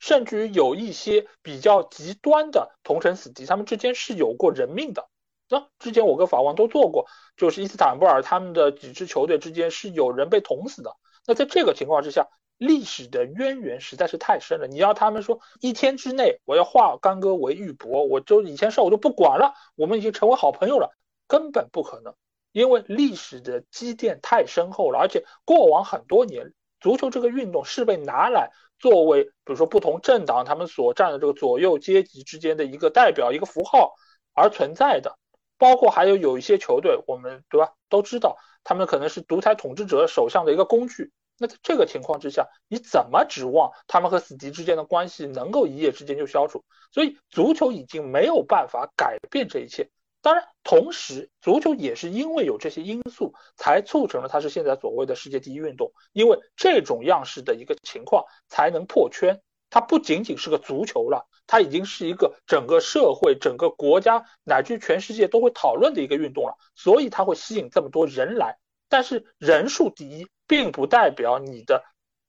[0.00, 5.08] 甚至于有一些比较极端的同城死敌，他们之间是有过人命的。
[5.48, 7.06] 那之前我跟法王都做过，
[7.36, 10.96] 就是伊斯坦布尔他们的几支球队之间是有人被捅死的。
[11.26, 12.28] 那在这个情况之下，
[12.58, 14.66] 历史的渊源实在是太深了。
[14.66, 20.96] 你要他们说一天之内我要化干戈为玉帛，我就以前事我就不管了，我们已经成为好朋友了，
[21.28, 22.14] 根本不可能，
[22.52, 24.98] 因为历史的积淀太深厚了。
[24.98, 33.94] 而且过往很多年，足球这个运动是被拿来作为，比如说不同政党他们所占的这个左右阶级之间的一个代表、一个符号
[34.32, 35.18] 而存在的。
[35.58, 41.12] 包括还有有一些球队，我们对吧都知道，他们可能是独裁统治者手上的一个工具。
[41.38, 46.64] 那在这个情况之下，你怎么指望他们和死敌之间的关系能够一夜之间就消除？
[46.92, 49.90] 所以，足球已经没有办法改变这一切。
[50.22, 55.92] 当然，同时，足球也是因为有这些因素，才促成了它是现在所谓的世界第一运动。
[56.12, 68.58] 因为这种样式的一个情况，才能破圈，它不仅仅是个足球了，它已经是一个整个社会、整个国家乃至全世界都会讨论的一个运动了，所以它会吸引这么多人来。
[68.88, 71.82] 但是人数第一，并不代表你的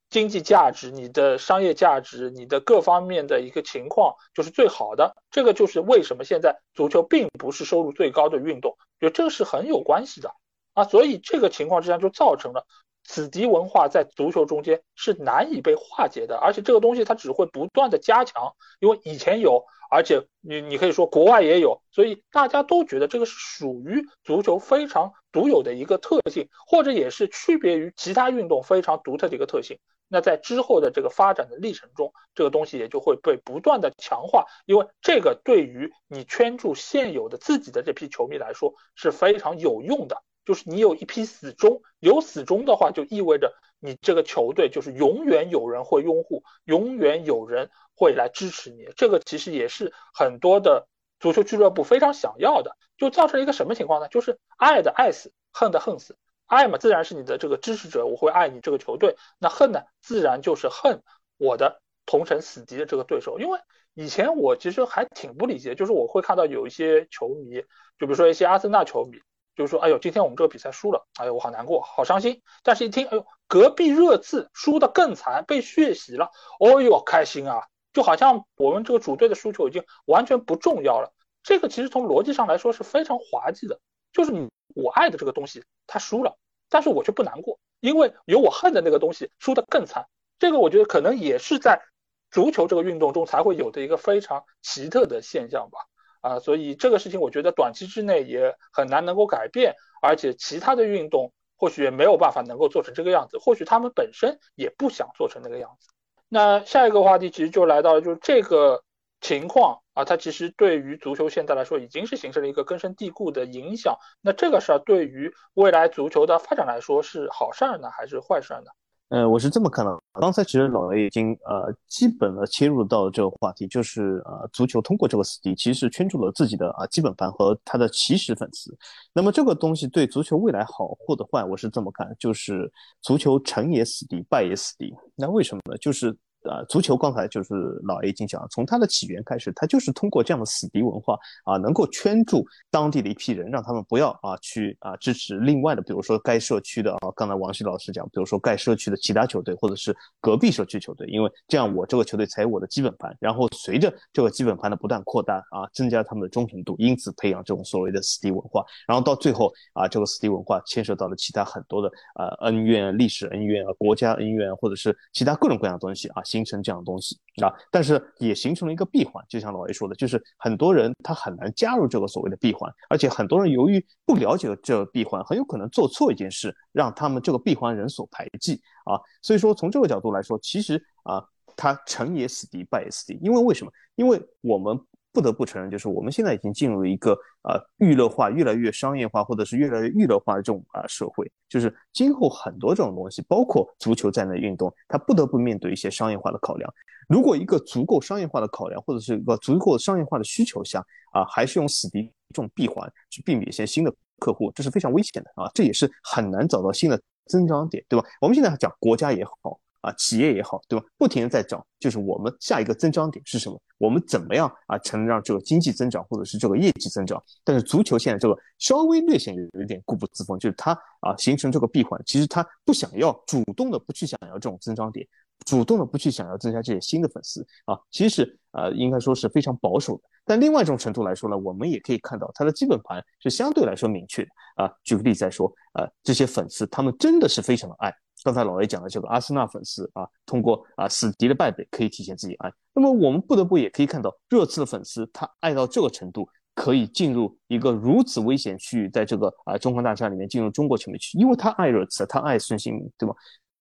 [0.10, 5.16] 经济价值、你的商业价值、你的各方面的一个情况就是最好的。
[5.30, 10.32] 这个就是为什么现在足球并不是收入最高的运动，就这个是很有关系的
[10.74, 10.84] 啊。
[10.86, 12.66] 所以这个情况之下就造成了。
[13.08, 29.80] 死敌文化在足球中间是难以被化解的，而且这个东西它只会不断的加强，因为以前有，而且你你可以说国外也有，所以大家都觉得这个是属于足球非常独有的一个特性，或者也是区别于其他运动非常独特的一个特性。
[30.10, 40.24] 那在之后的这个发展的历程中，这个东西也就会被不断的强化，因为这个对于你圈住现有的自己的这批球迷来说是非常有用的。
[40.48, 48.88] 就是你有一批死忠，有死忠的话，就意味着你这个球队就是永远有人会拥护，永远有人会来支持你。
[48.96, 50.88] 这个其实也是很多的
[51.20, 54.08] 足球俱乐部非常想要的，就造成了一个什么情况呢？
[54.08, 56.16] 就是爱的爱死，恨的恨死。
[56.46, 59.18] 爱嘛，自然是你的这个支持者，我会爱你这个球队。
[59.40, 61.04] 那恨呢，自然就是恨
[61.36, 63.38] 我的同城死敌的这个对手。
[63.38, 63.60] 因为
[63.94, 67.66] 以前我其实还挺不理解，就是我会看到有一些球迷，
[68.00, 69.20] 就比如说一些阿森纳球迷。
[69.58, 72.44] 就是说，哎呦，今天我们这个比赛输了，哎呦，我好难过，好伤心。
[72.62, 76.30] 但是，一听，哎呦，隔壁热刺输的更惨，被血洗了，
[76.60, 77.64] 哦呦，开心啊！
[77.92, 81.12] 就好像我们这个主队的输球已经完全不重要了。
[81.42, 83.80] 这个其实从逻辑上来说是非常滑稽的。
[84.14, 86.38] 就是你我爱的这个东西它输了，
[86.70, 90.06] 但是我却不难过，因为有我恨的那个东西输的更惨。
[90.38, 91.82] 这个我觉得可能也是在
[92.30, 95.80] 足球这个运动中才会有的一个非常奇特的现象吧。
[96.22, 105.90] 啊，所以这个事情我觉得短期之内也很难能够改变，而且其他的运动或许也没有办法能够做成这个样子，或许他们本身也不想做成那个样子。
[106.30, 108.84] 那下一个话题其实就来到了，就是这个
[109.22, 113.98] 情况啊，它其实对于足球现在来说已经是形成了一个根深蒂固的影响。
[114.22, 118.72] 那这个事儿对于未来足球的发展来说是好事儿呢，还是坏事儿呢？
[119.10, 119.98] 呃，我是这么看的。
[120.20, 128.78] 刚才其实老 A 已经呃基本的切入到这个话题，就是呃足球通过这个死敌，其实是圈住了自己的啊基本盘和他的起始粉丝。
[129.14, 132.72] 那么这个东西对足球未来好或者坏，我是这么看，就是
[133.02, 134.94] 足球成也死敌，败也死敌。
[135.16, 135.78] 那为什么呢？
[135.78, 136.16] 就是。
[136.48, 137.54] 啊，足球刚才就是
[137.84, 166.22] 老 A 已经讲了，从它的起源开始，它就是通过这样的死敌文化啊，能够圈住当地的一批人，让他们不要啊去啊支持另外的，比如说该社区的啊，刚才王旭老师讲，比如说该社区的其他球队，或者是隔壁社区球队，因为这样我这个球队才有我的基本盘，然后随着这个基本盘的不断扩大啊，增加他们的忠诚度，因此培养这种所谓的死敌文化，然后到最后啊，这个死敌文化牵涉到了其他很多的呃恩怨、历史恩怨啊、国家恩怨，或者是其他各种各样的东西啊。
[166.38, 179.00] 形成这样的东西啊，但是也形成了一个闭环，就像老 A 说的，就是很多人他很难加入这个所谓的闭环，而且很多人由于不了解这个闭环，很有可能做错一件事，让他们这个闭环人所排挤啊。
[179.22, 181.24] 所以说从这个角度来说，其实啊，
[181.56, 183.20] 他成也死敌，败也死敌。
[183.22, 183.72] 因为为什么？
[183.96, 184.80] 因为我们。
[185.18, 191.28] 不得不承认，就是我们现在已经进入了一个啊娱乐化、越来越商业化，或者是越来越娱乐化的这种啊社会。
[191.50, 196.72] 就是今后很多这种东西，包括足球在内的运动，它不得不面对一些商业化的考量。
[197.10, 205.50] 如果一个足够商业化的考量，或者是一个足够商业化的需求下啊，还是用死敌这种闭环去避免一些新的客户，这是非常危险的啊！
[205.56, 208.06] 这也是很难找到新的增长点，对吧？
[208.22, 209.60] 我们现在讲国家也好。
[209.82, 210.86] 啊，企业也好，对吧？
[210.98, 213.60] 不停的在找，就是我们下一个增长点是什么？
[213.78, 217.22] 我们怎么样啊，才能让这个经济增长，或者是这个业绩增长？
[217.44, 220.72] 但是足球现在这个稍微略显有有一点固步自封，就是它
[221.02, 225.06] 啊形成这个闭环，其实它不想要主动的不去想要这种增长点，
[225.46, 230.04] 主动的不去想要增加这些新的粉丝啊，其实呃应该说是非常保守的。
[230.26, 234.70] 但另外一种程度来说呢，我们也可以看到它的基本盘是相对来说明确的啊。
[234.84, 237.94] 举个例子来说，呃，这些粉丝他们真的是非常的爱。
[238.28, 242.52] 刚才老爷讲的这个阿森纳粉丝啊，通过啊死敌的败北可以体现自己爱。
[242.74, 253.16] 那么我们不得不也可以看到热刺的粉丝，他爱到这个程度，可以进入一个如此危险区域，在这个啊中环大厦里面进入中国球迷区，因为他爱热刺，他爱孙兴民，对吧？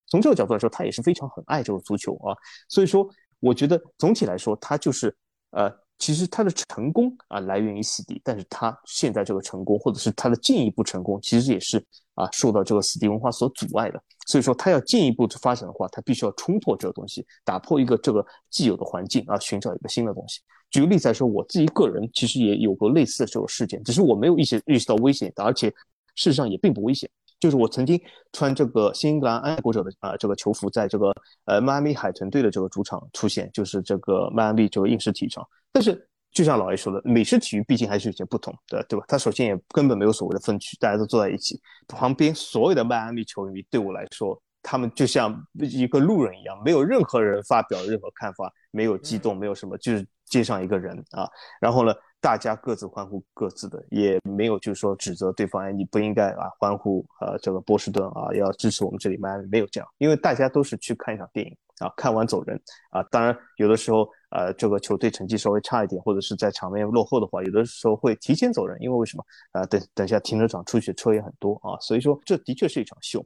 [0.07, 2.35] 从这个角度来说，他也是非常很爱这个足球啊。
[2.67, 3.07] 所以说，
[3.39, 5.15] 我觉得总体来说，他就是
[5.51, 5.73] 呃。
[5.99, 11.83] 其实他的成功啊来源于死敌，但是他现在这个成功，或者是他的进一步成功，其实也是
[12.13, 14.01] 啊受到这个死敌文化所阻碍的。
[14.27, 20.41] 所以说他要进一步去发展的话，他必须要冲破这个东西，打破一个这个既有的环境啊，寻找一个新的东西。
[20.69, 27.09] 举个例子来说，我自己个人其实也有过类似的这种事件，只是我没有意识意识到危险，而且事实上也并不危险。
[27.39, 28.01] 就是我曾经
[28.33, 31.13] 穿这个新英格兰爱国者的啊这个球服，在这个
[31.45, 35.47] 呃迈阿密海豚队的这个主场出现，就是这个迈阿密这个硬式体育场。
[35.71, 39.05] 但是就像老 A 说的，美式体育毕竟还是有些不同的，对吧？
[39.07, 51.29] 它首先也根本没有所谓的分区，大家都坐在一起，旁边所有的迈阿密球迷对我来说，他们就像一个路人一样，没有任何人发表任何看法，没有激动，没有什么，就是街上一个人啊，
[51.61, 51.93] 然后呢？
[52.19, 63.03] 大家各自欢呼各自的，也没有就是说指责对方，哎，你不应该啊欢呼呃这个波士顿啊，要支持我们这里曼，没有这样，因为大家都是去看一场电影啊，看完走人啊。
[63.03, 69.65] 当然有的时候呃这个球队成绩稍微差一点，或者是在场面落后的话，有的时候会提前走人，因为为什么啊？
[69.67, 73.23] 等等下停车场出去车也很多啊，所以说这的确是一场秀，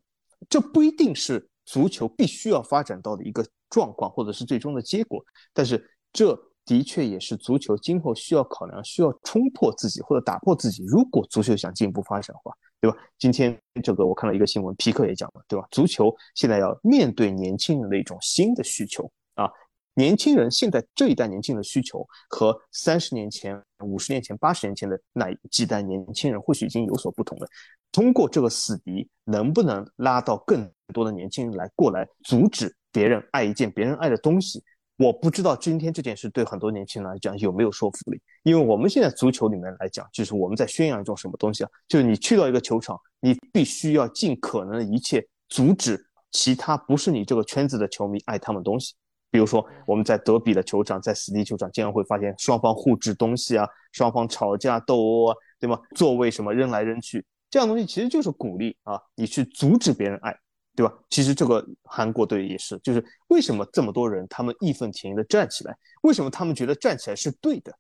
[0.50, 5.24] 这不一定是足球必须要发展到的一个状况，或者是最终的结果，
[5.54, 6.38] 但是这。
[6.66, 10.84] 的确也是足球今后需要考量、需要冲破自己或者打破自己。
[10.86, 12.98] 如果足球想进一步发展的话，对吧？
[13.18, 15.68] 今天这个我看到一个新闻，皮克也讲了，对吧？
[15.72, 19.50] 足球现在要面对年轻人的一种新的需求啊！
[19.94, 27.48] 年轻人现在这一代年轻人的需求和三十年前、五十年前、八十年前的那几代年轻人或许已经有所不同了。
[27.92, 34.64] 通过这个死敌，能不能拉到更多的年轻人来过来，阻止别人爱一件别人爱的东西？
[35.02, 41.70] 我不知道今天这件事对很多年轻人来讲有没有说服力，因为我们现在足球里面来讲，就是我们在宣扬一种什么东西啊？
[41.88, 46.00] 就是你去到一个球场，你必须要尽可能的一切阻止
[46.30, 48.94] 其他不是你这个圈子的球迷爱他们东西。
[49.32, 55.80] 比如说我们在德比的球场，在死敌球场，经常会发现双方互掷东西啊，双方吵架斗殴啊，对吗？
[55.96, 60.38] 座位什么扔来扔去，这样东西其实就是鼓励啊，你去阻止别人爱。
[60.76, 60.94] 对吧？
[61.10, 65.78] 其实这个韩国队也是，就是为什么这么多人他们义愤填膺的站起来？
[66.04, 67.74] 为什么他们觉得站起来是对的？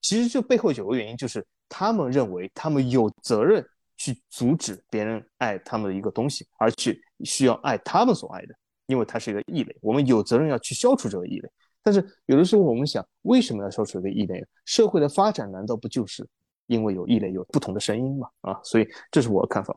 [0.00, 3.64] 其实这背后有个原因，就是他们认为他们有责任
[3.96, 8.54] 去阻止别人爱他们的一个东西，而去需要爱他们所爱的，
[8.86, 11.48] 因为它是一个异类，我们有责任要去消除这个异类。
[11.82, 14.44] 但是有的时候我们想，为什么要消除这个异类？
[14.66, 16.26] 社会的发展难道不就是
[16.66, 18.28] 因为有异类，有不同的声音吗？
[18.42, 19.74] 啊，所以这是我的看法。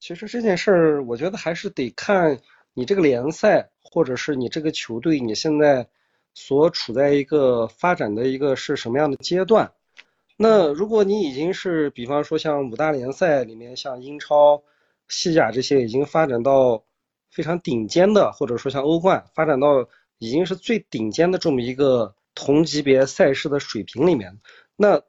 [0.00, 2.38] 其实这件事儿，我觉得还是得看
[2.72, 5.88] 你这个联赛，或者是你这个球队，你现在
[6.34, 9.72] 所处在一个发展的一个是什么样的阶段。
[10.36, 14.62] 那如果你已经是，比方说像五大联赛里面，像英超、
[15.08, 16.84] 西甲这些已经发展到
[17.28, 19.88] 非常顶尖的，或者说像欧冠发展到
[20.18, 24.38] 已经是最顶尖的这么一个同级别赛事的水平里面，
[24.76, 25.02] 那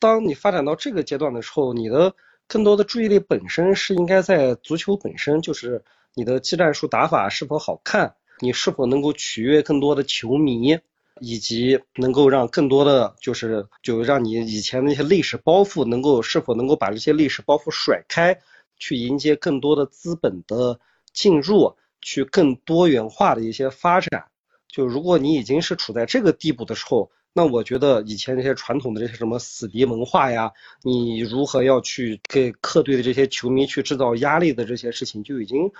[0.00, 2.14] 当你发展到这个阶段的时候，你的。
[2.52, 5.82] 更多的注意力本身是应该在足球本身，就是
[6.14, 10.78] 你的技战术打法是否好看，你是否能够取悦更多的球迷，
[11.18, 18.38] 以及能够让更多的就是就让你以前那些历史包袱能够是否能够把这些历史包袱甩开，
[18.76, 20.78] 去迎接更多的资本的
[21.14, 24.26] 进入，去更多元化的一些发展。
[24.68, 27.10] 就如果你已经是处在这个地步的时候。
[27.34, 30.52] 那我觉得以前那些传统的这些什么死敌文化呀，
[30.82, 35.70] 你如何要去给客队的这些球迷去制造压力的这些事情，就已经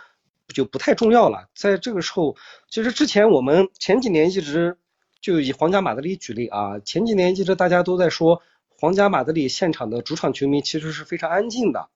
[0.49, 1.51] 就不太重要了。
[1.55, 2.37] 在这个时候，
[2.71, 4.79] 其实之前我们前几年一直
[5.21, 11.91] 就以皇家马德里举例啊，前几年一直大家都在说皇家马德里现场的主场球迷其实是非常安静的，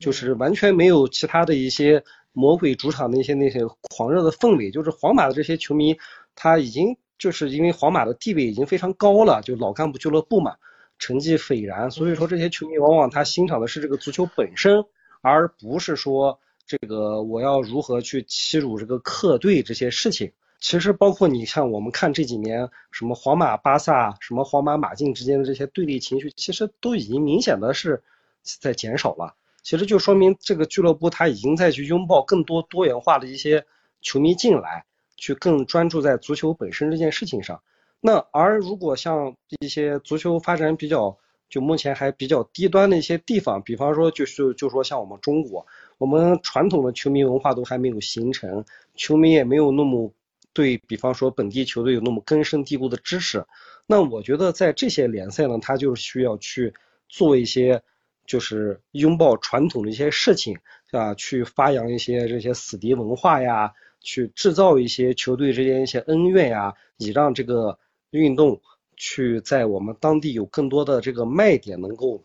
[0.00, 2.02] 就是完全没有其他的一些
[2.32, 5.96] 魔鬼主场的一些那些狂热的氛围，就是皇马的这些球迷
[6.34, 6.96] 他已经。
[7.20, 10.56] 就是因为皇马的地位已经非常高了，就老干部俱乐部嘛，
[10.98, 14.84] 成绩斐然，所以说这些球迷往往他欣赏的是这个足球本身，
[15.20, 20.32] 而不是说这个我要如何去欺辱这个客队这些事情。
[20.60, 28.02] 其实包括你像我们看这几年什么皇马、巴萨、什么皇马、马竞之间的这些对立情绪，其实都已经明显的是
[28.42, 29.34] 在减少了。
[29.62, 33.66] 其实就说明这个俱乐部他已经在去拥抱更多多元化的一些
[34.00, 34.86] 球迷进来。
[35.20, 37.62] 去更专注在足球本身这件事情上，
[38.00, 41.18] 那而如果像一些足球发展比较
[41.50, 45.66] 就目前还比较低端的一些地方，比方说就是就说像我们中国，
[45.98, 48.64] 我们传统的球迷文化都还没有形成，
[48.94, 50.10] 球迷也没有那么
[50.54, 53.44] 对比方说本地球队有那么根深蒂固的知识，
[53.86, 56.72] 那我觉得在这些联赛呢，它就需要去
[57.10, 57.82] 做一些
[58.24, 60.56] 就是拥抱传统的一些事情，
[60.92, 63.74] 啊，去发扬一些这些死敌文化呀。
[64.00, 67.78] 去制造一些球队之间一些恩怨呀，以让这个
[68.10, 68.60] 运动
[68.96, 72.24] 去在我们当地有更多的这个卖点，能够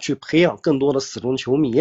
[0.00, 1.80] 去培养更多的死忠球迷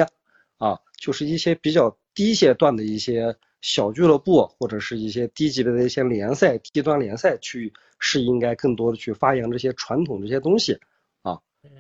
[0.57, 10.79] 啊，就是一些比较低阶段的一些小俱乐部或者是一些低级别的一些联赛、低端联赛去是应该更多的去发扬这些传统这些东西
[11.21, 11.39] 啊，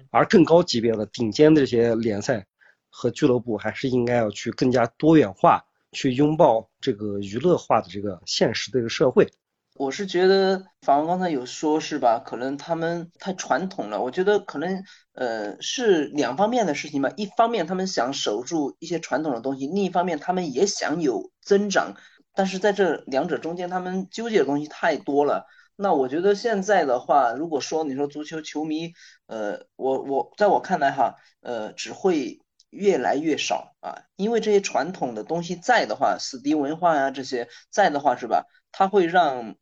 [0.09, 2.45] 而更高级别的顶尖的这些联赛。
[2.89, 5.66] 和俱乐部还是应该要去更加多元化，
[5.97, 9.27] 去拥抱这个娱乐化的这个现实的一个社会。
[9.73, 12.19] 我是觉得法王刚才有说是吧？
[12.23, 13.99] 可能他们太传统了。
[13.99, 14.83] 我觉得可能
[15.13, 17.11] 呃是两方面的事情吧。
[17.17, 21.95] 一方面他们想守住一些传统的东西，另一方面他们也想有增长。
[22.35, 25.47] 但是在这两者中间，他们纠结的东西太多了。
[25.75, 28.93] 那我觉得现在的话，如果说你说足球球迷，
[29.25, 38.45] 呃，我我在我看来哈，呃，只会越来越少啊，因为这些传统的东西在的话，死敌文化呀这些在的话是吧？
[38.71, 39.55] 它会让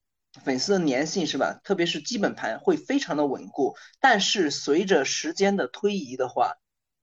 [0.43, 1.59] 粉丝的粘性是吧？
[1.63, 6.55] 特别是基本盘会非常的稳固，但是随着时间的推移的话，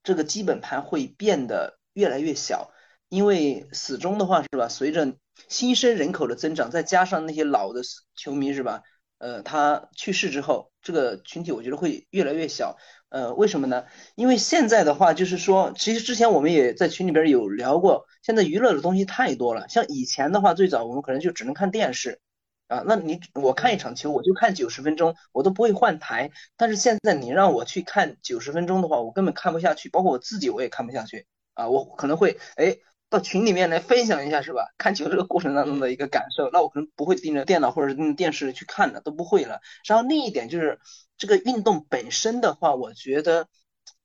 [0.03, 2.73] 这个基本盘会变得越来越小，
[3.09, 4.69] 因为始终的话是吧？
[4.69, 5.15] 随着
[5.49, 7.81] 新生人口的增长，再加上那些老的
[8.15, 8.83] 球迷是吧？
[9.19, 12.77] 呃，他去世之后，这个群体我觉得会越来越小。
[13.13, 13.85] 呃，为什么呢？
[14.15, 19.69] 因为现在的话就是说，其实之前我们也在群里边有聊过，现在娱乐的东西太多了。
[19.69, 22.21] 像以前的话，最早我们可能就只能看电视。
[22.69, 26.31] 啊，那你我看一场球，我就看九十分钟，我都不会换台。
[26.57, 31.27] 但是现在你让我去看九十分钟的话，我根本看不下去，包括我自己我也看不下去。
[31.53, 32.79] 啊，我可能会哎
[33.13, 34.73] 到群里面来分享一下，是吧？
[34.79, 39.61] 看球这个过程当中的一个感受，那我可能不会盯着电脑或者盯着电视去看的，都不会了。
[39.85, 40.81] 然后另一点就是
[41.19, 43.49] 这个运动本身的话，我觉得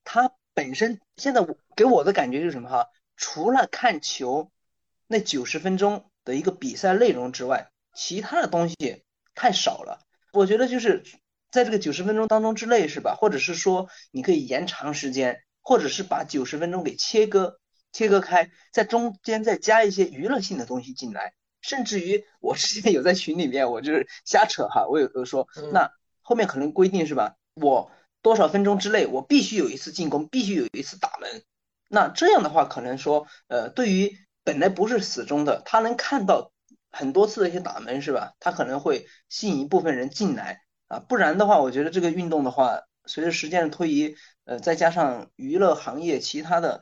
[0.04, 2.88] 它本身现在我给我的感觉就是什么哈？
[3.16, 4.52] 除了看球
[5.08, 8.76] 那九十分钟的一个比赛内容之外，其他的东西
[9.36, 10.02] 太少了，
[10.34, 11.04] 我觉得就是
[11.50, 13.16] 在这个九十分钟当中之内，是吧？
[13.18, 17.58] 或者是说你可以延长时间，或者是把九十分钟给切割
[17.92, 25.92] 切割开，在中间再加一些娱乐性的东西进来，甚至于我之前有在群里面，我就是瞎扯哈，我有有说，那
[26.22, 27.36] 后面可能规定是吧？
[27.56, 27.92] 我
[28.22, 31.44] 多少分钟之内，我必须有一次进攻，必须有一次打门，
[31.88, 36.52] 那这样的话，可能说呃，对于本来不是死忠的，他能看到。
[36.90, 38.34] 很多次的一些打门是吧？
[38.40, 44.16] 他可能会吸引一部分人进来啊，不然的话，我觉得这个运动的话，随着时间的推移，
[44.46, 46.82] 呃，再加上娱乐行业其他的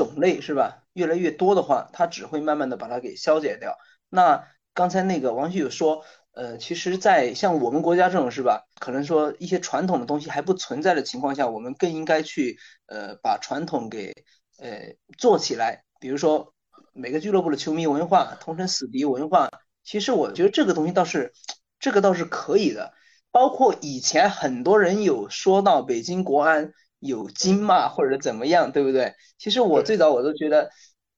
[0.00, 3.76] 种类是吧，越来越多的话，它只会慢慢的把它给消解掉。
[4.08, 14.14] 那刚才那个王旭有说，呃，其实，在像我们国家这种是吧，可能说一些传统的东西还不存在的情况下，我们更应该去呃把传统给
[14.58, 16.54] 呃做起来，比如说。
[16.92, 19.48] 每个俱乐部的球迷文化，同城死敌文化，
[19.84, 21.32] 其实我觉得这个东西倒是，
[21.78, 22.92] 这个倒是可以的。
[23.30, 29.14] 包括以前很多人有说到北京国安有金嘛，或者怎么样，对不对？
[29.38, 30.70] 其实我最早我都觉得，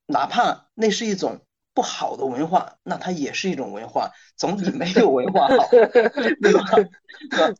[0.06, 1.44] 哪怕那是一种
[1.74, 6.64] 不好的文化，那它也是一种文化，总比没有文化好， 对吧？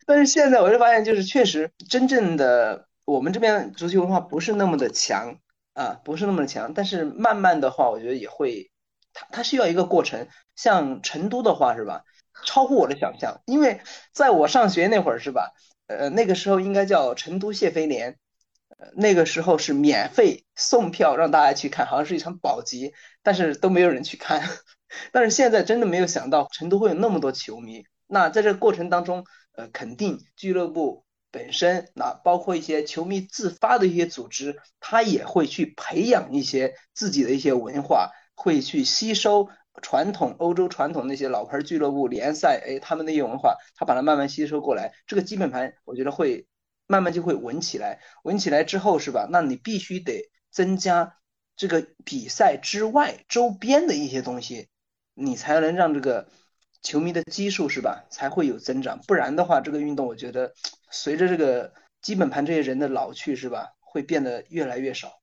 [0.07, 5.36] 但是现在我就发现，就是确实真正的我们这边足球文化不是那么的强。
[5.74, 8.70] 啊，不是那么强，但是慢慢的话，我觉得也会，
[9.15, 10.28] 它它需要一个过程。
[10.55, 12.05] 像成都的话，是吧？
[12.44, 13.81] 超乎我的想象，因为
[14.12, 15.55] 在我上学那会儿，是吧？
[15.87, 18.19] 呃，那个时候应该叫成都谢菲联，
[18.79, 22.93] 呃，那个时候是免费送票让大家去看，好像是一场保级，
[23.23, 24.43] 但是都没有人去看。
[25.13, 27.85] 但是现在真的没有想到成都会有那么多球迷。
[28.07, 29.25] 那在这个过程当中，
[29.57, 31.05] 呃，肯定俱乐部。
[31.35, 39.49] 本身那包括一些球迷自发的一些组织，他也会去培养一些自己的一些文化，会去吸收
[39.81, 46.47] 传统欧洲传统那些老牌俱乐部联赛，哎，他们那些文化，他把它慢慢吸收过来，这个基本盘我觉得会
[46.86, 49.28] 慢慢就会稳起来，稳起来之后是吧？
[49.31, 51.16] 那你必须得增加
[51.57, 54.69] 这个比赛之外周边的一些东西，
[55.15, 56.28] 你才能让这个。
[56.85, 60.53] 球迷的基数是吧，才会有增长，不然的话，这个运动我觉得
[60.90, 65.22] 随着这个基本盘这些人的老去是吧，会变得越来越少。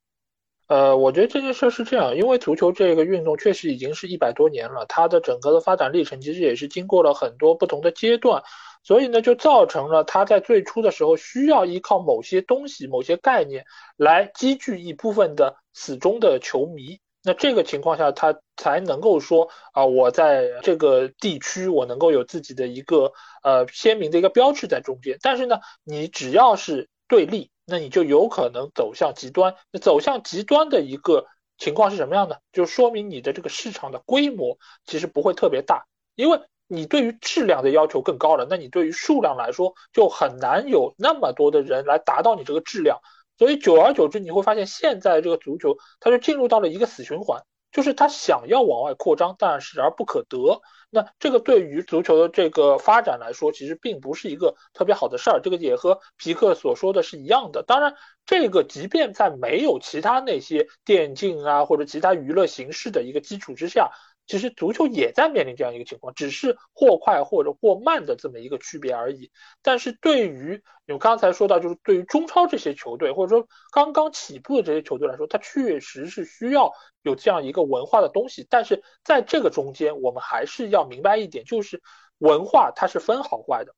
[0.70, 8.44] 呃，我觉得这件事是这样，因为足球这个运动确实已经是一百多年了，它的整个的发展历程其实也是经过了很多不同的阶段，
[8.84, 13.66] 所以呢，就造成了它在最初的时候需要依靠某些东西、某些概念
[13.98, 17.00] 来积聚一部分的死忠的球迷。
[17.24, 23.12] 那这个情况下，他才能够说啊，我在这个地区，我能够有自己的一个
[23.44, 25.18] 呃鲜明的一个标志在中间。
[25.22, 29.56] 但是呢，你只要是对立，那你就有可能走向极端。
[29.72, 31.26] 那走向极端的一个
[31.58, 32.42] 情况是什么样的？
[32.52, 35.86] 就说明你的这个市场的规模其实不会特别大，
[36.16, 43.00] 因为你对于质量的要求更高了，那你对于数量来说就很难有那么多的人来达到你这个质量。
[43.38, 47.42] 所以久而久之，你会发现现在这个足球，它就进入到了一个死循环。
[47.72, 50.62] 就是他想要往外扩张，但是而不可得。
[50.90, 55.40] 那这个对于足球的这个发展来说，其实并不是一个特别好的事儿。
[55.40, 57.64] 这个也和皮克所说的是一样的。
[57.64, 63.92] 当然，这个即便在没有其他那些电竞啊或者其他娱乐形式的一个基础之下。
[64.30, 69.32] 其实足球也在面临这样一个情况，只是或快或者或慢的这么一个区别而已。
[69.64, 78.46] 但是对于你刚才说到，就是对于中超这些球队，或者说刚刚起步的这些球队来说，它确实是需要有这样一个文化的东西。
[78.52, 81.82] 但是在这个中间，我们还是要明白一点，就是
[82.20, 83.74] 文化它是分好坏的。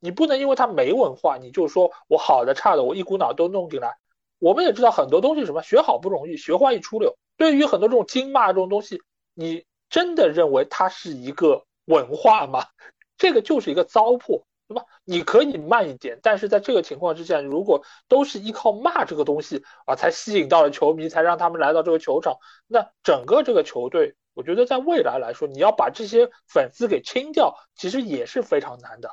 [0.00, 3.96] 你不能因为它没文化，你就说我好的差的我一股脑都弄进来。
[4.38, 7.16] 我们也知道很多东西什么学好不容易，学坏一出溜。
[7.38, 9.00] 对于很多这种经骂这种东西，
[9.32, 9.64] 你。
[9.94, 12.64] 真的认为它是一个文化吗？
[13.16, 14.84] 这个就是一个糟粕，对吧？
[15.04, 29.10] 你可以慢一点，但是在这个情况之下，如果都是依靠骂这个东西啊，才吸引到了球迷，才让他们来到这个球场，那整个这个球队，我觉得在未来来说，你要把这些粉丝给清掉，其实也是非常难的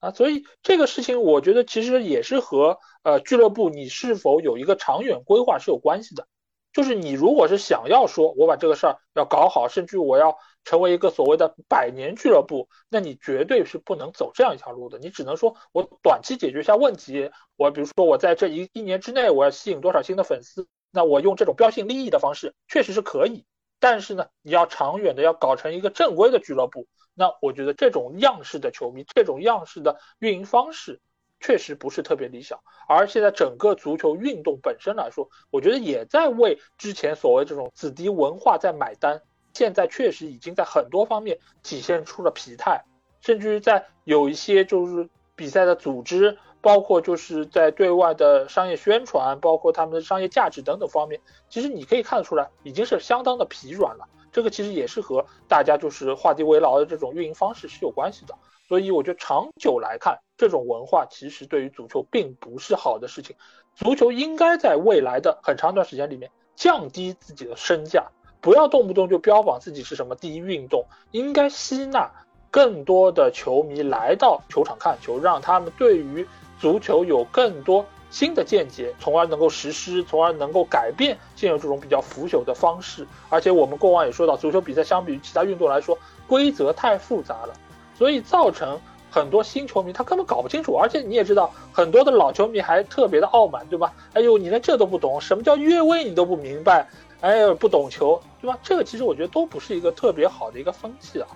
[0.00, 0.10] 啊。
[0.10, 6.26] 所以这个事情，我觉得其实也是和呃俱乐部你是否有一个长远规划是有关系的。
[6.74, 14.98] 就是你如果是想要说，我把这个事儿要搞好，甚至我要成为一个所谓的百年俱乐部，那你绝对是不能走这样一条路的。
[14.98, 23.44] 你只能说我短期解决一下问题，我比如说我在这一一年之内我要吸引多少新的粉丝，那我用这种标新立异的方式确实是可以。
[23.78, 31.00] 但是呢，你要长远的要搞成一个正规的俱乐部，那我觉得这种样式的球迷，这种样式的运营方式。
[31.44, 32.58] 确实不是特别理想，
[32.88, 39.20] 而现在整个足球运动本身来说，我觉得也在为之前所谓这种子弟文化在买单。
[39.52, 42.82] 现在确实已经在很多方面体现出了疲态，
[43.20, 45.06] 甚至于在有一些就是
[45.36, 54.08] 比赛的组织，包括就是在对外的商业宣传，包括他们的商业价值等等方面，其实你可以看得出来，已经是相当的疲软了。
[54.34, 58.34] 这个其实也是和大家就是画地为牢的这种运营方式是有关系的。
[58.68, 63.36] 所以我觉得长久来看，这种文化其实对于足球并不是好的事情。
[63.76, 68.06] 足球应该在未来的很长一段时间里面降低自己的身价，
[68.40, 72.10] 不要动不动就标榜自己是什么第一运动，应该吸纳
[72.50, 76.26] 更多的球迷来到球场看球，让他们对于
[76.58, 83.04] 足球有更多新的见解，从而能够实施，从而能够改变现有这种比较腐朽的方式。
[83.28, 87.52] 而且我们过往也说到，足球比赛相比于其他运动来说，规则太复杂了。
[87.98, 88.80] 所以造成
[89.10, 93.92] 很多新球迷他根本搞不清楚，而且你也知道，很多的老球迷还特别的傲慢，对吧？
[94.12, 96.86] 哎呦，你连这都不懂，什么叫越位你都不明白，
[97.20, 98.56] 哎呦，不懂球，对吧？
[98.62, 101.26] 这个其实我觉得都不是一个特别好的一个风气啊，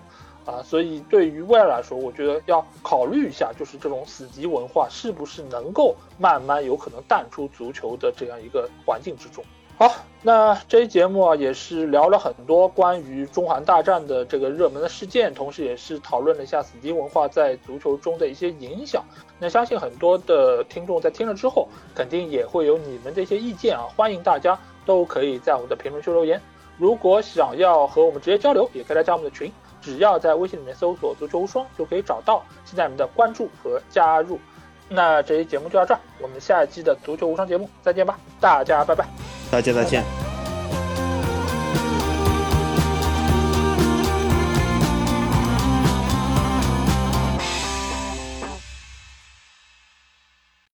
[0.49, 9.43] 啊，所以对于未来来说，我觉得要考虑一下，就是这种死敌文化是不是能够慢慢有可能淡出足球的这样一个环境之中。
[9.77, 9.89] 好，
[10.21, 19.01] 那这一节目啊，也是聊了很多关于中韩大战的这个热门的事件，同时也是讨论了一下死敌文化在足球中的一些影响。
[19.39, 26.41] 那相信很多的听众在听了之后，肯定也会有你们的一些意见啊，欢迎大家都可以在我们的评论区留言。
[26.77, 29.49] 如果想要和我们直接交流，也可以来加我们的群，
[29.81, 34.39] 只要在微信里面搜索“足球无双”就可以找到，期待你们的关注和加入。
[34.87, 39.05] 那这期节目就到这儿，我们下一期的足球无双节目再见吧，大家拜拜。
[39.51, 40.28] 大家再见。